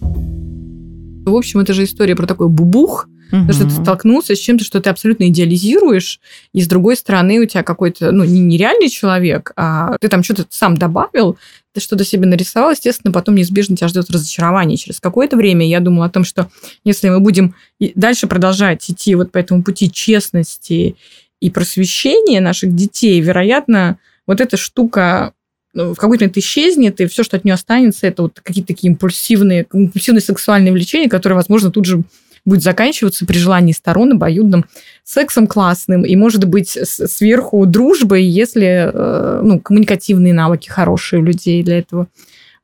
В 0.00 1.34
общем, 1.34 1.60
это 1.60 1.74
же 1.74 1.84
история 1.84 2.14
про 2.14 2.26
такой 2.26 2.48
бубух, 2.48 3.08
Угу. 3.32 3.46
Потому 3.46 3.52
что 3.54 3.64
ты 3.64 3.82
столкнулся 3.82 4.36
с 4.36 4.38
чем-то, 4.38 4.62
что 4.62 4.80
ты 4.80 4.90
абсолютно 4.90 5.28
идеализируешь, 5.28 6.20
и 6.52 6.60
с 6.60 6.68
другой 6.68 6.96
стороны 6.96 7.40
у 7.40 7.46
тебя 7.46 7.62
какой-то, 7.62 8.12
ну, 8.12 8.24
не 8.24 8.40
нереальный 8.40 8.90
человек, 8.90 9.52
а 9.56 9.96
ты 10.00 10.08
там 10.08 10.22
что-то 10.22 10.44
сам 10.50 10.76
добавил, 10.76 11.38
ты 11.72 11.80
что-то 11.80 12.04
себе 12.04 12.26
нарисовал, 12.26 12.72
естественно, 12.72 13.12
потом 13.12 13.34
неизбежно 13.34 13.76
тебя 13.76 13.88
ждет 13.88 14.10
разочарование. 14.10 14.76
Через 14.76 15.00
какое-то 15.00 15.36
время 15.36 15.66
я 15.66 15.80
думала 15.80 16.06
о 16.06 16.10
том, 16.10 16.24
что 16.24 16.50
если 16.84 17.08
мы 17.08 17.20
будем 17.20 17.54
дальше 17.94 18.26
продолжать 18.26 18.88
идти 18.90 19.14
вот 19.14 19.32
по 19.32 19.38
этому 19.38 19.62
пути 19.62 19.90
честности 19.90 20.96
и 21.40 21.50
просвещения 21.50 22.40
наших 22.40 22.74
детей, 22.74 23.20
вероятно, 23.20 23.98
вот 24.26 24.40
эта 24.40 24.56
штука 24.56 25.32
ну, 25.74 25.94
в 25.94 25.96
какой-то 25.96 26.24
момент 26.24 26.36
исчезнет, 26.36 27.00
и 27.00 27.06
все, 27.06 27.22
что 27.22 27.38
от 27.38 27.44
нее 27.44 27.54
останется, 27.54 28.06
это 28.06 28.22
вот 28.22 28.40
какие-то 28.40 28.68
такие 28.68 28.90
импульсивные, 28.90 29.66
импульсивные 29.72 30.20
сексуальные 30.20 30.72
влечения, 30.72 31.08
которые, 31.08 31.36
возможно, 31.36 31.70
тут 31.70 31.86
же 31.86 32.02
будет 32.44 32.62
заканчиваться 32.62 33.26
при 33.26 33.38
желании 33.38 33.72
сторон 33.72 34.12
обоюдным 34.12 34.64
сексом 35.04 35.46
классным 35.46 36.04
и, 36.04 36.16
может 36.16 36.44
быть, 36.44 36.70
сверху 36.70 37.64
дружбой, 37.66 38.24
если 38.24 38.90
э, 38.92 39.40
ну, 39.42 39.60
коммуникативные 39.60 40.34
навыки 40.34 40.68
хорошие 40.68 41.20
у 41.20 41.24
людей 41.24 41.62
для 41.62 41.78
этого, 41.78 42.08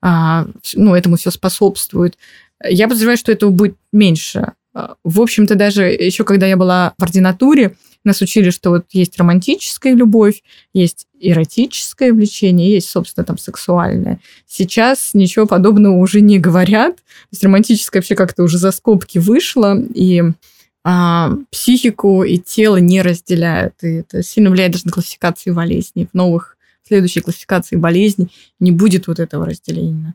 а, 0.00 0.46
ну, 0.74 0.94
этому 0.94 1.16
все 1.16 1.30
способствует. 1.30 2.16
Я 2.64 2.88
подозреваю, 2.88 3.18
что 3.18 3.32
этого 3.32 3.50
будет 3.50 3.76
меньше. 3.92 4.52
А, 4.74 4.94
в 5.04 5.20
общем-то, 5.20 5.54
даже 5.54 5.84
еще 5.84 6.24
когда 6.24 6.46
я 6.46 6.56
была 6.56 6.94
в 6.98 7.02
ординатуре, 7.02 7.74
нас 8.04 8.20
учили, 8.20 8.50
что 8.50 8.70
вот 8.70 8.86
есть 8.92 9.18
романтическая 9.18 9.94
любовь, 9.94 10.42
есть 10.72 11.06
эротическое 11.20 12.12
влечение, 12.12 12.72
есть, 12.72 12.88
собственно, 12.88 13.24
там 13.24 13.38
сексуальное. 13.38 14.20
Сейчас 14.46 15.10
ничего 15.14 15.46
подобного 15.46 15.96
уже 15.96 16.20
не 16.20 16.38
говорят. 16.38 16.96
То 16.96 17.02
есть 17.32 17.44
романтическое 17.44 18.00
вообще 18.00 18.14
как-то 18.14 18.42
уже 18.42 18.58
за 18.58 18.70
скобки 18.70 19.18
вышло, 19.18 19.76
и 19.94 20.22
а, 20.84 21.32
психику 21.50 22.22
и 22.22 22.38
тело 22.38 22.76
не 22.76 23.02
разделяют. 23.02 23.74
И 23.82 23.88
это 23.96 24.22
сильно 24.22 24.50
влияет 24.50 24.72
даже 24.72 24.86
на 24.86 24.92
классификации 24.92 25.50
болезней. 25.50 26.08
В 26.10 26.14
новых 26.14 26.56
следующей 26.86 27.20
классификации 27.20 27.76
болезней 27.76 28.28
не 28.60 28.72
будет 28.72 29.06
вот 29.06 29.18
этого 29.18 29.44
разделения. 29.46 30.14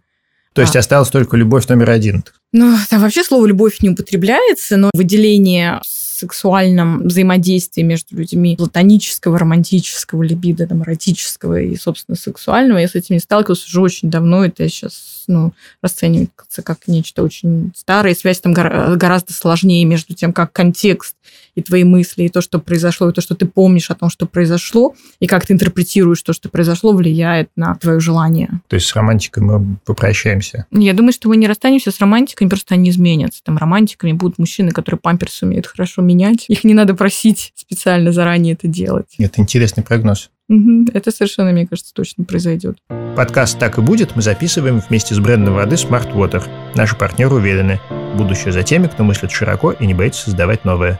То 0.53 0.61
есть 0.61 0.75
а. 0.75 0.79
осталась 0.79 1.09
только 1.09 1.35
любовь 1.35 1.67
номер 1.67 1.89
один. 1.91 2.23
Ну, 2.51 2.75
там 2.89 3.01
вообще 3.01 3.23
слово 3.23 3.45
любовь 3.45 3.79
не 3.81 3.89
употребляется, 3.89 4.77
но 4.77 4.89
выделение 4.93 5.79
сексуальном 6.23 7.03
взаимодействии 7.03 7.81
между 7.81 8.15
людьми 8.15 8.55
платонического, 8.55 9.37
романтического, 9.37 10.23
либидо, 10.23 10.65
там, 10.65 10.83
эротического 10.83 11.59
и, 11.59 11.75
собственно, 11.75 12.15
сексуального. 12.15 12.77
Я 12.77 12.87
с 12.87 12.95
этим 12.95 13.15
не 13.15 13.19
сталкивалась 13.19 13.65
уже 13.65 13.81
очень 13.81 14.09
давно. 14.09 14.45
Это 14.45 14.67
сейчас 14.69 15.22
ну, 15.27 15.53
расценивается 15.81 16.61
как 16.63 16.87
нечто 16.87 17.23
очень 17.23 17.71
старое. 17.75 18.15
Связь 18.15 18.39
там 18.39 18.53
гораздо 18.53 19.33
сложнее 19.33 19.85
между 19.85 20.13
тем, 20.13 20.33
как 20.33 20.51
контекст 20.51 21.15
и 21.55 21.61
твои 21.61 21.83
мысли, 21.83 22.23
и 22.23 22.29
то, 22.29 22.41
что 22.41 22.59
произошло, 22.59 23.09
и 23.09 23.13
то, 23.13 23.21
что 23.21 23.35
ты 23.35 23.45
помнишь 23.45 23.91
о 23.91 23.95
том, 23.95 24.09
что 24.09 24.25
произошло, 24.25 24.95
и 25.19 25.27
как 25.27 25.45
ты 25.45 25.53
интерпретируешь 25.53 26.21
то, 26.21 26.33
что 26.33 26.49
произошло, 26.49 26.93
влияет 26.93 27.49
на 27.55 27.75
твое 27.75 27.99
желание. 27.99 28.61
То 28.67 28.75
есть 28.75 28.87
с 28.87 28.95
романтикой 28.95 29.43
мы 29.43 29.77
попрощаемся? 29.85 30.65
Я 30.71 30.93
думаю, 30.93 31.13
что 31.13 31.29
мы 31.29 31.37
не 31.37 31.47
расстанемся 31.47 31.91
с 31.91 31.99
романтиками, 31.99 32.49
просто 32.49 32.73
они 32.73 32.89
изменятся. 32.89 33.43
Там 33.43 33.57
романтиками 33.57 34.13
будут 34.13 34.39
мужчины, 34.39 34.71
которые 34.71 34.99
памперсы 34.99 35.45
умеют 35.45 35.67
хорошо 35.67 36.01
менять. 36.01 36.45
Их 36.47 36.63
не 36.63 36.73
надо 36.73 36.95
просить 36.95 37.53
специально 37.55 38.11
заранее 38.11 38.53
это 38.53 38.67
делать. 38.67 39.13
Это 39.17 39.41
интересный 39.41 39.83
прогноз. 39.83 40.31
Это 40.49 41.11
совершенно, 41.11 41.51
мне 41.51 41.65
кажется, 41.65 41.93
точно 41.93 42.25
произойдет. 42.25 42.77
Подкаст 43.15 43.57
«Так 43.59 43.77
и 43.77 43.81
будет» 43.81 44.15
мы 44.15 44.21
записываем 44.21 44.79
вместе 44.79 45.15
с 45.15 45.19
брендом 45.19 45.55
воды 45.55 45.75
Smart 45.75 46.13
Water. 46.13 46.43
Наши 46.75 46.95
партнеры 46.95 47.35
уверены, 47.35 47.79
будущее 48.15 48.51
за 48.51 48.63
теми, 48.63 48.87
кто 48.87 49.03
мыслит 49.03 49.31
широко 49.31 49.71
и 49.71 49.85
не 49.85 49.93
боится 49.93 50.25
создавать 50.25 50.65
новое. 50.65 50.99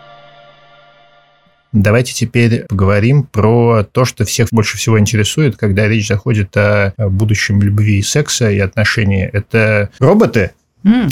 Давайте 1.74 2.14
теперь 2.14 2.66
поговорим 2.70 3.24
про 3.24 3.84
то, 3.84 4.06
что 4.06 4.26
всех 4.26 4.50
больше 4.52 4.78
всего 4.78 5.00
интересует, 5.00 5.58
когда 5.58 5.88
речь 5.88 6.08
заходит 6.08 6.56
о 6.56 6.94
будущем 6.98 7.62
любви 7.62 7.98
и 7.98 8.04
секса 8.04 8.52
и 8.52 8.60
отношений. 8.60 9.24
Это 9.24 9.90
роботы, 9.98 10.52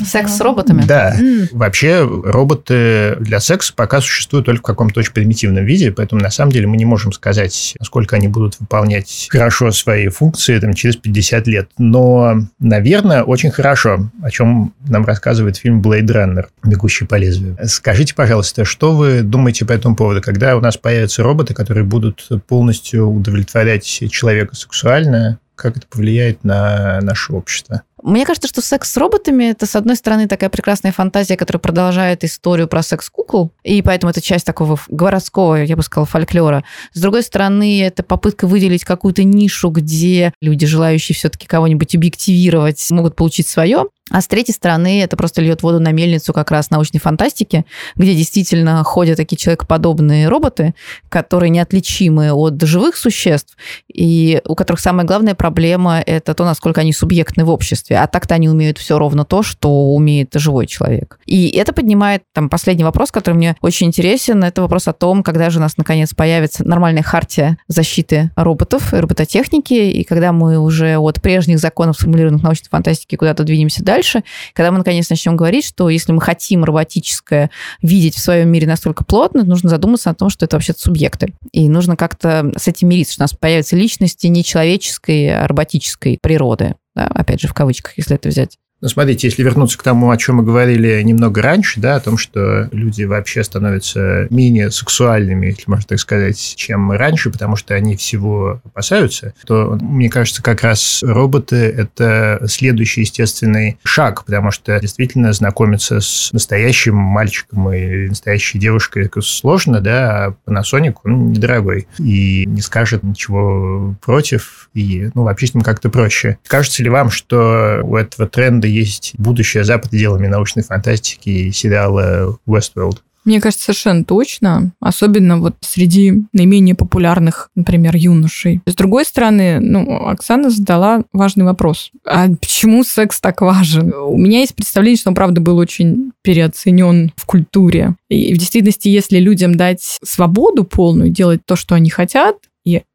Секс 0.05 0.37
с 0.37 0.41
роботами? 0.41 0.83
Да. 0.85 1.15
Вообще 1.51 2.01
роботы 2.01 3.15
для 3.19 3.39
секса 3.39 3.73
пока 3.75 4.01
существуют 4.01 4.45
только 4.45 4.59
в 4.59 4.65
каком-то 4.65 4.99
очень 4.99 5.13
примитивном 5.13 5.65
виде, 5.65 5.91
поэтому 5.91 6.21
на 6.21 6.29
самом 6.29 6.51
деле 6.51 6.67
мы 6.67 6.77
не 6.77 6.85
можем 6.85 7.11
сказать, 7.11 7.75
насколько 7.79 8.15
они 8.15 8.27
будут 8.27 8.59
выполнять 8.59 9.27
хорошо 9.31 9.71
свои 9.71 10.09
функции 10.09 10.59
там, 10.59 10.73
через 10.73 10.97
50 10.97 11.47
лет. 11.47 11.69
Но, 11.77 12.35
наверное, 12.59 13.23
очень 13.23 13.51
хорошо, 13.51 14.09
о 14.21 14.29
чем 14.29 14.73
нам 14.87 15.05
рассказывает 15.05 15.57
фильм 15.57 15.81
«Блейд 15.81 16.09
Раннер. 16.11 16.49
Бегущий 16.63 17.05
по 17.05 17.15
лезвию». 17.15 17.57
Скажите, 17.65 18.13
пожалуйста, 18.15 18.65
что 18.65 18.95
вы 18.95 19.21
думаете 19.21 19.65
по 19.65 19.71
этому 19.71 19.95
поводу, 19.95 20.21
когда 20.21 20.55
у 20.55 20.61
нас 20.61 20.77
появятся 20.77 21.23
роботы, 21.23 21.53
которые 21.53 21.83
будут 21.83 22.27
полностью 22.47 23.07
удовлетворять 23.07 23.85
человека 23.85 24.55
сексуально, 24.55 25.39
как 25.61 25.77
это 25.77 25.87
повлияет 25.87 26.43
на 26.43 26.99
наше 27.01 27.33
общество? 27.33 27.83
Мне 28.01 28.25
кажется, 28.25 28.47
что 28.47 28.61
секс 28.61 28.91
с 28.91 28.97
роботами 28.97 29.51
это, 29.51 29.67
с 29.67 29.75
одной 29.75 29.95
стороны, 29.95 30.27
такая 30.27 30.49
прекрасная 30.49 30.91
фантазия, 30.91 31.37
которая 31.37 31.59
продолжает 31.59 32.23
историю 32.23 32.67
про 32.67 32.81
секс-кукол, 32.81 33.51
и 33.63 33.83
поэтому 33.83 34.09
это 34.09 34.21
часть 34.21 34.43
такого 34.43 34.79
городского, 34.87 35.55
я 35.57 35.75
бы 35.75 35.83
сказала, 35.83 36.07
фольклора. 36.07 36.63
С 36.93 36.99
другой 36.99 37.21
стороны, 37.21 37.83
это 37.83 38.01
попытка 38.01 38.47
выделить 38.47 38.83
какую-то 38.83 39.23
нишу, 39.23 39.69
где 39.69 40.33
люди, 40.41 40.65
желающие 40.65 41.15
все-таки 41.15 41.45
кого-нибудь 41.45 41.93
объективировать, 41.95 42.89
могут 42.89 43.15
получить 43.15 43.47
свое. 43.47 43.85
А 44.11 44.21
с 44.21 44.27
третьей 44.27 44.53
стороны, 44.53 45.01
это 45.01 45.15
просто 45.15 45.41
льет 45.41 45.63
воду 45.63 45.79
на 45.79 45.91
мельницу 45.91 46.33
как 46.33 46.51
раз 46.51 46.69
научной 46.69 46.99
фантастики, 46.99 47.65
где 47.95 48.13
действительно 48.13 48.83
ходят 48.83 49.17
такие 49.17 49.37
человекоподобные 49.37 50.27
роботы, 50.27 50.75
которые 51.09 51.49
неотличимы 51.49 52.31
от 52.31 52.61
живых 52.61 52.97
существ, 52.97 53.55
и 53.91 54.41
у 54.45 54.55
которых 54.55 54.79
самая 54.81 55.05
главная 55.05 55.35
проблема– 55.35 55.99
это 56.05 56.33
то, 56.33 56.45
насколько 56.45 56.81
они 56.81 56.93
субъектны 56.93 57.45
в 57.45 57.49
обществе. 57.49 57.97
А 57.97 58.07
так-то 58.07 58.35
они 58.35 58.49
умеют 58.49 58.77
все 58.77 58.97
ровно 58.97 59.23
то, 59.23 59.43
что 59.43 59.93
умеет 59.93 60.33
живой 60.33 60.67
человек. 60.67 61.19
И 61.25 61.49
это 61.49 61.73
поднимает 61.73 62.23
там 62.33 62.49
последний 62.49 62.83
вопрос, 62.83 63.11
который 63.11 63.35
мне 63.35 63.55
очень 63.61 63.87
интересен. 63.87 64.43
Это 64.43 64.61
вопрос 64.61 64.87
о 64.87 64.93
том, 64.93 65.23
когда 65.23 65.49
же 65.49 65.59
у 65.59 65.61
нас 65.61 65.77
наконец 65.77 66.13
появится 66.13 66.67
нормальная 66.67 67.03
хартия 67.03 67.57
защиты 67.67 68.31
роботов 68.35 68.93
и 68.93 68.97
робототехники, 68.97 69.73
и 69.73 70.03
когда 70.03 70.31
мы 70.33 70.57
уже 70.59 70.97
от 70.97 71.21
прежних 71.21 71.59
законов, 71.59 71.95
сформулированных 71.95 72.41
в 72.41 72.43
научной 72.43 72.69
фантастике, 72.69 73.17
куда-то 73.17 73.43
двинемся 73.43 73.83
дальше, 73.83 74.00
дальше, 74.01 74.23
когда 74.53 74.71
мы 74.71 74.79
наконец 74.79 75.09
начнем 75.09 75.37
говорить, 75.37 75.65
что 75.65 75.89
если 75.89 76.11
мы 76.11 76.21
хотим 76.21 76.63
роботическое 76.63 77.51
видеть 77.81 78.15
в 78.15 78.19
своем 78.19 78.49
мире 78.49 78.67
настолько 78.67 79.05
плотно, 79.05 79.43
нужно 79.43 79.69
задуматься 79.69 80.09
о 80.09 80.15
том, 80.15 80.29
что 80.29 80.45
это 80.45 80.55
вообще-то 80.55 80.81
субъекты. 80.81 81.33
И 81.51 81.69
нужно 81.69 81.95
как-то 81.95 82.51
с 82.57 82.67
этим 82.67 82.89
мириться, 82.89 83.13
что 83.13 83.23
у 83.23 83.25
нас 83.25 83.33
появятся 83.33 83.75
личности 83.75 84.27
не 84.27 84.43
человеческой, 84.43 85.29
а 85.29 85.47
роботической 85.47 86.17
природы. 86.21 86.75
Да, 86.95 87.05
опять 87.05 87.39
же, 87.39 87.47
в 87.47 87.53
кавычках, 87.53 87.93
если 87.97 88.15
это 88.15 88.29
взять. 88.29 88.57
Ну, 88.81 88.89
смотрите, 88.89 89.27
если 89.27 89.43
вернуться 89.43 89.77
к 89.77 89.83
тому, 89.83 90.09
о 90.09 90.17
чем 90.17 90.37
мы 90.37 90.43
говорили 90.43 91.01
немного 91.03 91.41
раньше, 91.43 91.79
да, 91.79 91.97
о 91.97 91.99
том, 91.99 92.17
что 92.17 92.67
люди 92.71 93.03
вообще 93.03 93.43
становятся 93.43 94.25
менее 94.31 94.71
сексуальными, 94.71 95.47
если 95.47 95.65
можно 95.67 95.85
так 95.87 95.99
сказать, 95.99 96.55
чем 96.57 96.91
раньше, 96.91 97.29
потому 97.29 97.55
что 97.55 97.75
они 97.75 97.95
всего 97.95 98.59
опасаются, 98.65 99.35
то, 99.45 99.77
мне 99.79 100.09
кажется, 100.09 100.41
как 100.41 100.63
раз 100.63 101.03
роботы– 101.03 101.55
это 101.55 102.41
следующий 102.47 103.01
естественный 103.01 103.77
шаг, 103.83 104.25
потому 104.25 104.49
что 104.49 104.79
действительно 104.79 105.31
знакомиться 105.31 106.01
с 106.01 106.33
настоящим 106.33 106.95
мальчиком 106.95 107.71
и 107.71 108.07
настоящей 108.07 108.57
девушкой 108.57 109.11
сложно, 109.21 109.79
да, 109.79 110.25
а 110.25 110.35
Panasonic, 110.49 110.95
он 111.03 111.33
недорогой 111.33 111.87
и 111.99 112.45
не 112.47 112.61
скажет 112.61 113.03
ничего 113.03 113.95
против, 114.01 114.69
и, 114.73 115.11
ну, 115.13 115.23
вообще 115.23 115.47
с 115.47 115.53
ним 115.53 115.63
как-то 115.63 115.89
проще. 115.89 116.39
Кажется 116.47 116.81
ли 116.81 116.89
вам, 116.89 117.11
что 117.11 117.81
у 117.83 117.95
этого 117.95 118.27
тренда 118.27 118.70
есть 118.71 119.13
будущее 119.17 119.63
за 119.63 119.77
пределами 119.77 120.27
научной 120.27 120.63
фантастики 120.63 121.29
и 121.29 121.51
сериала 121.51 122.37
Westworld. 122.47 122.97
Мне 123.23 123.39
кажется, 123.39 123.65
совершенно 123.65 124.03
точно, 124.03 124.71
особенно 124.79 125.37
вот 125.37 125.55
среди 125.61 126.23
наименее 126.33 126.73
популярных, 126.73 127.49
например, 127.55 127.95
юношей. 127.95 128.61
С 128.65 128.73
другой 128.73 129.05
стороны, 129.05 129.59
ну, 129.59 130.07
Оксана 130.07 130.49
задала 130.49 131.03
важный 131.13 131.45
вопрос. 131.45 131.91
А 132.05 132.29
почему 132.29 132.83
секс 132.83 133.19
так 133.21 133.41
важен? 133.41 133.93
У 133.93 134.17
меня 134.17 134.39
есть 134.39 134.55
представление, 134.55 134.97
что 134.97 135.09
он, 135.09 135.15
правда, 135.15 135.39
был 135.39 135.57
очень 135.57 136.13
переоценен 136.23 137.11
в 137.15 137.25
культуре. 137.25 137.95
И 138.09 138.33
в 138.33 138.37
действительности, 138.37 138.87
если 138.87 139.19
людям 139.19 139.55
дать 139.55 139.99
свободу 140.03 140.63
полную, 140.63 141.11
делать 141.11 141.41
то, 141.45 141.55
что 141.55 141.75
они 141.75 141.89
хотят, 141.91 142.37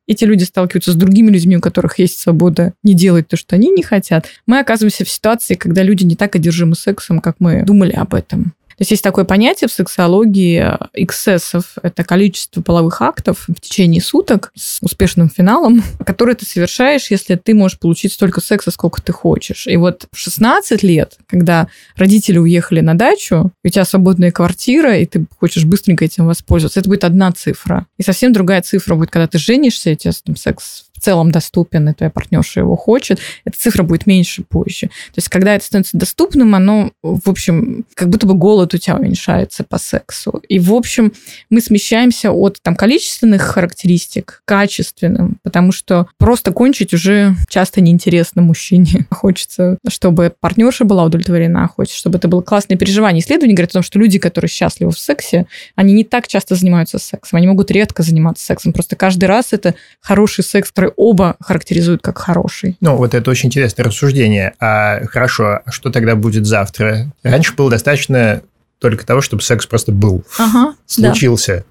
эти 0.07 0.25
люди 0.25 0.45
сталкиваются 0.45 0.93
с 0.93 0.97
другими 0.97 1.31
людьми, 1.31 1.57
у 1.57 1.61
которых 1.61 1.99
есть 1.99 2.19
свобода 2.19 2.73
не 2.83 2.95
делать 2.95 3.29
то, 3.29 3.37
что 3.37 3.57
они 3.57 3.71
не 3.71 3.83
хотят, 3.83 4.27
мы 4.47 4.59
оказываемся 4.59 5.05
в 5.05 5.11
ситуации, 5.11 5.55
когда 5.55 5.83
люди 5.83 6.05
не 6.05 6.17
так 6.17 6.37
одержимы 6.37 6.75
сексом, 6.75 7.21
как 7.21 7.37
мы 7.39 7.65
думали 7.65 7.93
об 7.93 8.15
этом. 8.15 8.55
То 8.77 8.83
есть 8.83 8.91
есть 8.91 9.03
такое 9.03 9.25
понятие 9.25 9.69
в 9.69 9.73
сексологии 9.73 10.63
э, 10.63 10.77
эксцессов. 10.93 11.77
Это 11.83 12.05
количество 12.05 12.61
половых 12.61 13.01
актов 13.01 13.45
в 13.49 13.59
течение 13.59 14.03
суток 14.03 14.53
с 14.55 14.79
успешным 14.83 15.31
финалом, 15.31 15.83
который 16.05 16.35
ты 16.35 16.45
совершаешь, 16.45 17.11
если 17.11 17.37
ты 17.37 17.55
можешь 17.55 17.79
получить 17.79 18.13
столько 18.13 18.43
секса, 18.43 18.71
сколько 18.71 19.01
ты 19.01 19.13
хочешь. 19.13 19.67
И 19.67 19.77
вот 19.77 20.07
в 20.13 20.19
16 20.19 20.83
лет, 20.83 21.17
когда 21.27 21.69
родители 21.97 22.37
уехали 22.37 22.81
на 22.81 22.95
дачу, 22.95 23.51
у 23.65 23.69
тебя 23.69 23.87
свободная 23.87 24.31
квартира, 24.31 24.99
и 24.99 25.07
ты 25.07 25.25
хочешь 25.39 25.65
быстренько 25.65 26.05
этим 26.05 26.27
воспользоваться, 26.27 26.81
это 26.81 26.91
будет 26.91 27.05
одна 27.05 27.33
цифра. 27.33 27.87
И 27.97 28.03
совсем 28.03 28.35
другая 28.35 28.61
цифра 28.61 28.95
будет, 28.95 29.11
когда 29.11 29.27
ты 29.27 29.39
женишься, 29.39 29.93
у 29.93 29.95
тебя 29.95 30.13
там 30.25 30.37
секс 30.37 30.85
целом 31.07 31.31
доступен, 31.31 31.89
и 31.89 31.93
твоя 31.93 32.11
партнерша 32.11 32.61
его 32.61 32.75
хочет, 32.75 33.21
эта 33.45 33.57
цифра 33.57 33.85
будет 33.85 34.07
меньше 34.07 34.43
позже. 34.43 34.87
То 34.87 35.19
есть, 35.19 35.29
когда 35.29 35.55
это 35.55 35.65
становится 35.65 35.97
доступным, 35.97 36.57
оно, 36.57 36.91
в 37.01 37.31
общем, 37.31 37.85
как 37.95 38.09
будто 38.09 38.27
бы 38.27 38.35
голод 38.35 38.75
у 38.75 38.79
тебя 38.79 38.97
уменьшается 38.97 39.63
по 39.63 39.79
сексу. 39.79 40.43
И, 40.49 40.59
в 40.59 40.75
общем, 40.75 41.13
мы 41.49 41.61
смещаемся 41.61 42.33
от 42.33 42.59
там, 42.61 42.75
количественных 42.75 43.43
характеристик 43.43 44.43
к 44.45 44.49
качественным, 44.49 45.39
потому 45.45 45.71
что 45.71 46.09
просто 46.19 46.51
кончить 46.51 46.93
уже 46.93 47.37
часто 47.49 47.81
неинтересно 47.81 48.43
мужчине. 48.43 49.07
Хочется, 49.11 49.79
чтобы 49.89 50.35
партнерша 50.41 50.85
была 50.85 51.05
удовлетворена, 51.05 51.69
хочется, 51.69 51.99
чтобы 51.99 52.19
это 52.19 52.27
было 52.27 52.43
классное 52.43 52.77
переживание. 52.77 53.23
Исследования 53.23 53.55
говорят 53.55 53.71
о 53.71 53.75
том, 53.75 53.83
что 53.85 54.01
люди, 54.01 54.19
которые 54.19 54.49
счастливы 54.49 54.91
в 54.91 54.99
сексе, 54.99 55.47
они 55.77 55.95
не 55.95 56.03
так 56.03 56.27
часто 56.27 56.57
занимаются 56.57 56.99
сексом, 56.99 57.37
они 57.37 57.47
могут 57.47 57.71
редко 57.71 58.03
заниматься 58.03 58.45
сексом. 58.45 58.73
Просто 58.73 58.97
каждый 58.97 59.27
раз 59.27 59.53
это 59.53 59.77
хороший 60.01 60.43
секс, 60.43 60.71
который 60.71 60.91
оба 60.97 61.37
характеризуют 61.41 62.03
как 62.03 62.19
хороший. 62.19 62.77
Ну, 62.81 62.97
вот 62.97 63.15
это 63.15 63.31
очень 63.31 63.49
интересное 63.49 63.85
рассуждение. 63.85 64.55
А 64.61 65.05
хорошо, 65.07 65.61
а 65.65 65.71
что 65.71 65.91
тогда 65.91 66.17
будет 66.17 66.47
завтра? 66.47 67.13
Раньше 67.23 67.55
было 67.55 67.71
достаточно 67.71 68.43
только 68.79 69.07
того, 69.07 69.21
чтобы 69.21 69.43
секс 69.43 69.67
просто 69.67 69.93
был. 69.93 70.25
Ага, 70.39 70.75
случился. 70.87 71.65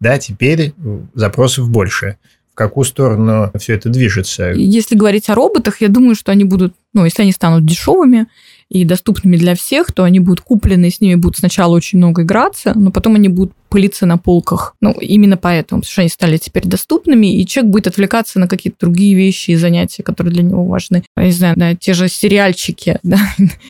Да. 0.00 0.10
да, 0.10 0.18
теперь 0.18 0.74
запросов 1.14 1.70
больше. 1.70 2.16
В 2.52 2.54
какую 2.54 2.84
сторону 2.84 3.50
все 3.58 3.74
это 3.74 3.88
движется? 3.88 4.50
Если 4.50 4.94
говорить 4.94 5.30
о 5.30 5.34
роботах, 5.34 5.80
я 5.80 5.88
думаю, 5.88 6.14
что 6.14 6.32
они 6.32 6.44
будут, 6.44 6.74
ну, 6.92 7.04
если 7.04 7.22
они 7.22 7.32
станут 7.32 7.64
дешевыми, 7.64 8.26
и 8.72 8.86
доступными 8.86 9.36
для 9.36 9.54
всех, 9.54 9.92
то 9.92 10.02
они 10.02 10.18
будут 10.18 10.40
куплены, 10.40 10.90
с 10.90 11.02
ними 11.02 11.16
будут 11.16 11.36
сначала 11.36 11.74
очень 11.74 11.98
много 11.98 12.22
играться, 12.22 12.72
но 12.74 12.90
потом 12.90 13.16
они 13.16 13.28
будут 13.28 13.52
пылиться 13.72 14.04
на 14.04 14.18
полках. 14.18 14.76
Ну, 14.82 14.92
именно 14.92 15.38
поэтому, 15.38 15.80
потому 15.80 15.90
что 15.90 16.02
они 16.02 16.10
стали 16.10 16.36
теперь 16.36 16.64
доступными, 16.64 17.40
и 17.40 17.46
человек 17.46 17.72
будет 17.72 17.86
отвлекаться 17.86 18.38
на 18.38 18.46
какие-то 18.46 18.76
другие 18.80 19.14
вещи 19.14 19.52
и 19.52 19.56
занятия, 19.56 20.02
которые 20.02 20.34
для 20.34 20.42
него 20.42 20.66
важны. 20.66 21.04
Я 21.16 21.24
не 21.24 21.32
знаю, 21.32 21.54
да, 21.56 21.74
те 21.74 21.94
же 21.94 22.08
сериальчики. 22.08 22.98
Да. 23.12 23.18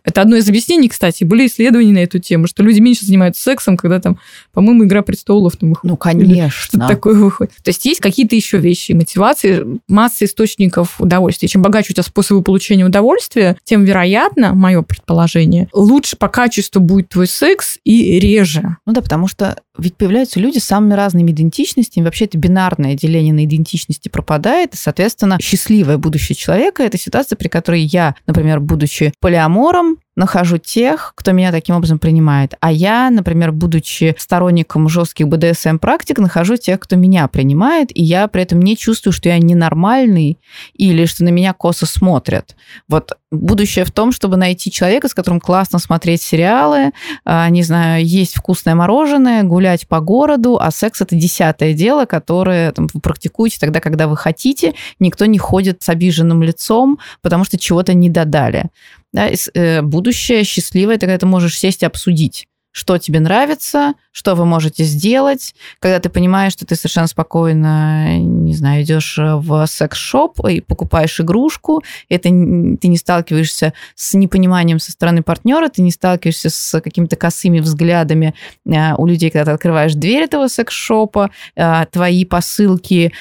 Это 0.04 0.22
одно 0.22 0.36
из 0.36 0.48
объяснений, 0.48 0.88
кстати. 0.88 1.24
Были 1.24 1.46
исследования 1.46 1.92
на 1.92 1.98
эту 1.98 2.20
тему, 2.20 2.46
что 2.46 2.62
люди 2.62 2.78
меньше 2.78 3.04
занимаются 3.04 3.42
сексом, 3.42 3.76
когда 3.76 3.98
там, 3.98 4.18
по-моему, 4.52 4.84
«Игра 4.84 5.02
престолов» 5.02 5.56
там 5.56 5.70
выходит. 5.70 5.90
Ну, 5.90 5.96
конечно. 5.96 6.50
Что-то 6.50 6.86
такое 6.86 7.14
выходит. 7.14 7.52
То 7.62 7.70
есть 7.70 7.84
есть 7.84 8.00
какие-то 8.00 8.36
еще 8.36 8.58
вещи, 8.58 8.92
мотивации, 8.92 9.80
масса 9.88 10.26
источников 10.26 11.00
удовольствия. 11.00 11.48
Чем 11.48 11.62
богаче 11.62 11.88
у 11.90 11.94
тебя 11.94 12.04
способы 12.04 12.42
получения 12.42 12.84
удовольствия, 12.84 13.56
тем, 13.64 13.84
вероятно, 13.84 14.54
мое 14.54 14.82
предположение, 14.82 15.68
лучше 15.72 16.16
по 16.16 16.28
качеству 16.28 16.80
будет 16.80 17.08
твой 17.08 17.26
секс 17.26 17.78
и 17.84 18.20
реже. 18.20 18.76
Ну 18.86 18.92
да, 18.92 19.00
потому 19.00 19.26
что 19.26 19.56
ведь 19.78 19.91
появляются 19.96 20.40
люди 20.40 20.58
с 20.58 20.64
самыми 20.64 20.94
разными 20.94 21.30
идентичностями. 21.30 22.04
Вообще 22.04 22.26
это 22.26 22.38
бинарное 22.38 22.94
деление 22.94 23.32
на 23.32 23.44
идентичности 23.44 24.08
пропадает. 24.08 24.74
И, 24.74 24.76
соответственно, 24.76 25.38
счастливое 25.40 25.98
будущее 25.98 26.36
человека– 26.36 26.82
это 26.84 26.98
ситуация, 26.98 27.36
при 27.36 27.48
которой 27.48 27.82
я, 27.82 28.14
например, 28.26 28.60
будучи 28.60 29.12
полиамором, 29.20 29.98
нахожу 30.16 30.58
тех, 30.58 31.12
кто 31.16 31.32
меня 31.32 31.50
таким 31.52 31.76
образом 31.76 31.98
принимает. 31.98 32.54
А 32.60 32.70
я, 32.70 33.10
например, 33.10 33.52
будучи 33.52 34.14
сторонником 34.18 34.88
жестких 34.88 35.28
БДСМ-практик, 35.28 36.18
нахожу 36.18 36.56
тех, 36.56 36.80
кто 36.80 36.96
меня 36.96 37.26
принимает, 37.28 37.96
и 37.96 38.02
я 38.02 38.28
при 38.28 38.42
этом 38.42 38.60
не 38.60 38.76
чувствую, 38.76 39.12
что 39.12 39.28
я 39.28 39.38
ненормальный 39.38 40.38
или 40.74 41.06
что 41.06 41.24
на 41.24 41.30
меня 41.30 41.52
косо 41.52 41.86
смотрят. 41.86 42.56
Вот 42.88 43.16
будущее 43.30 43.84
в 43.84 43.90
том, 43.90 44.12
чтобы 44.12 44.36
найти 44.36 44.70
человека, 44.70 45.08
с 45.08 45.14
которым 45.14 45.40
классно 45.40 45.78
смотреть 45.78 46.20
сериалы, 46.20 46.92
а, 47.24 47.48
не 47.48 47.62
знаю, 47.62 48.04
есть 48.04 48.36
вкусное 48.36 48.74
мороженое, 48.74 49.42
гулять 49.42 49.88
по 49.88 50.00
городу, 50.00 50.58
а 50.60 50.70
секс 50.70 51.00
это 51.00 51.16
десятое 51.16 51.72
дело, 51.72 52.04
которое 52.04 52.72
там, 52.72 52.88
вы 52.92 53.00
практикуете 53.00 53.58
тогда, 53.58 53.80
когда 53.80 54.06
вы 54.06 54.16
хотите, 54.16 54.74
никто 55.00 55.24
не 55.24 55.38
ходит 55.38 55.82
с 55.82 55.88
обиженным 55.88 56.42
лицом, 56.42 56.98
потому 57.22 57.44
что 57.44 57.58
чего-то 57.58 57.94
не 57.94 58.10
додали. 58.10 58.66
Да, 59.12 59.28
э, 59.28 59.82
будущее 59.82 60.44
счастливое, 60.44 60.96
ты 60.96 61.00
когда 61.06 61.18
ты 61.18 61.26
можешь 61.26 61.58
сесть 61.58 61.82
и 61.82 61.86
обсудить 61.86 62.46
что 62.72 62.96
тебе 62.98 63.20
нравится, 63.20 63.92
что 64.10 64.34
вы 64.34 64.46
можете 64.46 64.84
сделать, 64.84 65.54
когда 65.78 66.00
ты 66.00 66.08
понимаешь, 66.08 66.54
что 66.54 66.66
ты 66.66 66.74
совершенно 66.74 67.06
спокойно, 67.06 68.18
не 68.18 68.54
знаю, 68.54 68.82
идешь 68.82 69.18
в 69.18 69.66
секс-шоп 69.66 70.40
и 70.48 70.60
покупаешь 70.60 71.20
игрушку, 71.20 71.82
это 72.08 72.30
ты 72.30 72.88
не 72.88 72.96
сталкиваешься 72.96 73.74
с 73.94 74.14
непониманием 74.14 74.78
со 74.78 74.90
стороны 74.90 75.22
партнера, 75.22 75.68
ты 75.68 75.82
не 75.82 75.90
сталкиваешься 75.90 76.48
с 76.48 76.80
какими-то 76.80 77.16
косыми 77.16 77.60
взглядами 77.60 78.34
э, 78.64 78.94
у 78.96 79.06
людей, 79.06 79.30
когда 79.30 79.44
ты 79.44 79.50
открываешь 79.52 79.92
дверь 79.92 80.24
этого 80.24 80.48
секс-шопа, 80.48 81.30
э, 81.54 81.84
твои 81.90 82.24
посылки, 82.24 83.12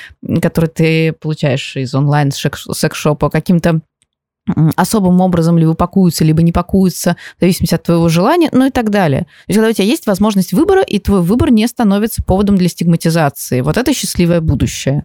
которые 0.41 0.69
ты 0.69 1.13
получаешь 1.13 1.75
из 1.75 1.93
онлайн-секс-шопа, 1.93 3.29
каким-то 3.29 3.81
особым 4.75 5.21
образом 5.21 5.57
либо 5.57 5.73
пакуются, 5.73 6.23
либо 6.23 6.41
не 6.41 6.51
пакуются, 6.51 7.15
в 7.37 7.41
зависимости 7.41 7.75
от 7.75 7.83
твоего 7.83 8.09
желания, 8.09 8.49
ну 8.51 8.67
и 8.67 8.71
так 8.71 8.89
далее. 8.89 9.21
То 9.21 9.49
есть, 9.49 9.57
когда 9.57 9.69
у 9.69 9.73
тебя 9.73 9.85
есть 9.85 10.07
возможность 10.07 10.53
выбора, 10.53 10.81
и 10.81 10.99
твой 10.99 11.21
выбор 11.21 11.51
не 11.51 11.67
становится 11.67 12.23
поводом 12.23 12.57
для 12.57 12.69
стигматизации. 12.69 13.61
Вот 13.61 13.77
это 13.77 13.93
счастливое 13.93 14.41
будущее. 14.41 15.03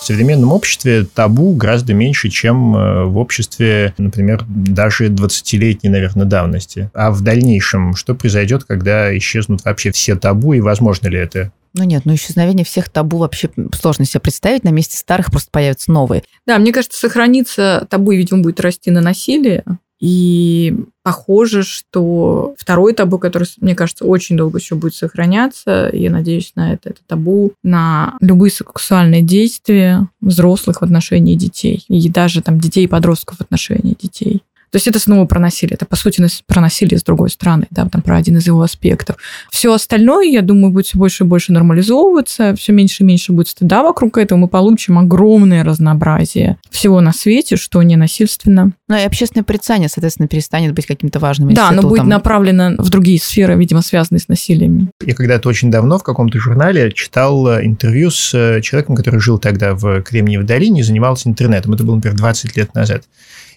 В 0.00 0.04
современном 0.08 0.52
обществе 0.52 1.04
табу 1.04 1.54
гораздо 1.54 1.92
меньше, 1.92 2.30
чем 2.30 2.74
э, 2.74 3.04
в 3.04 3.18
обществе, 3.18 3.92
например, 3.98 4.42
даже 4.48 5.08
20-летней, 5.08 5.90
наверное, 5.90 6.24
давности. 6.24 6.90
А 6.94 7.10
в 7.10 7.20
дальнейшем 7.20 7.94
что 7.94 8.14
произойдет, 8.14 8.64
когда 8.64 9.16
исчезнут 9.18 9.64
вообще 9.66 9.90
все 9.90 10.16
табу, 10.16 10.54
и 10.54 10.60
возможно 10.60 11.08
ли 11.08 11.18
это? 11.18 11.52
Ну 11.74 11.84
нет, 11.84 12.02
ну 12.04 12.14
исчезновение 12.14 12.64
всех 12.64 12.88
табу 12.88 13.18
вообще 13.18 13.50
сложно 13.74 14.04
себе 14.04 14.20
представить. 14.20 14.64
На 14.64 14.70
месте 14.70 14.96
старых 14.96 15.30
просто 15.30 15.50
появятся 15.50 15.92
новые. 15.92 16.22
Да, 16.46 16.58
мне 16.58 16.72
кажется, 16.72 16.98
сохранится 16.98 17.86
табу, 17.90 18.12
видимо, 18.12 18.42
будет 18.42 18.60
расти 18.60 18.90
на 18.90 19.00
насилие. 19.00 19.64
И 20.00 20.76
похоже, 21.02 21.64
что 21.64 22.54
второй 22.56 22.94
табу, 22.94 23.18
который, 23.18 23.48
мне 23.60 23.74
кажется, 23.74 24.04
очень 24.04 24.36
долго 24.36 24.58
еще 24.58 24.76
будет 24.76 24.94
сохраняться, 24.94 25.90
я 25.92 26.10
надеюсь 26.10 26.52
на 26.54 26.72
это, 26.72 26.90
это 26.90 27.00
табу 27.06 27.52
на 27.64 28.16
любые 28.20 28.52
сексуальные 28.52 29.22
действия 29.22 30.08
взрослых 30.20 30.80
в 30.80 30.84
отношении 30.84 31.34
детей. 31.34 31.84
И 31.88 32.08
даже 32.08 32.42
там 32.42 32.60
детей 32.60 32.84
и 32.84 32.88
подростков 32.88 33.38
в 33.38 33.40
отношении 33.40 33.96
детей. 34.00 34.42
То 34.70 34.76
есть 34.76 34.86
это 34.86 34.98
снова 34.98 35.24
про 35.26 35.40
насилие. 35.40 35.74
Это, 35.74 35.86
по 35.86 35.96
сути, 35.96 36.22
про 36.46 36.60
насилие 36.60 36.98
с 36.98 37.02
другой 37.02 37.30
стороны, 37.30 37.66
да, 37.70 37.86
там 37.86 38.02
про 38.02 38.16
один 38.16 38.36
из 38.36 38.46
его 38.46 38.62
аспектов. 38.62 39.16
Все 39.50 39.72
остальное, 39.72 40.26
я 40.26 40.42
думаю, 40.42 40.72
будет 40.72 40.86
все 40.86 40.98
больше 40.98 41.24
и 41.24 41.26
больше 41.26 41.52
нормализовываться, 41.52 42.54
все 42.56 42.72
меньше 42.72 43.02
и 43.02 43.06
меньше 43.06 43.32
будет 43.32 43.48
стыда 43.48 43.82
вокруг 43.82 44.18
этого. 44.18 44.38
Мы 44.38 44.48
получим 44.48 44.98
огромное 44.98 45.64
разнообразие 45.64 46.58
всего 46.70 47.00
на 47.00 47.12
свете, 47.12 47.56
что 47.56 47.82
не 47.82 47.96
насильственно. 47.96 48.72
Ну 48.88 48.96
и 48.96 49.02
общественное 49.02 49.44
порицание, 49.44 49.88
соответственно, 49.88 50.28
перестанет 50.28 50.74
быть 50.74 50.86
каким-то 50.86 51.18
важным 51.18 51.52
Да, 51.54 51.68
оно 51.68 51.82
будет 51.82 52.04
направлено 52.04 52.74
в 52.78 52.90
другие 52.90 53.20
сферы, 53.20 53.56
видимо, 53.56 53.82
связанные 53.82 54.20
с 54.20 54.28
насилием. 54.28 54.90
Я 55.04 55.14
когда-то 55.14 55.48
очень 55.48 55.70
давно 55.70 55.98
в 55.98 56.02
каком-то 56.02 56.38
журнале 56.38 56.92
читал 56.92 57.48
э, 57.48 57.64
интервью 57.64 58.10
с 58.10 58.34
э, 58.34 58.60
человеком, 58.60 58.96
который 58.96 59.20
жил 59.20 59.38
тогда 59.38 59.74
в 59.74 60.02
Кремниевой 60.02 60.46
долине 60.46 60.80
и 60.80 60.84
занимался 60.84 61.28
интернетом. 61.28 61.72
Это 61.72 61.84
было, 61.84 61.96
например, 61.96 62.16
20 62.16 62.56
лет 62.56 62.74
назад 62.74 63.04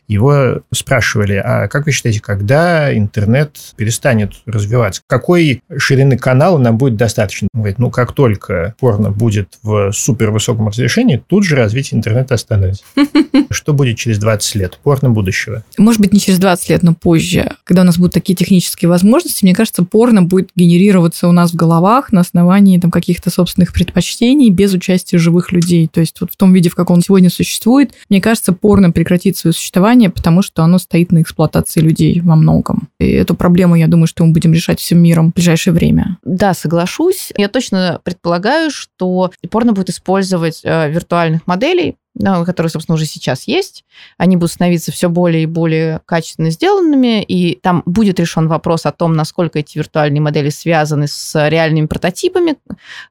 его 0.08 0.62
спрашивали, 0.74 1.34
а 1.34 1.68
как 1.68 1.86
вы 1.86 1.91
считаете, 1.91 2.20
когда 2.20 2.95
интернет 2.95 3.58
перестанет 3.76 4.34
развиваться? 4.45 5.02
Какой 5.08 5.64
ширины 5.78 6.18
канала 6.18 6.58
нам 6.58 6.78
будет 6.78 6.95
достаточно? 6.95 7.47
Он 7.54 7.62
говорит, 7.62 7.80
ну, 7.80 7.89
как 7.89 8.14
только 8.14 8.76
порно 8.80 9.12
будет 9.12 9.58
в 9.64 9.91
супервысоком 9.91 10.68
разрешении, 10.68 11.22
тут 11.26 11.45
же 11.45 11.56
развитие 11.56 11.97
интернета 11.97 12.36
остановится. 12.36 12.84
Что 13.49 13.74
будет 13.74 13.97
через 13.97 14.18
20 14.18 14.56
лет? 14.56 14.80
Порно 14.84 15.10
будущего? 15.10 15.64
Может 15.78 16.02
быть, 16.02 16.14
не 16.14 16.20
через 16.20 16.39
20 16.39 16.70
лет, 16.70 16.84
но 16.84 16.93
позже. 16.93 17.52
Когда 17.64 17.82
у 17.82 17.86
нас 17.86 17.97
будут 17.97 18.14
такие 18.14 18.36
технические 18.36 18.89
возможности, 18.89 19.43
мне 19.43 19.56
кажется, 19.56 19.84
порно 19.84 20.24
будет 20.24 20.49
генерироваться 20.56 21.28
у 21.28 21.32
нас 21.32 21.52
в 21.52 21.56
головах 21.56 22.12
на 22.12 22.22
основании 22.22 22.80
там, 22.80 22.91
каких-то 22.91 23.30
собственных 23.30 23.74
предпочтений 23.74 24.49
без 24.49 24.74
участия 24.74 25.18
живых 25.18 25.52
людей. 25.52 25.88
То 25.88 26.02
есть 26.02 26.20
вот 26.22 26.32
в 26.32 26.38
том 26.38 26.54
виде, 26.54 26.70
в 26.70 26.76
каком 26.76 26.91
он 26.91 27.02
сегодня 27.02 27.30
существует, 27.30 27.93
мне 28.10 28.22
кажется, 28.22 28.54
порно 28.54 28.91
прекратит 28.91 29.38
свое 29.38 29.54
существование 29.54 29.91
образование, 29.92 30.10
потому 30.10 30.42
что 30.42 30.64
оно 30.64 30.80
стоит 30.80 31.12
на 31.12 31.22
эксплуатации 31.22 31.82
людей 31.82 32.22
во 32.22 32.36
многом. 32.36 32.89
И 33.00 33.12
эту 33.12 33.36
проблему, 33.36 33.76
я 33.76 33.88
думаю, 33.88 34.08
что 34.08 34.26
мы 34.26 34.34
будем 34.34 34.54
решать 34.54 34.80
всем 34.80 35.00
миром 35.00 35.32
в 35.32 35.36
ближайшее 35.36 35.74
время. 35.74 36.18
Да, 36.24 36.54
соглашусь. 36.54 37.32
Я 37.38 37.48
точно 37.48 38.00
предполагаю, 38.04 38.72
что 38.72 39.32
порно 39.50 39.74
будет 39.74 39.89
использовать 39.89 40.62
э, 40.64 40.89
виртуальных 40.89 41.48
моделей 41.48 41.96
ну, 42.14 42.45
которые, 42.45 42.70
собственно, 42.70 42.95
уже 42.95 43.05
сейчас 43.05 43.47
есть. 43.47 43.86
Они 44.18 44.36
будут 44.36 44.51
становиться 44.51 44.91
все 44.91 45.09
более 45.09 45.43
и 45.43 45.45
более 45.45 46.01
качественно 46.05 46.51
сделанными, 46.51 47.24
и 47.24 47.55
там 47.55 47.84
будет 47.86 48.20
решен 48.20 48.47
вопрос 48.47 48.86
о 48.86 48.91
том, 48.91 49.14
насколько 49.14 49.59
эти 49.59 49.78
виртуальные 49.78 50.22
модели 50.22 50.49
связаны 50.49 51.07
с 51.07 51.47
реальными 51.49 51.86
прототипами, 51.86 52.55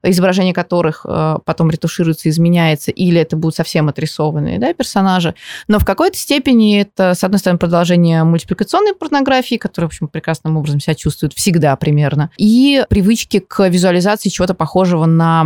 изображение 0.03 0.53
которых 0.53 1.05
э, 1.07 1.37
потом 1.45 1.71
ретушируется, 1.71 2.29
изменяется, 2.29 2.91
или 2.91 3.19
это 3.19 3.35
будут 3.35 3.55
совсем 3.55 3.89
отрисованные 3.89 4.59
да, 4.59 4.73
персонажи. 4.73 5.33
Но 5.67 5.79
в 5.79 5.85
какой-то 5.85 6.17
степени 6.17 6.79
это, 6.79 7.15
с 7.15 7.23
одной 7.23 7.39
стороны, 7.39 7.57
продолжение 7.57 8.23
мультипликационной 8.23 8.93
порнографии, 8.93 9.55
которая, 9.55 9.89
в 9.89 9.93
общем, 9.93 10.07
прекрасным 10.09 10.57
образом 10.57 10.79
себя 10.79 10.93
чувствует 10.93 11.33
всегда 11.33 11.75
примерно, 11.75 12.29
и 12.37 12.85
привычки 12.89 13.39
к 13.39 13.67
визуализации 13.67 14.29
чего-то 14.29 14.53
похожего 14.53 15.05
на 15.05 15.43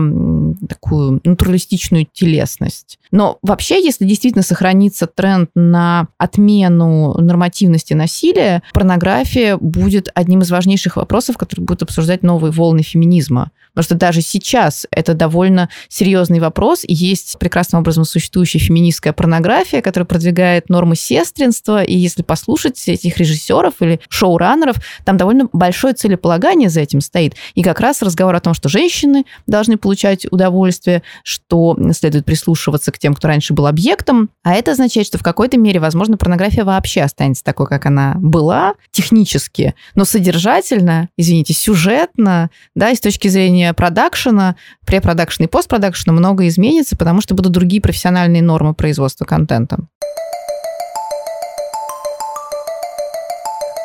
такую 0.67 1.21
натуралистичную 1.23 2.05
телесность. 2.11 2.99
Но 3.11 3.37
вообще, 3.55 3.81
если 3.81 4.03
действительно 4.03 4.43
сохранится 4.43 5.07
тренд 5.07 5.49
на 5.55 6.09
отмену 6.17 7.13
нормативности 7.17 7.93
насилия, 7.93 8.61
порнография 8.73 9.55
будет 9.55 10.09
одним 10.13 10.41
из 10.41 10.51
важнейших 10.51 10.97
вопросов, 10.97 11.37
который 11.37 11.61
будет 11.61 11.81
обсуждать 11.81 12.21
новые 12.21 12.51
волны 12.51 12.83
феминизма. 12.83 13.51
Потому 13.75 13.83
что 13.83 13.95
даже 13.95 14.21
сейчас 14.21 14.87
это 14.89 15.13
довольно 15.13 15.69
серьезный 15.89 16.39
вопрос. 16.39 16.81
Есть 16.87 17.37
прекрасным 17.39 17.81
образом 17.81 18.05
существующая 18.05 18.59
феминистская 18.59 19.13
порнография, 19.13 19.81
которая 19.81 20.05
продвигает 20.05 20.69
нормы 20.69 20.95
сестринства. 20.95 21.83
И 21.83 21.95
если 21.95 22.23
послушать 22.23 22.81
этих 22.87 23.17
режиссеров 23.17 23.73
или 23.81 23.99
шоураннеров, 24.09 24.77
там 25.03 25.17
довольно 25.17 25.49
большое 25.51 25.93
целеполагание 25.93 26.69
за 26.69 26.81
этим 26.81 27.01
стоит. 27.01 27.35
И 27.53 27.63
как 27.63 27.79
раз 27.79 28.01
разговор 28.01 28.33
о 28.35 28.39
том, 28.39 28.53
что 28.53 28.69
женщины 28.69 29.25
должны 29.45 29.77
получать 29.77 30.25
удовольствие, 30.31 31.03
что 31.23 31.77
следует 31.93 32.25
прислушиваться 32.25 32.91
к 32.91 32.97
тем, 32.97 33.13
кто 33.13 33.27
раньше 33.27 33.53
был 33.53 33.67
объектом. 33.67 34.29
А 34.43 34.53
это 34.53 34.71
означает, 34.71 35.07
что 35.07 35.17
в 35.17 35.23
какой-то 35.23 35.57
мере, 35.57 35.79
возможно, 35.79 36.17
порнография 36.17 36.63
вообще 36.63 37.01
останется 37.01 37.43
такой, 37.43 37.67
как 37.67 37.85
она 37.85 38.15
была, 38.15 38.75
технически, 38.91 39.75
но 39.95 40.05
содержательно, 40.05 41.09
извините, 41.17 41.53
сюжетно, 41.53 42.49
да, 42.75 42.91
и 42.91 42.95
с 42.95 42.99
точки 42.99 43.27
зрения 43.27 43.64
продакшена, 43.73 44.55
препродакшена 44.85 45.45
и 45.45 45.49
постпродакшена 45.49 46.13
много 46.13 46.47
изменится, 46.47 46.95
потому 46.95 47.21
что 47.21 47.35
будут 47.35 47.51
другие 47.51 47.81
профессиональные 47.81 48.41
нормы 48.41 48.73
производства 48.73 49.25
контента. 49.25 49.79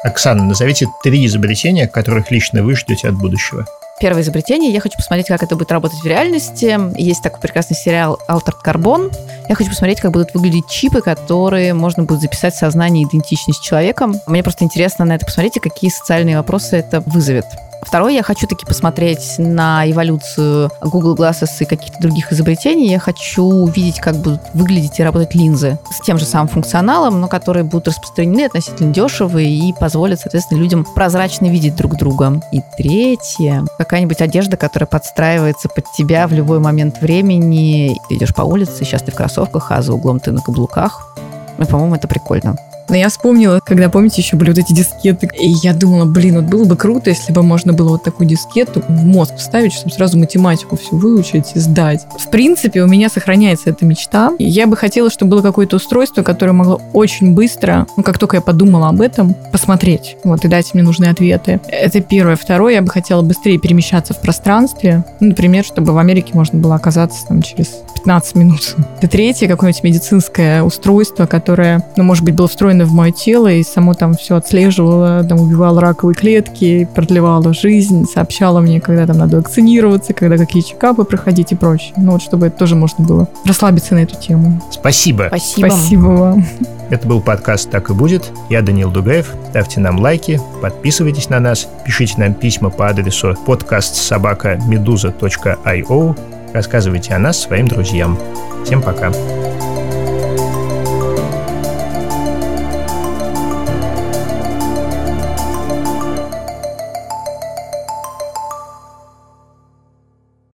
Оксана, 0.04 0.44
назовите 0.44 0.86
три 1.02 1.26
изобретения, 1.26 1.86
которых 1.86 2.30
лично 2.30 2.62
вы 2.62 2.74
ждете 2.74 3.08
от 3.08 3.14
будущего 3.16 3.66
первое 4.00 4.22
изобретение. 4.22 4.72
Я 4.72 4.80
хочу 4.80 4.96
посмотреть, 4.96 5.28
как 5.28 5.42
это 5.42 5.54
будет 5.54 5.70
работать 5.70 6.00
в 6.00 6.06
реальности. 6.06 6.78
Есть 6.98 7.22
такой 7.22 7.40
прекрасный 7.40 7.76
сериал 7.76 8.18
«Altered 8.28 8.56
Carbon». 8.64 9.14
Я 9.48 9.54
хочу 9.54 9.68
посмотреть, 9.68 10.00
как 10.00 10.10
будут 10.10 10.34
выглядеть 10.34 10.68
чипы, 10.68 11.02
которые 11.02 11.74
можно 11.74 12.02
будет 12.04 12.22
записать 12.22 12.54
в 12.54 12.58
сознание 12.58 13.04
и 13.04 13.06
идентичность 13.06 13.62
человеком. 13.62 14.16
Мне 14.26 14.42
просто 14.42 14.64
интересно 14.64 15.04
на 15.04 15.14
это 15.14 15.26
посмотреть, 15.26 15.58
и 15.58 15.60
какие 15.60 15.90
социальные 15.90 16.38
вопросы 16.38 16.76
это 16.76 17.02
вызовет. 17.02 17.44
Второе, 17.82 18.12
я 18.12 18.22
хочу 18.22 18.46
таки 18.46 18.66
посмотреть 18.66 19.36
на 19.38 19.90
эволюцию 19.90 20.70
Google 20.82 21.14
Glasses 21.14 21.50
и 21.60 21.64
каких-то 21.64 22.00
других 22.00 22.32
изобретений. 22.32 22.88
Я 22.88 22.98
хочу 22.98 23.42
увидеть, 23.42 24.00
как 24.00 24.16
будут 24.16 24.40
выглядеть 24.54 24.98
и 25.00 25.02
работать 25.02 25.34
линзы 25.34 25.78
с 25.90 26.04
тем 26.04 26.18
же 26.18 26.24
самым 26.24 26.48
функционалом, 26.48 27.20
но 27.20 27.28
которые 27.28 27.64
будут 27.64 27.88
распространены 27.88 28.44
относительно 28.44 28.92
дешевые 28.92 29.48
и 29.48 29.72
позволят, 29.72 30.20
соответственно, 30.20 30.58
людям 30.58 30.84
прозрачно 30.84 31.46
видеть 31.46 31.74
друг 31.74 31.96
друга. 31.96 32.40
И 32.52 32.60
третье, 32.76 33.64
какая-нибудь 33.78 34.20
одежда, 34.20 34.56
которая 34.56 34.86
подстраивается 34.86 35.68
под 35.68 35.90
тебя 35.92 36.26
в 36.26 36.32
любой 36.32 36.60
момент 36.60 37.00
времени. 37.00 37.96
Ты 38.08 38.16
идешь 38.16 38.34
по 38.34 38.42
улице, 38.42 38.84
сейчас 38.84 39.02
ты 39.02 39.10
в 39.10 39.14
кроссовках, 39.14 39.72
а 39.72 39.82
за 39.82 39.94
углом 39.94 40.20
ты 40.20 40.32
на 40.32 40.40
каблуках. 40.40 41.14
Ну, 41.58 41.66
по-моему, 41.66 41.94
это 41.96 42.08
прикольно. 42.08 42.56
Но 42.90 42.96
я 42.96 43.08
вспомнила, 43.08 43.60
когда, 43.64 43.88
помните, 43.88 44.20
еще 44.20 44.36
были 44.36 44.50
вот 44.50 44.58
эти 44.58 44.72
дискеты. 44.72 45.28
И 45.40 45.48
я 45.62 45.72
думала, 45.72 46.04
блин, 46.04 46.36
вот 46.36 46.46
было 46.46 46.64
бы 46.64 46.76
круто, 46.76 47.10
если 47.10 47.32
бы 47.32 47.42
можно 47.42 47.72
было 47.72 47.90
вот 47.90 48.02
такую 48.02 48.28
дискету 48.28 48.82
в 48.86 49.04
мозг 49.04 49.36
вставить, 49.36 49.72
чтобы 49.72 49.92
сразу 49.92 50.18
математику 50.18 50.76
всю 50.76 50.96
выучить 50.96 51.52
и 51.54 51.60
сдать. 51.60 52.04
В 52.18 52.28
принципе, 52.30 52.82
у 52.82 52.88
меня 52.88 53.08
сохраняется 53.08 53.70
эта 53.70 53.84
мечта. 53.84 54.32
Я 54.40 54.66
бы 54.66 54.76
хотела, 54.76 55.08
чтобы 55.08 55.30
было 55.30 55.42
какое-то 55.42 55.76
устройство, 55.76 56.22
которое 56.22 56.52
могло 56.52 56.80
очень 56.92 57.32
быстро, 57.32 57.86
ну, 57.96 58.02
как 58.02 58.18
только 58.18 58.38
я 58.38 58.40
подумала 58.40 58.88
об 58.88 59.00
этом, 59.00 59.34
посмотреть. 59.52 60.16
Вот, 60.24 60.44
и 60.44 60.48
дать 60.48 60.74
мне 60.74 60.82
нужные 60.82 61.12
ответы. 61.12 61.60
Это 61.68 62.00
первое. 62.00 62.34
Второе, 62.34 62.74
я 62.74 62.82
бы 62.82 62.90
хотела 62.90 63.22
быстрее 63.22 63.58
перемещаться 63.58 64.14
в 64.14 64.20
пространстве. 64.20 65.04
Ну, 65.20 65.28
например, 65.28 65.64
чтобы 65.64 65.92
в 65.92 65.98
Америке 65.98 66.32
можно 66.34 66.58
было 66.58 66.74
оказаться 66.74 67.24
там 67.28 67.40
через 67.40 67.68
15 68.04 68.34
минут. 68.36 68.76
И 69.02 69.06
третье, 69.06 69.48
какое-нибудь 69.48 69.82
медицинское 69.82 70.62
устройство, 70.62 71.26
которое, 71.26 71.84
ну, 71.96 72.04
может 72.04 72.24
быть, 72.24 72.34
было 72.34 72.48
встроено 72.48 72.84
в 72.84 72.92
мое 72.92 73.12
тело 73.12 73.50
и 73.50 73.62
само 73.62 73.94
там 73.94 74.14
все 74.14 74.36
отслеживало, 74.36 75.24
там 75.24 75.40
убивало 75.40 75.80
раковые 75.80 76.14
клетки, 76.14 76.88
продлевало 76.94 77.54
жизнь, 77.54 78.06
сообщало 78.06 78.60
мне, 78.60 78.80
когда 78.80 79.06
там 79.06 79.18
надо 79.18 79.38
вакцинироваться, 79.38 80.14
когда 80.14 80.36
какие 80.36 80.62
чекапы 80.62 81.04
проходить 81.04 81.52
и 81.52 81.54
прочее. 81.54 81.92
Ну, 81.96 82.12
вот 82.12 82.22
чтобы 82.22 82.46
это 82.46 82.58
тоже 82.58 82.76
можно 82.76 83.04
было 83.04 83.28
расслабиться 83.44 83.94
на 83.94 84.00
эту 84.00 84.16
тему. 84.16 84.60
Спасибо. 84.70 85.24
Спасибо. 85.28 85.68
Спасибо 85.68 86.06
вам. 86.06 86.46
Это 86.90 87.06
был 87.06 87.20
подкаст 87.20 87.70
«Так 87.70 87.90
и 87.90 87.92
будет». 87.92 88.32
Я 88.48 88.62
Данил 88.62 88.90
Дугаев. 88.90 89.32
Ставьте 89.50 89.78
нам 89.78 90.00
лайки, 90.00 90.40
подписывайтесь 90.60 91.28
на 91.28 91.38
нас, 91.38 91.68
пишите 91.84 92.14
нам 92.18 92.34
письма 92.34 92.70
по 92.70 92.88
адресу 92.88 93.36
подкастсобака.медуза.io, 93.46 96.16
рассказывайте 96.52 97.14
о 97.14 97.18
нас 97.18 97.40
своим 97.40 97.68
друзьям. 97.68 98.18
Всем 98.64 98.82
пока. 98.82 99.10